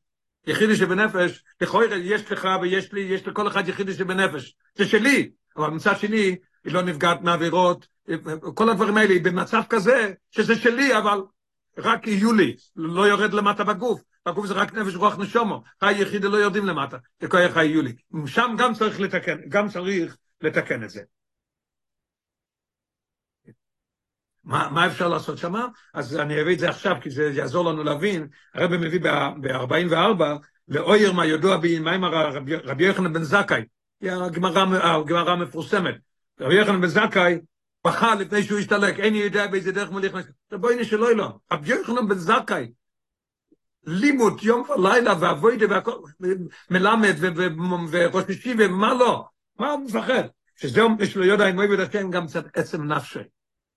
יחידי 0.47 0.75
שבנפש, 0.75 1.43
לכאורה 1.61 1.85
יש 1.95 2.31
לך 2.31 2.47
ויש 2.61 2.93
לי, 2.93 3.01
יש 3.01 3.27
לכל 3.27 3.47
אחד 3.47 3.67
יחידי 3.69 3.93
שבנפש. 3.93 4.55
זה 4.75 4.85
שלי, 4.85 5.29
אבל 5.57 5.69
מצד 5.69 5.99
שני, 5.99 6.35
היא 6.65 6.73
לא 6.73 6.81
נפגעת 6.81 7.21
מעבירות, 7.21 7.87
כל 8.53 8.69
הדברים 8.69 8.97
האלה, 8.97 9.13
היא 9.13 9.23
במצב 9.23 9.61
כזה, 9.69 10.13
שזה 10.31 10.55
שלי, 10.55 10.97
אבל 10.97 11.21
רק 11.77 12.07
יהיו 12.07 12.33
לי, 12.33 12.55
לא 12.75 13.07
יורד 13.07 13.33
למטה 13.33 13.63
בגוף. 13.63 14.01
בגוף 14.27 14.45
זה 14.45 14.53
רק 14.53 14.73
נפש 14.73 14.95
רוח 14.95 15.17
נשומו, 15.17 15.63
חי 15.79 15.91
יחידי 15.91 16.27
לא 16.27 16.37
יורדים 16.37 16.65
למטה, 16.65 16.97
זה 17.21 17.27
כל 17.27 17.37
אחד 17.37 17.63
יהיו 17.63 17.81
לי. 17.81 17.95
שם 18.25 18.55
גם 18.57 18.73
צריך 18.73 18.99
לתקן, 18.99 19.37
גם 19.49 19.69
צריך 19.69 20.17
לתקן 20.41 20.83
את 20.83 20.89
זה. 20.89 21.01
מה, 24.45 24.69
מה 24.71 24.87
אפשר 24.87 25.07
לעשות 25.07 25.37
שם? 25.37 25.53
אז 25.93 26.17
אני 26.17 26.41
אביא 26.41 26.53
את 26.53 26.59
זה 26.59 26.69
עכשיו, 26.69 26.95
כי 27.01 27.09
זה 27.09 27.31
יעזור 27.33 27.65
לנו 27.65 27.83
להבין. 27.83 28.27
הרב 28.53 28.77
מביא 28.77 28.99
ב-44, 28.99 30.23
לאויר 30.67 31.13
מה 31.13 31.25
ידוע 31.25 31.57
בימיימר 31.57 32.37
רבי 32.63 32.83
יוחנן 32.85 33.13
בן 33.13 33.23
זכאי, 33.23 33.61
הגמרא 34.01 35.31
המפורסמת. 35.31 35.95
רבי 36.39 36.55
יוחנן 36.55 36.81
בן 36.81 36.87
זכאי 36.87 37.39
בכה 37.85 38.15
לפני 38.15 38.43
שהוא 38.43 38.59
השתלק, 38.59 38.99
אין 38.99 39.15
יודע 39.15 39.47
באיזה 39.47 39.71
דרך 39.71 39.91
מוליך 39.91 40.15
נכנס. 40.15 40.33
בואי 40.51 40.81
נשאלו 40.81 41.09
אלו, 41.09 41.39
רבי 41.53 41.69
יוחנן 41.69 42.07
בן 42.07 42.17
זכאי, 42.17 42.71
לימוד 43.83 44.43
יום 44.43 44.69
ולילה 44.69 45.13
ואבוידה 45.19 45.65
והכל, 45.69 45.97
מלמד 46.69 47.15
וראש 47.91 48.29
ישיבה 48.29 48.65
ומה 48.65 48.93
לא, 48.93 49.25
מה 49.59 49.71
הוא 49.71 49.85
מפחד? 49.85 50.23
שזהו, 50.55 50.89
יש 50.99 51.15
לו 51.15 51.25
יודע 51.25 51.49
אם 51.49 51.55
הוא 51.55 51.63
יבד 51.63 51.79
השם 51.79 52.11
גם 52.11 52.27
קצת 52.27 52.57
עצם 52.57 52.83
נפשי. 52.83 53.19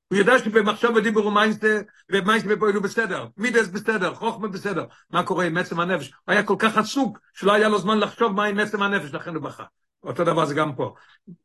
הוא 0.08 0.18
ידע 0.18 0.38
שבמחשב 0.38 0.88
ודיבור 0.96 1.24
הוא 1.24 1.32
מיינסטה, 1.32 1.66
ומיינסטה 2.10 2.48
בפועל 2.48 2.74
הוא 2.74 2.82
בסדר, 2.82 3.26
מידס 3.36 3.68
בסדר, 3.68 4.14
חוכמה 4.14 4.48
בסדר. 4.48 4.84
מה 5.10 5.22
קורה 5.22 5.44
עם 5.44 5.56
עצם 5.56 5.80
הנפש? 5.80 6.06
הוא 6.06 6.32
היה 6.32 6.42
כל 6.42 6.56
כך 6.58 6.78
עסוק, 6.78 7.18
שלא 7.34 7.52
היה 7.52 7.68
לו 7.68 7.78
זמן 7.78 7.98
לחשוב 7.98 8.32
מה 8.32 8.44
עם 8.44 8.58
עצם 8.58 8.82
הנפש, 8.82 9.14
לכן 9.14 9.34
הוא 9.34 9.42
בכה. 9.42 9.64
אותו 10.04 10.24
דבר 10.24 10.44
זה 10.44 10.54
גם 10.54 10.74
פה. 10.74 10.94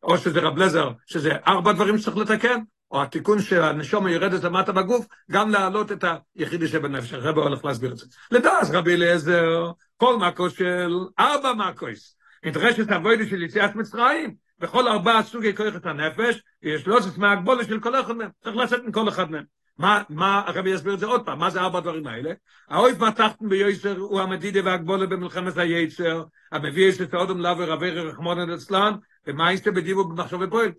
או 0.04 0.17
שזה 0.17 0.39
רב 0.39 0.58
לזר, 0.58 0.91
שזה 1.06 1.32
ארבע 1.47 1.71
דברים 1.71 1.97
שצריך 1.97 2.17
לתקן, 2.17 2.60
או 2.91 3.02
התיקון 3.02 3.41
שהנשומה 3.41 4.12
יורדת 4.12 4.43
למטה 4.43 4.71
בגוף, 4.71 5.06
גם 5.32 5.49
להעלות 5.49 5.91
את 5.91 6.04
היחידי 6.36 6.67
שבנפש. 6.67 7.13
הרב 7.13 7.38
הולך 7.38 7.65
להסביר 7.65 7.91
את 7.91 7.97
זה. 7.97 8.06
לדעת 8.32 8.67
רבי 8.73 8.93
אליעזר, 8.93 9.71
כל 9.97 10.17
מקו 10.17 10.49
של 10.49 10.93
ארבע 11.19 11.54
מקויס. 11.54 12.15
נדרשת 12.45 12.91
הווידה 12.91 13.26
של 13.26 13.43
יציאת 13.43 13.76
מצרים, 13.76 14.36
בכל 14.63 14.88
ארבעה 14.88 15.23
סוגי 15.23 15.56
כוח 15.56 15.76
את 15.76 15.86
הנפש, 15.86 16.41
יש 16.62 16.88
לו 16.88 17.02
זאת 17.02 17.17
מהגבולה 17.17 17.63
של 17.63 17.80
כל 17.80 17.99
אחד 17.99 18.15
מהם, 18.17 18.30
צריך 18.43 18.56
לצאת 18.56 18.84
מכל 18.84 19.10
אחד 19.10 19.32
מהם. 19.32 19.43
מה, 19.78 20.04
מה, 20.10 20.41
הרבי 20.45 20.69
יסביר 20.69 20.93
את 20.93 20.99
זה 20.99 21.06
עוד 21.06 21.26
פעם, 21.26 21.39
מה 21.39 21.49
זה 21.49 21.62
ארבע 21.62 21.78
הדברים 21.78 22.08
האלה? 22.08 22.34
האויב 22.69 23.04
מתחתן 23.04 23.49
ביועצר 23.49 23.97
הוא 23.97 24.21
המדידה 24.21 24.60
והגבולה 24.63 25.06
במלחמת 25.06 25.58
היצר, 25.58 26.24
המביא 26.51 26.88
יש 26.88 27.01
את 27.01 27.14
האודם 27.14 27.39
לאו 27.39 27.57
ורבי 27.57 27.91
רחמון 27.91 28.49
אצלן, 28.49 28.93
ומה 29.28 29.53
יש 29.53 29.61
בדיבו 29.68 30.03
במחשב 30.03 30.38
ופועל? 30.41 30.72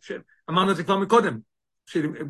אמרנו 0.50 0.70
את 0.70 0.76
זה 0.76 0.84
כבר 0.84 0.98
מקודם. 0.98 1.38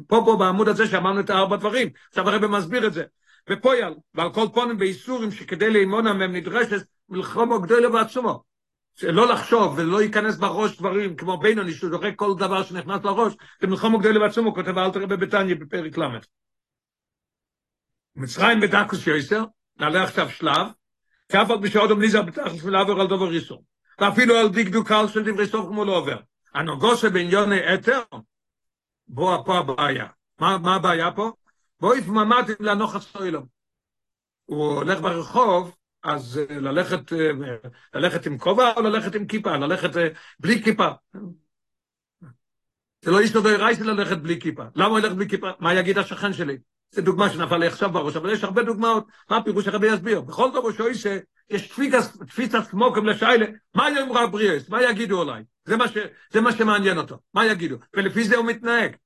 פה 0.07 0.23
פה 0.25 0.37
בעמוד 0.39 0.69
הזה 0.69 0.87
שאמרנו 0.87 1.21
את 1.21 1.31
הארבע 1.31 1.57
דברים, 1.57 1.89
עכשיו 2.09 2.29
הרבי 2.29 2.47
מסביר 2.47 2.87
את 2.87 2.93
זה. 2.93 3.05
ופועל, 3.51 3.95
ועל 4.15 4.33
כל 4.33 4.47
פונים 4.55 4.79
באיסורים 4.79 5.31
שכדי 5.31 5.71
לאמונה 5.71 6.13
מהם 6.13 6.33
נדרשת 6.33 6.87
מלחמו 7.09 7.61
גדולה 7.61 7.91
ועצומו. 7.91 8.54
שלא 8.95 9.29
לחשוב 9.29 9.75
ולא 9.79 10.03
ייכנס 10.03 10.37
בראש 10.37 10.79
דברים 10.79 11.17
כמו 11.17 11.39
בינוני 11.39 11.73
שהוא 11.73 11.91
זוכר 11.91 12.09
כל 12.17 12.35
דבר 12.39 12.63
שנכנס 12.63 13.05
לראש, 13.05 13.35
מלחמו 13.63 13.99
גדולה 13.99 14.21
בעצמו, 14.21 14.45
הוא 14.45 14.55
כותב 14.55 14.79
אל 14.79 14.91
תראה 14.91 15.07
בביתניה 15.07 15.55
בפרק 15.55 15.99
ל'. 15.99 16.19
מצרים 18.17 18.61
בדקוס 18.61 19.07
יויסר, 19.07 19.45
נעלה 19.77 20.03
עכשיו 20.03 20.31
שלב, 20.31 20.67
כאף 21.29 21.51
על 21.51 21.59
בשעוד 21.59 21.99
ניזר 21.99 22.23
בתכלס 22.23 22.65
ולעבור 22.65 23.01
על 23.01 23.07
דובר 23.07 23.33
איסור. 23.33 23.65
ואפילו 23.99 24.35
על 24.37 24.49
דקדוק 24.49 24.89
קל 24.89 25.09
של 25.09 25.33
דברי 25.33 25.47
סוף 25.47 25.67
כמו 25.67 25.85
לא 25.85 25.97
עובר. 25.97 26.17
הנוגוסה 26.55 27.11
בעניוני 27.11 27.75
אתר, 27.75 28.03
בוא 29.09 29.45
פה 29.45 29.59
הבעיה. 29.59 30.07
מה, 30.39 30.75
הבעיה 30.75 31.13
פה? 31.13 31.33
בואי 31.81 32.01
ממ"ד 32.07 32.51
לנוח 32.61 32.95
הסוילום. 32.95 33.47
הוא 34.45 34.75
הולך 34.75 35.01
ברחוב, 35.01 35.77
אז 36.05 36.41
אה, 36.51 36.61
ללכת, 36.61 37.13
אה, 37.13 37.31
ללכת 37.95 38.27
עם 38.27 38.39
כובע 38.39 38.73
או 38.77 38.83
ללכת 38.83 39.15
עם 39.15 39.27
כיפה? 39.27 39.57
ללכת 39.57 39.97
אה, 39.97 40.09
בלי 40.41 40.63
כיפה. 40.63 40.89
זה 43.03 43.11
לא 43.11 43.21
איש 43.21 43.35
נודוי 43.35 43.57
רייסי 43.57 43.85
ללכת 43.85 44.19
בלי 44.19 44.41
כיפה. 44.41 44.63
למה 44.75 44.87
הוא 44.87 44.99
ילך 44.99 45.13
בלי 45.13 45.29
כיפה? 45.29 45.51
מה 45.61 45.75
יגיד 45.75 45.99
השכן 45.99 46.33
שלי? 46.33 46.59
זו 46.91 47.03
דוגמה 47.03 47.31
שנפל 47.31 47.57
לי 47.57 47.67
עכשיו 47.67 47.91
בראש, 47.91 48.17
אבל 48.17 48.31
יש 48.31 48.45
הרבה 48.45 48.63
דוגמאות. 48.63 49.07
מה 49.31 49.37
הפירוש 49.37 49.69
הרבי 49.69 49.87
יסביר? 49.87 50.21
בכל 50.21 50.51
דבר 50.51 50.73
שהוא 50.73 50.89
אישה, 50.89 51.19
יש 51.51 51.79
תפיסת 52.27 52.59
סמוקם 52.71 53.07
לשיילה, 53.07 53.47
מה 53.75 53.91
יאמרו 53.91 54.19
הבריאס? 54.19 54.69
מה 54.69 54.83
יגידו 54.83 55.23
עליי? 55.23 55.45
זה 55.65 55.77
מה, 55.77 55.89
ש, 55.89 55.97
זה 56.33 56.41
מה 56.41 56.53
שמעניין 56.53 56.99
אותו. 56.99 57.19
מה 57.35 57.47
יגידו? 57.47 57.77
ולפי 57.95 58.25
זה 58.25 58.37
הוא 58.37 58.47
מתנהג. 58.47 58.97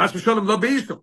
חס 0.00 0.14
ושלום 0.14 0.48
לא 0.48 0.56
באיסו. 0.56 1.02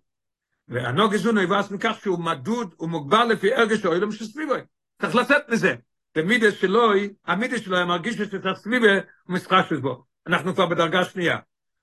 והנוג 0.68 1.12
איזונו 1.12 1.42
יבאס 1.42 1.70
מכך 1.70 1.98
שהוא 2.02 2.18
מדוד 2.18 2.74
ומוגבל 2.80 3.24
לפי 3.24 3.54
הרגש 3.54 3.84
האוילם 3.84 4.12
שסביבו. 4.12 4.54
צריך 5.00 5.14
לצאת 5.14 5.48
מזה. 5.48 5.74
ומידס 6.16 6.54
שלוי, 6.54 7.12
המידס 7.26 7.60
שלוי 7.60 7.84
מרגיש 7.84 8.16
שאת 8.16 8.46
הסביבה 8.46 8.92
הוא 8.92 9.34
משחק 9.34 9.64
בו. 9.82 10.04
אנחנו 10.26 10.54
כבר 10.54 10.66
בדרגה 10.66 11.04
שנייה. 11.04 11.38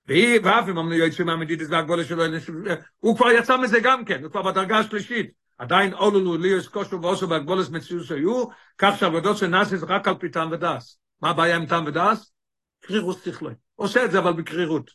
והיא, 0.08 0.40
ואף 0.44 0.70
אם 0.70 0.78
אמנו 0.78 0.94
יועצים 0.94 1.26
מהמדידס 1.26 1.68
והגבולה 1.70 2.04
שלו, 2.04 2.24
הוא 2.98 3.18
כבר 3.18 3.32
יצא 3.32 3.58
מזה 3.58 3.80
גם 3.80 4.06
כן, 4.06 4.24
הוא 4.24 4.32
כבר 4.32 4.42
בדרגה 4.42 4.78
השלישית. 4.80 5.32
עדיין 5.58 5.94
אולולו 5.94 6.38
ליאוס 6.38 6.68
קושו 6.68 7.02
ואוסו 7.02 7.28
בהגבולס 7.28 7.70
מציאות 7.70 8.06
שהיו, 8.06 8.46
כך 8.78 8.94
שהעבודות 9.00 9.38
של 9.38 9.48
נאסי 9.48 9.78
זה 9.78 9.86
רק 9.86 10.08
על 10.08 10.16
פי 10.16 10.30
טעם 10.30 10.52
ודס. 10.52 11.00
מה 11.22 11.30
הבעיה 11.30 11.56
עם 11.56 11.66
טעם 11.66 11.86
ודס? 11.86 12.32
קרירות 12.80 13.18
שכלוי. 13.26 13.54
עושה 13.76 14.06
את 14.06 14.12
זה 14.12 14.20
אבל 14.20 14.34
בקרירות. 14.34 14.92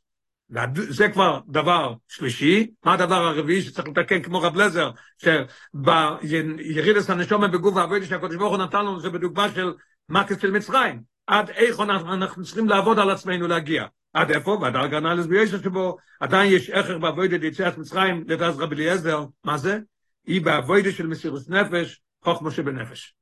זה 0.74 1.08
כבר 1.08 1.40
דבר 1.48 1.94
שלישי, 2.08 2.70
מה 2.84 2.94
הדבר 2.94 3.14
הרביעי 3.14 3.62
שצריך 3.62 3.88
לתקן 3.88 4.22
כמו 4.22 4.42
רב 4.42 4.56
לזר, 4.56 4.90
שבירידס 5.18 7.10
הנשומה 7.10 7.48
בגוף 7.48 7.76
העבודה 7.76 8.06
שהקדוש 8.06 8.36
ברוך 8.36 8.54
הוא 8.54 8.62
נתן 8.62 8.78
לנו 8.78 9.00
זה 9.00 9.10
בדוגמה 9.10 9.48
של 9.54 9.72
מקס 10.08 10.40
של 10.40 10.50
מצרים, 10.50 11.02
עד 11.26 11.50
איך 11.50 11.80
אנחנו 11.80 12.44
צריכים 12.44 12.68
לעבוד 12.68 12.98
על 12.98 13.10
עצמנו 13.10 13.48
להגיע. 13.48 13.84
עד 14.12 14.30
איפה? 14.30 14.58
ועד 14.62 14.76
הרגנה 14.76 15.14
לסביעשת 15.14 15.62
שבו 15.62 15.96
עדיין 16.20 16.52
יש 16.52 16.70
עכר 16.70 16.98
בעבודת 16.98 17.42
יציאת 17.42 17.78
מצרים 17.78 18.24
לדעת 18.28 18.54
רבי 18.58 18.74
אליעזר, 18.74 19.24
מה 19.44 19.58
זה? 19.58 19.78
היא 20.26 20.42
בעבודת 20.42 20.94
של 20.94 21.06
מסירות 21.06 21.42
נפש, 21.48 22.00
חוכמה 22.24 22.50
שבנפש. 22.50 23.14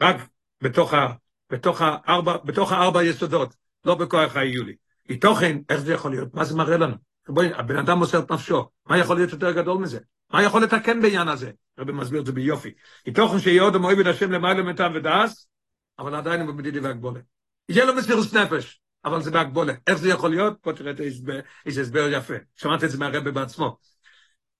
רק 0.00 0.16
בתוך, 0.62 1.82
הארבע, 1.82 2.36
בתוך 2.44 2.72
הארבע 2.72 3.04
יסודות, 3.04 3.54
לא 3.84 3.94
בכוח 3.94 4.36
היולי. 4.36 4.74
מתוכן, 5.10 5.58
איך 5.68 5.80
זה 5.80 5.92
יכול 5.92 6.10
להיות? 6.10 6.34
מה 6.34 6.44
זה 6.44 6.56
מראה 6.56 6.76
לנו? 6.76 6.94
בואי, 7.28 7.54
הבן 7.54 7.76
אדם 7.76 7.98
מוסר 7.98 8.18
את 8.18 8.32
נפשו, 8.32 8.68
מה 8.86 8.98
יכול 8.98 9.16
להיות 9.16 9.32
יותר 9.32 9.52
גדול 9.52 9.78
מזה? 9.78 9.98
מה 10.32 10.42
יכול 10.42 10.62
לתקן 10.62 11.02
בעניין 11.02 11.28
הזה? 11.28 11.50
רבי 11.78 11.92
מסביר 11.92 12.20
את 12.20 12.26
זה 12.26 12.32
ביופי. 12.32 12.72
מתוכן 13.08 13.38
שיהיה 13.38 13.62
עוד 13.62 13.74
המועיד 13.74 14.06
השם 14.06 14.32
למעלה 14.32 14.62
מטעם 14.62 14.92
ודעס, 14.94 15.48
אבל 15.98 16.14
עדיין 16.14 16.40
הוא 16.40 16.48
במדידי 16.48 16.80
והגבולה. 16.80 17.20
יהיה 17.68 17.84
לו 17.84 17.94
מסירות 17.94 18.32
נפש, 18.34 18.80
אבל 19.04 19.22
זה 19.22 19.30
בהגבולה. 19.30 19.72
איך 19.86 19.98
זה 19.98 20.08
יכול 20.08 20.30
להיות? 20.30 20.56
פה 20.60 20.72
תראה 20.72 20.92
איזה 21.66 21.80
הסבר 21.80 22.08
יפה. 22.12 22.34
שמעת 22.56 22.84
את 22.84 22.90
זה 22.90 22.98
מהרבא 22.98 23.30
בעצמו. 23.30 23.76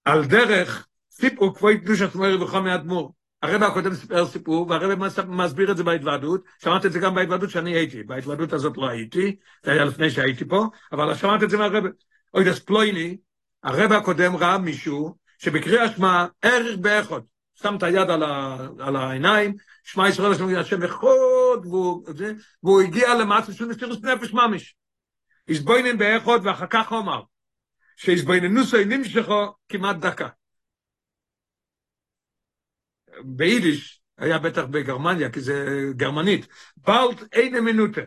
על 0.05 0.25
דרך, 0.25 0.87
סיפור 1.11 1.55
כבוי 1.55 1.81
קדוש 1.81 2.01
עצמו 2.01 2.25
וחום 2.41 2.65
מאדמו"ר. 2.65 3.13
הרב 3.43 3.63
הקודם 3.63 3.95
סיפר 3.95 4.27
סיפור, 4.27 4.71
והרב 4.71 4.99
מסביר 5.29 5.71
את 5.71 5.77
זה 5.77 5.85
בהתוועדות, 5.85 6.45
שמעת 6.63 6.87
את 6.87 6.93
זה 6.93 6.99
גם 6.99 7.15
בהתוועדות 7.15 7.51
שאני 7.51 7.75
הייתי, 7.75 8.03
בהתוועדות 8.03 8.53
הזאת 8.53 8.77
לא 8.77 8.89
הייתי, 8.89 9.37
זה 9.63 9.73
היה 9.73 9.85
לפני 9.85 10.11
שהייתי 10.11 10.45
פה, 10.45 10.67
אבל 10.93 11.15
שמעת 11.15 11.43
את 11.43 11.51
זה 11.51 11.59
מהרב. 11.59 11.85
אוי 12.35 12.45
דס 12.45 12.59
פלויני, 12.59 13.17
הרב 13.63 13.93
הקודם 13.93 14.37
ראה 14.37 14.59
מישהו 14.59 15.17
שבקריאה 15.39 15.93
שמע 15.93 16.27
ערך 16.43 16.79
באחד, 16.79 17.21
שם 17.63 17.77
את 17.77 17.83
היד 17.83 18.11
על, 18.11 18.23
ה, 18.23 18.57
על 18.79 18.97
העיניים, 18.97 19.55
שמע 19.85 20.09
ישראל 20.09 20.33
השם 20.33 20.57
השם 20.57 20.83
אחד, 20.83 21.67
והוא, 21.67 22.05
והוא 22.63 22.81
הגיע 22.81 23.15
למצב 23.15 23.53
של 23.53 23.65
מסירות 23.65 24.05
נפש 24.05 24.33
ממש. 24.33 24.75
הסבוינן 25.49 25.99
באחד 25.99 26.39
ואחר 26.43 26.67
כך 26.71 26.93
אומר, 26.93 27.23
שהסבויננוסו 27.97 28.77
נמשכו 28.87 29.47
כמעט 29.69 29.97
דקה. 29.97 30.29
ביידיש, 33.25 34.01
היה 34.19 34.39
בטח 34.39 34.65
בגרמניה, 34.65 35.31
כי 35.31 35.41
זה 35.41 35.85
גרמנית, 35.97 36.47
בלט 36.77 37.23
אין 37.33 37.65
מינוטה. 37.65 38.01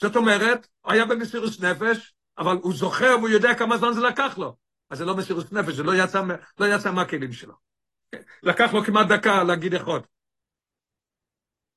זאת 0.00 0.16
אומרת, 0.16 0.68
היה 0.84 1.04
במסירות 1.04 1.60
נפש, 1.60 2.14
אבל 2.38 2.56
הוא 2.62 2.74
זוכר 2.74 3.16
והוא 3.18 3.28
יודע 3.28 3.54
כמה 3.54 3.78
זמן 3.78 3.92
זה 3.92 4.00
לקח 4.00 4.38
לו. 4.38 4.56
אז 4.90 4.98
זה 4.98 5.04
לא 5.04 5.16
מסירות 5.16 5.52
נפש, 5.52 5.74
זה 5.74 5.82
לא 5.82 5.92
יצא, 5.96 6.22
לא 6.58 6.66
יצא 6.74 6.92
מהכלים 6.92 7.32
שלו. 7.32 7.54
לקח 8.42 8.74
לו 8.74 8.84
כמעט 8.84 9.06
דקה 9.08 9.44
להגיד 9.44 9.74
אחד. 9.74 10.00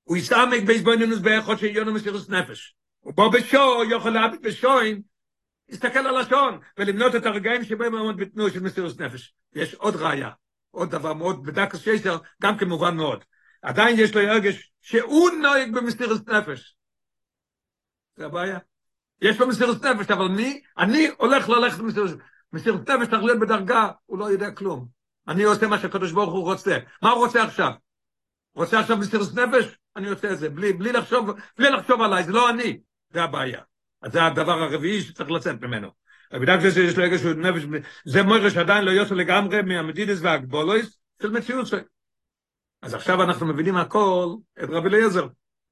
הוא 0.03 0.17
יסעמק 0.17 0.63
בייסבוינינוס 0.63 1.19
שיהיה 1.57 1.83
לו 1.83 1.93
מסירות 1.93 2.29
נפש. 2.29 2.75
הוא 2.99 3.13
בא 3.13 3.23
בשו, 3.33 3.83
יכול 3.91 4.11
להביט 4.11 4.41
בשוין, 4.41 5.01
יסתכל 5.69 5.99
על 5.99 6.17
השעון, 6.17 6.59
ולמנות 6.77 7.15
את 7.15 7.25
הרגעים 7.25 7.63
שבהם 7.63 7.95
הוא 7.95 8.01
עומד 8.01 8.17
בתנועה 8.17 8.51
של 8.51 8.59
מסירות 8.59 9.01
נפש. 9.01 9.33
יש 9.53 9.73
עוד 9.73 9.95
ראיה. 9.95 10.29
עוד 10.71 10.91
דבר 10.91 11.13
מאוד, 11.13 11.43
בדקה 11.43 11.77
שייסר, 11.77 12.17
גם 12.41 12.57
כמובן 12.57 12.95
מאוד. 12.95 13.23
עדיין 13.61 13.95
יש 13.99 14.15
לו 14.15 14.21
הרגש 14.21 14.71
שהוא 14.81 15.29
נוהג 15.41 15.73
במסירת 15.73 16.29
נפש. 16.29 16.75
זה 18.15 18.25
הבעיה. 18.25 18.59
יש 19.21 19.39
לו 19.39 19.47
מסירת 19.47 19.85
נפש, 19.85 20.11
אבל 20.11 20.27
מי? 20.27 20.61
אני 20.77 21.07
הולך 21.17 21.49
ללכת 21.49 21.79
במסירת 21.79 22.09
נפש. 22.09 22.23
מסירת 22.53 22.89
נפש 22.89 23.07
צריך 23.09 23.23
להיות 23.23 23.39
בדרגה, 23.39 23.89
הוא 24.05 24.19
לא 24.19 24.31
יודע 24.31 24.51
כלום. 24.51 24.87
אני 25.27 25.43
עושה 25.43 25.67
מה 25.67 25.79
שהקדוש 25.79 26.11
ברוך 26.11 26.33
הוא 26.33 26.43
רוצה. 26.43 26.77
מה 27.01 27.09
הוא 27.09 27.25
רוצה 27.25 27.43
עכשיו? 27.43 27.71
רוצה 28.55 28.79
עכשיו 28.79 28.97
מסירת 28.97 29.33
נפש? 29.33 29.77
אני 29.95 30.09
עושה 30.09 30.31
את 30.31 30.37
זה, 30.39 30.49
בלי, 30.49 30.73
בלי, 30.73 30.91
לחשוב, 30.91 31.29
בלי 31.57 31.69
לחשוב 31.69 32.01
עליי, 32.01 32.23
זה 32.23 32.31
לא 32.31 32.49
אני. 32.49 32.79
זה 33.09 33.23
הבעיה. 33.23 33.61
אז 34.01 34.11
זה 34.11 34.25
הדבר 34.25 34.51
הרביעי 34.51 35.01
שצריך 35.01 35.31
לצאת 35.31 35.61
ממנו. 35.61 35.91
בגלל 36.33 36.59
זה 36.61 36.71
שיש 36.71 36.97
לו 36.97 37.19
שהוא 37.19 37.33
נפש, 37.33 37.63
זה 38.05 38.23
מוירש 38.23 38.57
עדיין 38.57 38.85
לא 38.85 38.91
יוצא 38.91 39.15
לגמרי 39.15 39.61
מהמדידס 39.61 40.19
והגבולויס 40.21 40.99
של 41.21 41.31
מציאות 41.31 41.67
שלו. 41.67 41.79
אז 42.81 42.93
עכשיו 42.93 43.23
אנחנו 43.23 43.45
מבינים 43.45 43.75
הכל 43.75 44.35
את 44.63 44.69
רבי 44.69 44.89
אליעזר. 44.89 45.27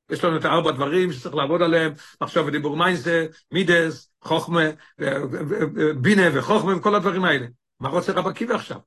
יש 0.10 0.24
לנו 0.24 0.38
את 0.38 0.46
הארבע 0.46 0.72
דברים 0.72 1.14
שצריך 1.14 1.36
לעבוד 1.36 1.62
עליהם, 1.62 1.94
עכשיו 2.20 2.46
ודיבור 2.46 2.78
מיינסה, 2.78 3.26
מידס, 3.52 4.12
חוכמה, 4.22 4.64
בינה 6.02 6.24
וחוכמה 6.34 6.76
וכל 6.78 6.96
הדברים 6.96 7.24
האלה. 7.24 7.48
מה 7.80 7.90
רוצה 7.90 8.14
רב 8.14 8.28
עקיבא 8.28 8.56
עכשיו? 8.56 8.80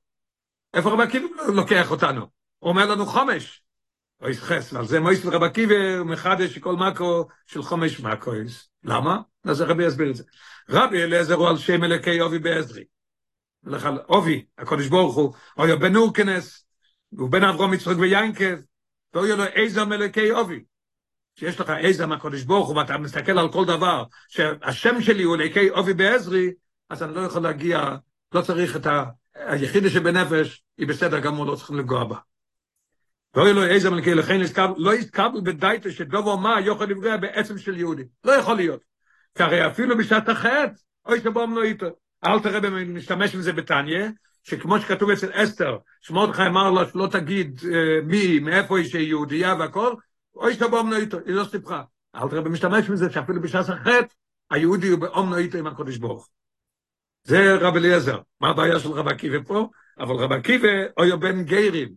איפה 0.73 0.89
רב 0.89 0.99
עקיבא 0.99 1.27
לוקח 1.55 1.91
אותנו? 1.91 2.27
הוא 2.59 2.69
אומר 2.69 2.85
לנו 2.85 3.05
חומש. 3.05 3.63
אוי 4.21 4.37
חס, 4.37 4.73
ועל 4.73 4.85
זה 4.85 4.99
מויס 4.99 5.25
רב 5.25 5.43
עקיבא 5.43 6.03
מחדש 6.03 6.57
כל 6.57 6.75
מקרו 6.75 7.27
של 7.45 7.63
חומש 7.63 7.99
מקרויס. 7.99 8.69
למה? 8.83 9.17
אז 9.43 9.61
הרבי 9.61 9.85
יסביר 9.85 10.09
את 10.09 10.15
זה. 10.15 10.23
רבי 10.69 11.03
אליעזר 11.03 11.33
הוא 11.33 11.49
על 11.49 11.57
שם 11.57 11.83
אלוקי 11.83 12.19
עובי 12.19 12.39
בעזרי. 12.39 12.83
עובי, 14.07 14.45
הקודש 14.57 14.87
ברוך 14.87 15.15
הוא, 15.15 15.33
היה 15.57 15.75
בן 15.75 15.95
אורקנס, 15.95 16.65
הוא 17.09 17.29
בן 17.29 17.43
אברום 17.43 17.73
יצחק 17.73 17.95
ויינקב, 17.99 18.55
והוא 19.13 19.27
לו 19.27 19.43
איזה 19.43 19.85
מלוקי 19.85 20.29
עובי. 20.29 20.63
שיש 21.35 21.59
לך 21.59 21.69
איזה 21.69 22.05
מהקודש 22.05 22.43
ברוך 22.43 22.67
הוא, 22.67 22.77
ואתה 22.77 22.97
מסתכל 22.97 23.39
על 23.39 23.51
כל 23.51 23.65
דבר, 23.65 24.03
שהשם 24.27 25.01
שלי 25.01 25.23
הוא 25.23 25.35
אלוקי 25.35 25.69
עובי 25.69 25.93
בעזרי, 25.93 26.51
אז 26.89 27.03
אני 27.03 27.15
לא 27.15 27.21
יכול 27.21 27.43
להגיע, 27.43 27.95
לא 28.33 28.41
צריך 28.41 28.75
את 28.75 28.85
ה... 28.85 29.03
היחידה 29.35 29.89
שבנפש, 29.89 30.63
היא 30.77 30.87
בסדר 30.87 31.19
גמור, 31.19 31.45
לא 31.45 31.55
צריכים 31.55 31.79
לפגוע 31.79 32.03
בה. 32.03 32.17
ואוי 33.35 33.53
לו 33.53 33.63
איזה 33.63 33.89
מלכי 33.89 34.13
לכן 34.13 34.39
לא 34.77 34.93
יתקבל 34.93 35.41
בדייטה 35.43 35.91
שדובו 35.91 36.37
מה 36.37 36.61
יוכל 36.61 36.85
לפגוע 36.85 37.17
בעצם 37.17 37.57
של 37.57 37.77
יהודי. 37.77 38.03
לא 38.23 38.31
יכול 38.31 38.55
להיות. 38.55 38.90
כי 39.35 39.43
הרי 39.43 39.67
אפילו 39.67 39.97
בשעת 39.97 40.29
החטא, 40.29 40.71
אוי 41.05 41.21
שבום 41.21 41.55
לא 41.55 41.63
איתו. 41.63 41.87
אל 42.25 42.39
תראה 42.39 42.69
משתמש 42.83 43.35
בזה 43.35 43.53
בתניא, 43.53 44.07
שכמו 44.43 44.79
שכתוב 44.79 45.09
אצל 45.09 45.29
אסתר, 45.33 45.77
שמורדכי 46.01 46.41
אמר 46.47 46.71
לו 46.71 46.87
שלא 46.87 47.07
תגיד 47.11 47.61
מי, 48.03 48.39
מאיפה 48.39 48.77
היא 48.77 48.89
שהיא 48.89 49.07
יהודייה 49.07 49.55
והכל, 49.59 49.93
אוי 50.35 50.53
שבום 50.53 50.91
לא 50.91 50.97
איתו, 50.97 51.17
היא 51.25 51.35
לא 51.35 51.43
סיפחה. 51.43 51.81
אל 52.15 52.29
תראה 52.29 52.41
במשתמש 52.41 52.89
בזה 52.89 53.11
שאפילו 53.11 53.41
בשעת 53.41 53.69
החטא, 53.69 54.13
היהודי 54.51 54.87
הוא 54.87 54.99
באום 54.99 55.33
לא 55.33 55.37
עם 55.59 55.67
הקודש 55.67 55.97
ברוך. 55.97 56.29
זה 57.23 57.55
רב 57.55 57.75
אליעזר. 57.75 58.19
מה 58.41 58.49
הבעיה 58.49 58.79
של 58.79 58.89
רב 58.89 59.07
עקיבא 59.07 59.37
פה? 59.47 59.69
אבל 59.99 60.15
רב 60.15 60.31
עקיבא 60.31 60.69
אוי 60.97 61.17
בן 61.17 61.43
גיירים. 61.43 61.89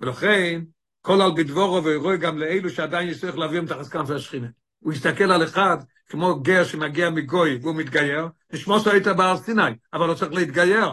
ולכן, 0.00 0.62
כל 1.00 1.22
על 1.22 1.30
בדבורו 1.36 1.84
ורואה 1.84 2.16
גם 2.16 2.38
לאלו 2.38 2.70
שעדיין 2.70 3.08
יצטרך 3.08 3.38
להביא 3.38 3.60
את 3.60 3.70
החזקם 3.70 4.06
של 4.06 4.16
השכינה. 4.16 4.48
הוא 4.82 4.92
יסתכל 4.92 5.32
על 5.32 5.44
אחד 5.44 5.76
כמו 6.06 6.40
גר 6.40 6.64
שמגיע 6.64 7.10
מגוי 7.10 7.58
והוא 7.62 7.74
מתגייר, 7.74 8.28
נשמור 8.52 8.78
שלו 8.78 8.92
היית 8.92 9.06
בהר 9.06 9.36
סיני, 9.36 9.62
אבל 9.92 10.08
הוא 10.08 10.14
צריך 10.14 10.32
להתגייר. 10.32 10.88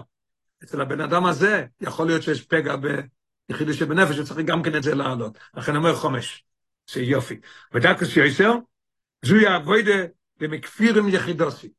אצל 0.63 0.81
הבן 0.81 1.01
אדם 1.01 1.25
הזה 1.25 1.65
יכול 1.81 2.07
להיות 2.07 2.23
שיש 2.23 2.41
פגע 2.41 2.75
ביחידי 3.49 3.73
שבנפש, 3.73 4.19
וצריך 4.19 4.39
גם 4.47 4.63
כן 4.63 4.75
את 4.75 4.83
זה 4.83 4.95
לעלות. 4.95 5.37
לכן 5.53 5.75
אומר 5.75 5.95
חומש, 5.95 6.45
זה 6.91 7.01
יופי. 7.01 7.39
ודקוס 7.73 8.17
יויסר, 8.17 8.55
זו 9.25 9.35
יעבודה 9.35 10.05
במכפירים 10.39 11.09
יחידוסי. 11.09 11.69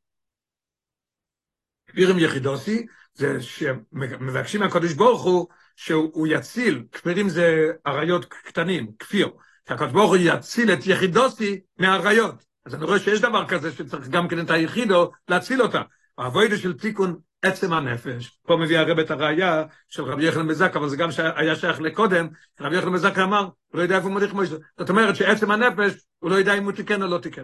כפירים 1.86 2.18
יחידוסי, 2.18 2.86
זה 3.14 3.42
שמבקשים 3.42 4.60
מהקדוש 4.60 4.92
ברוך 4.92 5.22
הוא 5.22 5.46
שהוא 5.76 6.26
יציל, 6.30 6.84
כפירים 6.92 7.28
זה 7.28 7.72
אריות 7.86 8.24
קטנים, 8.24 8.92
כפיר, 8.98 9.28
שהקדוש 9.68 9.92
ברוך 9.92 10.10
הוא 10.10 10.18
יציל 10.20 10.72
את 10.72 10.86
יחידוסי 10.86 11.60
מהאריות. 11.78 12.44
אז 12.66 12.74
אני 12.74 12.84
רואה 12.84 12.98
שיש 12.98 13.20
דבר 13.20 13.46
כזה 13.46 13.72
שצריך 13.72 14.08
גם 14.08 14.28
כן 14.28 14.40
את 14.40 14.50
היחידו 14.50 15.10
להציל 15.28 15.62
אותה. 15.62 15.82
האבוידה 16.18 16.58
של 16.58 16.78
תיקון 16.78 17.16
עצם 17.42 17.72
הנפש, 17.72 18.40
פה 18.46 18.56
מביא 18.56 18.78
הרב 18.78 18.98
את 18.98 19.10
הראייה 19.10 19.64
של 19.88 20.02
רבי 20.02 20.24
יחנן 20.24 20.48
בזק, 20.48 20.76
אבל 20.76 20.88
זה 20.88 20.96
גם 20.96 21.08
היה 21.36 21.56
שייך 21.56 21.80
לקודם, 21.80 22.28
רבי 22.60 22.76
יחנן 22.76 22.92
בזק 22.92 23.18
אמר, 23.18 23.40
הוא 23.40 23.78
לא 23.78 23.82
יודע 23.82 23.96
איפה 23.96 24.06
הוא 24.06 24.12
מוליך 24.12 24.32
מוישה. 24.32 24.54
זאת 24.78 24.90
אומרת 24.90 25.16
שעצם 25.16 25.50
הנפש, 25.50 25.92
הוא 26.18 26.30
לא 26.30 26.36
יודע 26.36 26.54
אם 26.54 26.64
הוא 26.64 26.72
תיקן 26.72 27.02
או 27.02 27.06
לא 27.06 27.18
תיקן. 27.18 27.42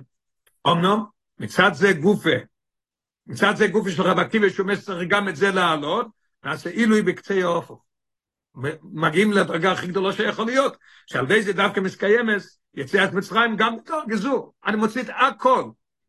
אמנם, 0.66 1.04
מצד 1.38 1.70
זה 1.74 1.92
גופה, 1.92 2.30
מצד 3.26 3.56
זה 3.56 3.66
גופה 3.66 3.90
של 3.90 4.02
רב 4.02 4.18
עקיבא, 4.18 4.48
שהוא 4.48 4.66
מסר 4.66 5.04
גם 5.04 5.28
את 5.28 5.36
זה 5.36 5.50
להעלות, 5.50 6.06
נעשה 6.44 6.70
עילוי 6.70 7.02
בקצה 7.02 7.34
האופו. 7.42 7.85
מגיעים 8.82 9.32
לדרגה 9.32 9.72
הכי 9.72 9.86
גדולה 9.86 10.12
שיכול 10.12 10.46
להיות, 10.46 10.76
שעל 11.06 11.24
ידי 11.24 11.42
זה 11.42 11.52
דווקא 11.52 11.80
מסקיימס, 11.80 12.58
יציאת 12.74 13.12
מצרים 13.12 13.56
גם 13.56 13.76
גזור. 14.08 14.54
אני 14.66 14.76
מוציא 14.76 15.02
את 15.02 15.10
הכל. 15.16 15.64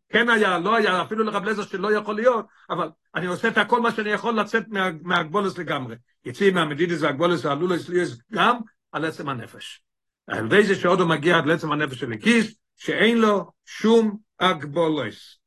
כן 0.09 0.29
היה, 0.29 0.59
לא 0.59 0.75
היה, 0.75 1.01
אפילו 1.01 1.23
לרב 1.23 1.43
לזר 1.43 1.63
שלא 1.63 1.93
יכול 1.93 2.15
להיות, 2.15 2.45
אבל 2.69 2.89
אני 3.15 3.25
עושה 3.25 3.47
את 3.47 3.57
הכל 3.57 3.81
מה 3.81 3.91
שאני 3.91 4.09
יכול 4.09 4.39
לצאת 4.39 4.63
מה, 4.67 4.89
מהגבולס 5.01 5.57
לגמרי. 5.57 5.95
יציא 6.25 6.51
מהמדידס 6.51 7.01
והגבולס 7.01 7.45
והלולס 7.45 7.89
ליאס 7.89 8.17
גם 8.31 8.57
על 8.91 9.05
עצם 9.05 9.29
הנפש. 9.29 9.81
על 10.27 10.45
ידי 10.45 10.63
זה 10.63 10.75
שעוד 10.75 10.99
הוא 10.99 11.09
מגיע 11.09 11.37
עד 11.37 11.45
לעצם 11.45 11.71
הנפש 11.71 11.99
של 11.99 12.13
הכיס, 12.13 12.55
שאין 12.75 13.17
לו 13.17 13.51
שום 13.65 14.17
הגבולס. 14.39 15.37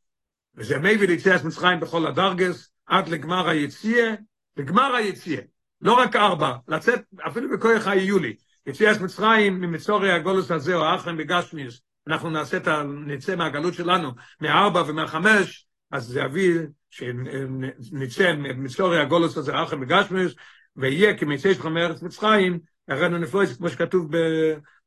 וזה 0.55 0.79
מביא 0.79 1.09
ליציאת 1.09 1.45
מצרים 1.45 1.81
בכל 1.81 2.07
הדרגס, 2.07 2.71
עד 2.87 3.09
לגמר 3.09 3.49
היציאה, 3.49 4.15
לגמר 4.57 4.95
היציאה. 4.95 5.43
לא 5.83 5.93
רק 5.93 6.17
ארבע, 6.17 6.57
לצאת 6.69 7.01
אפילו 7.27 7.51
בכוח 7.51 7.87
היולי. 7.87 8.35
יציאת 8.67 9.01
מצרים 9.01 9.61
ממצורי 9.61 10.13
הגולוס 10.13 10.51
הזה 10.51 10.75
או 10.75 10.85
האחרם 10.85 11.17
בגשמיס, 11.17 11.81
אנחנו 12.07 12.31
נעשה 12.31 12.57
את 12.57 12.69
ה... 12.69 12.83
נצא 12.83 13.37
מהגלות 13.37 13.75
שלנו 13.75 14.11
מארבע 14.41 14.83
ומהחמש, 14.87 15.67
אז 15.91 16.05
זה 16.05 16.21
יביא 16.21 16.59
שנצא 16.91 18.33
ממצורי 18.33 19.01
הגולוס 19.01 19.37
הזה 19.37 19.55
האחרם 19.55 19.81
בגשמיס, 19.81 20.33
ויהיה 20.77 21.19
כמצא 21.19 21.55
שלך 21.55 21.67
מארץ 21.67 22.03
מצרים, 22.03 22.59
הראינו 22.89 23.19
נפלויס 23.19 23.57
כמו 23.57 23.69
שכתוב 23.69 24.11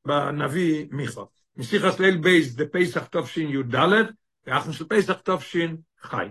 בנביא 0.05 0.85
מיכה. 0.91 1.21
משיחס 1.57 1.99
ליל 1.99 2.17
בייס, 2.17 2.55
דה 2.55 2.65
פסח 2.71 3.05
תופשין 3.05 3.49
י"ד, 3.49 3.75
ואנחנו 4.47 4.73
של 4.73 4.85
פסח 4.87 5.13
תופשין 5.13 5.77
חי. 6.01 6.25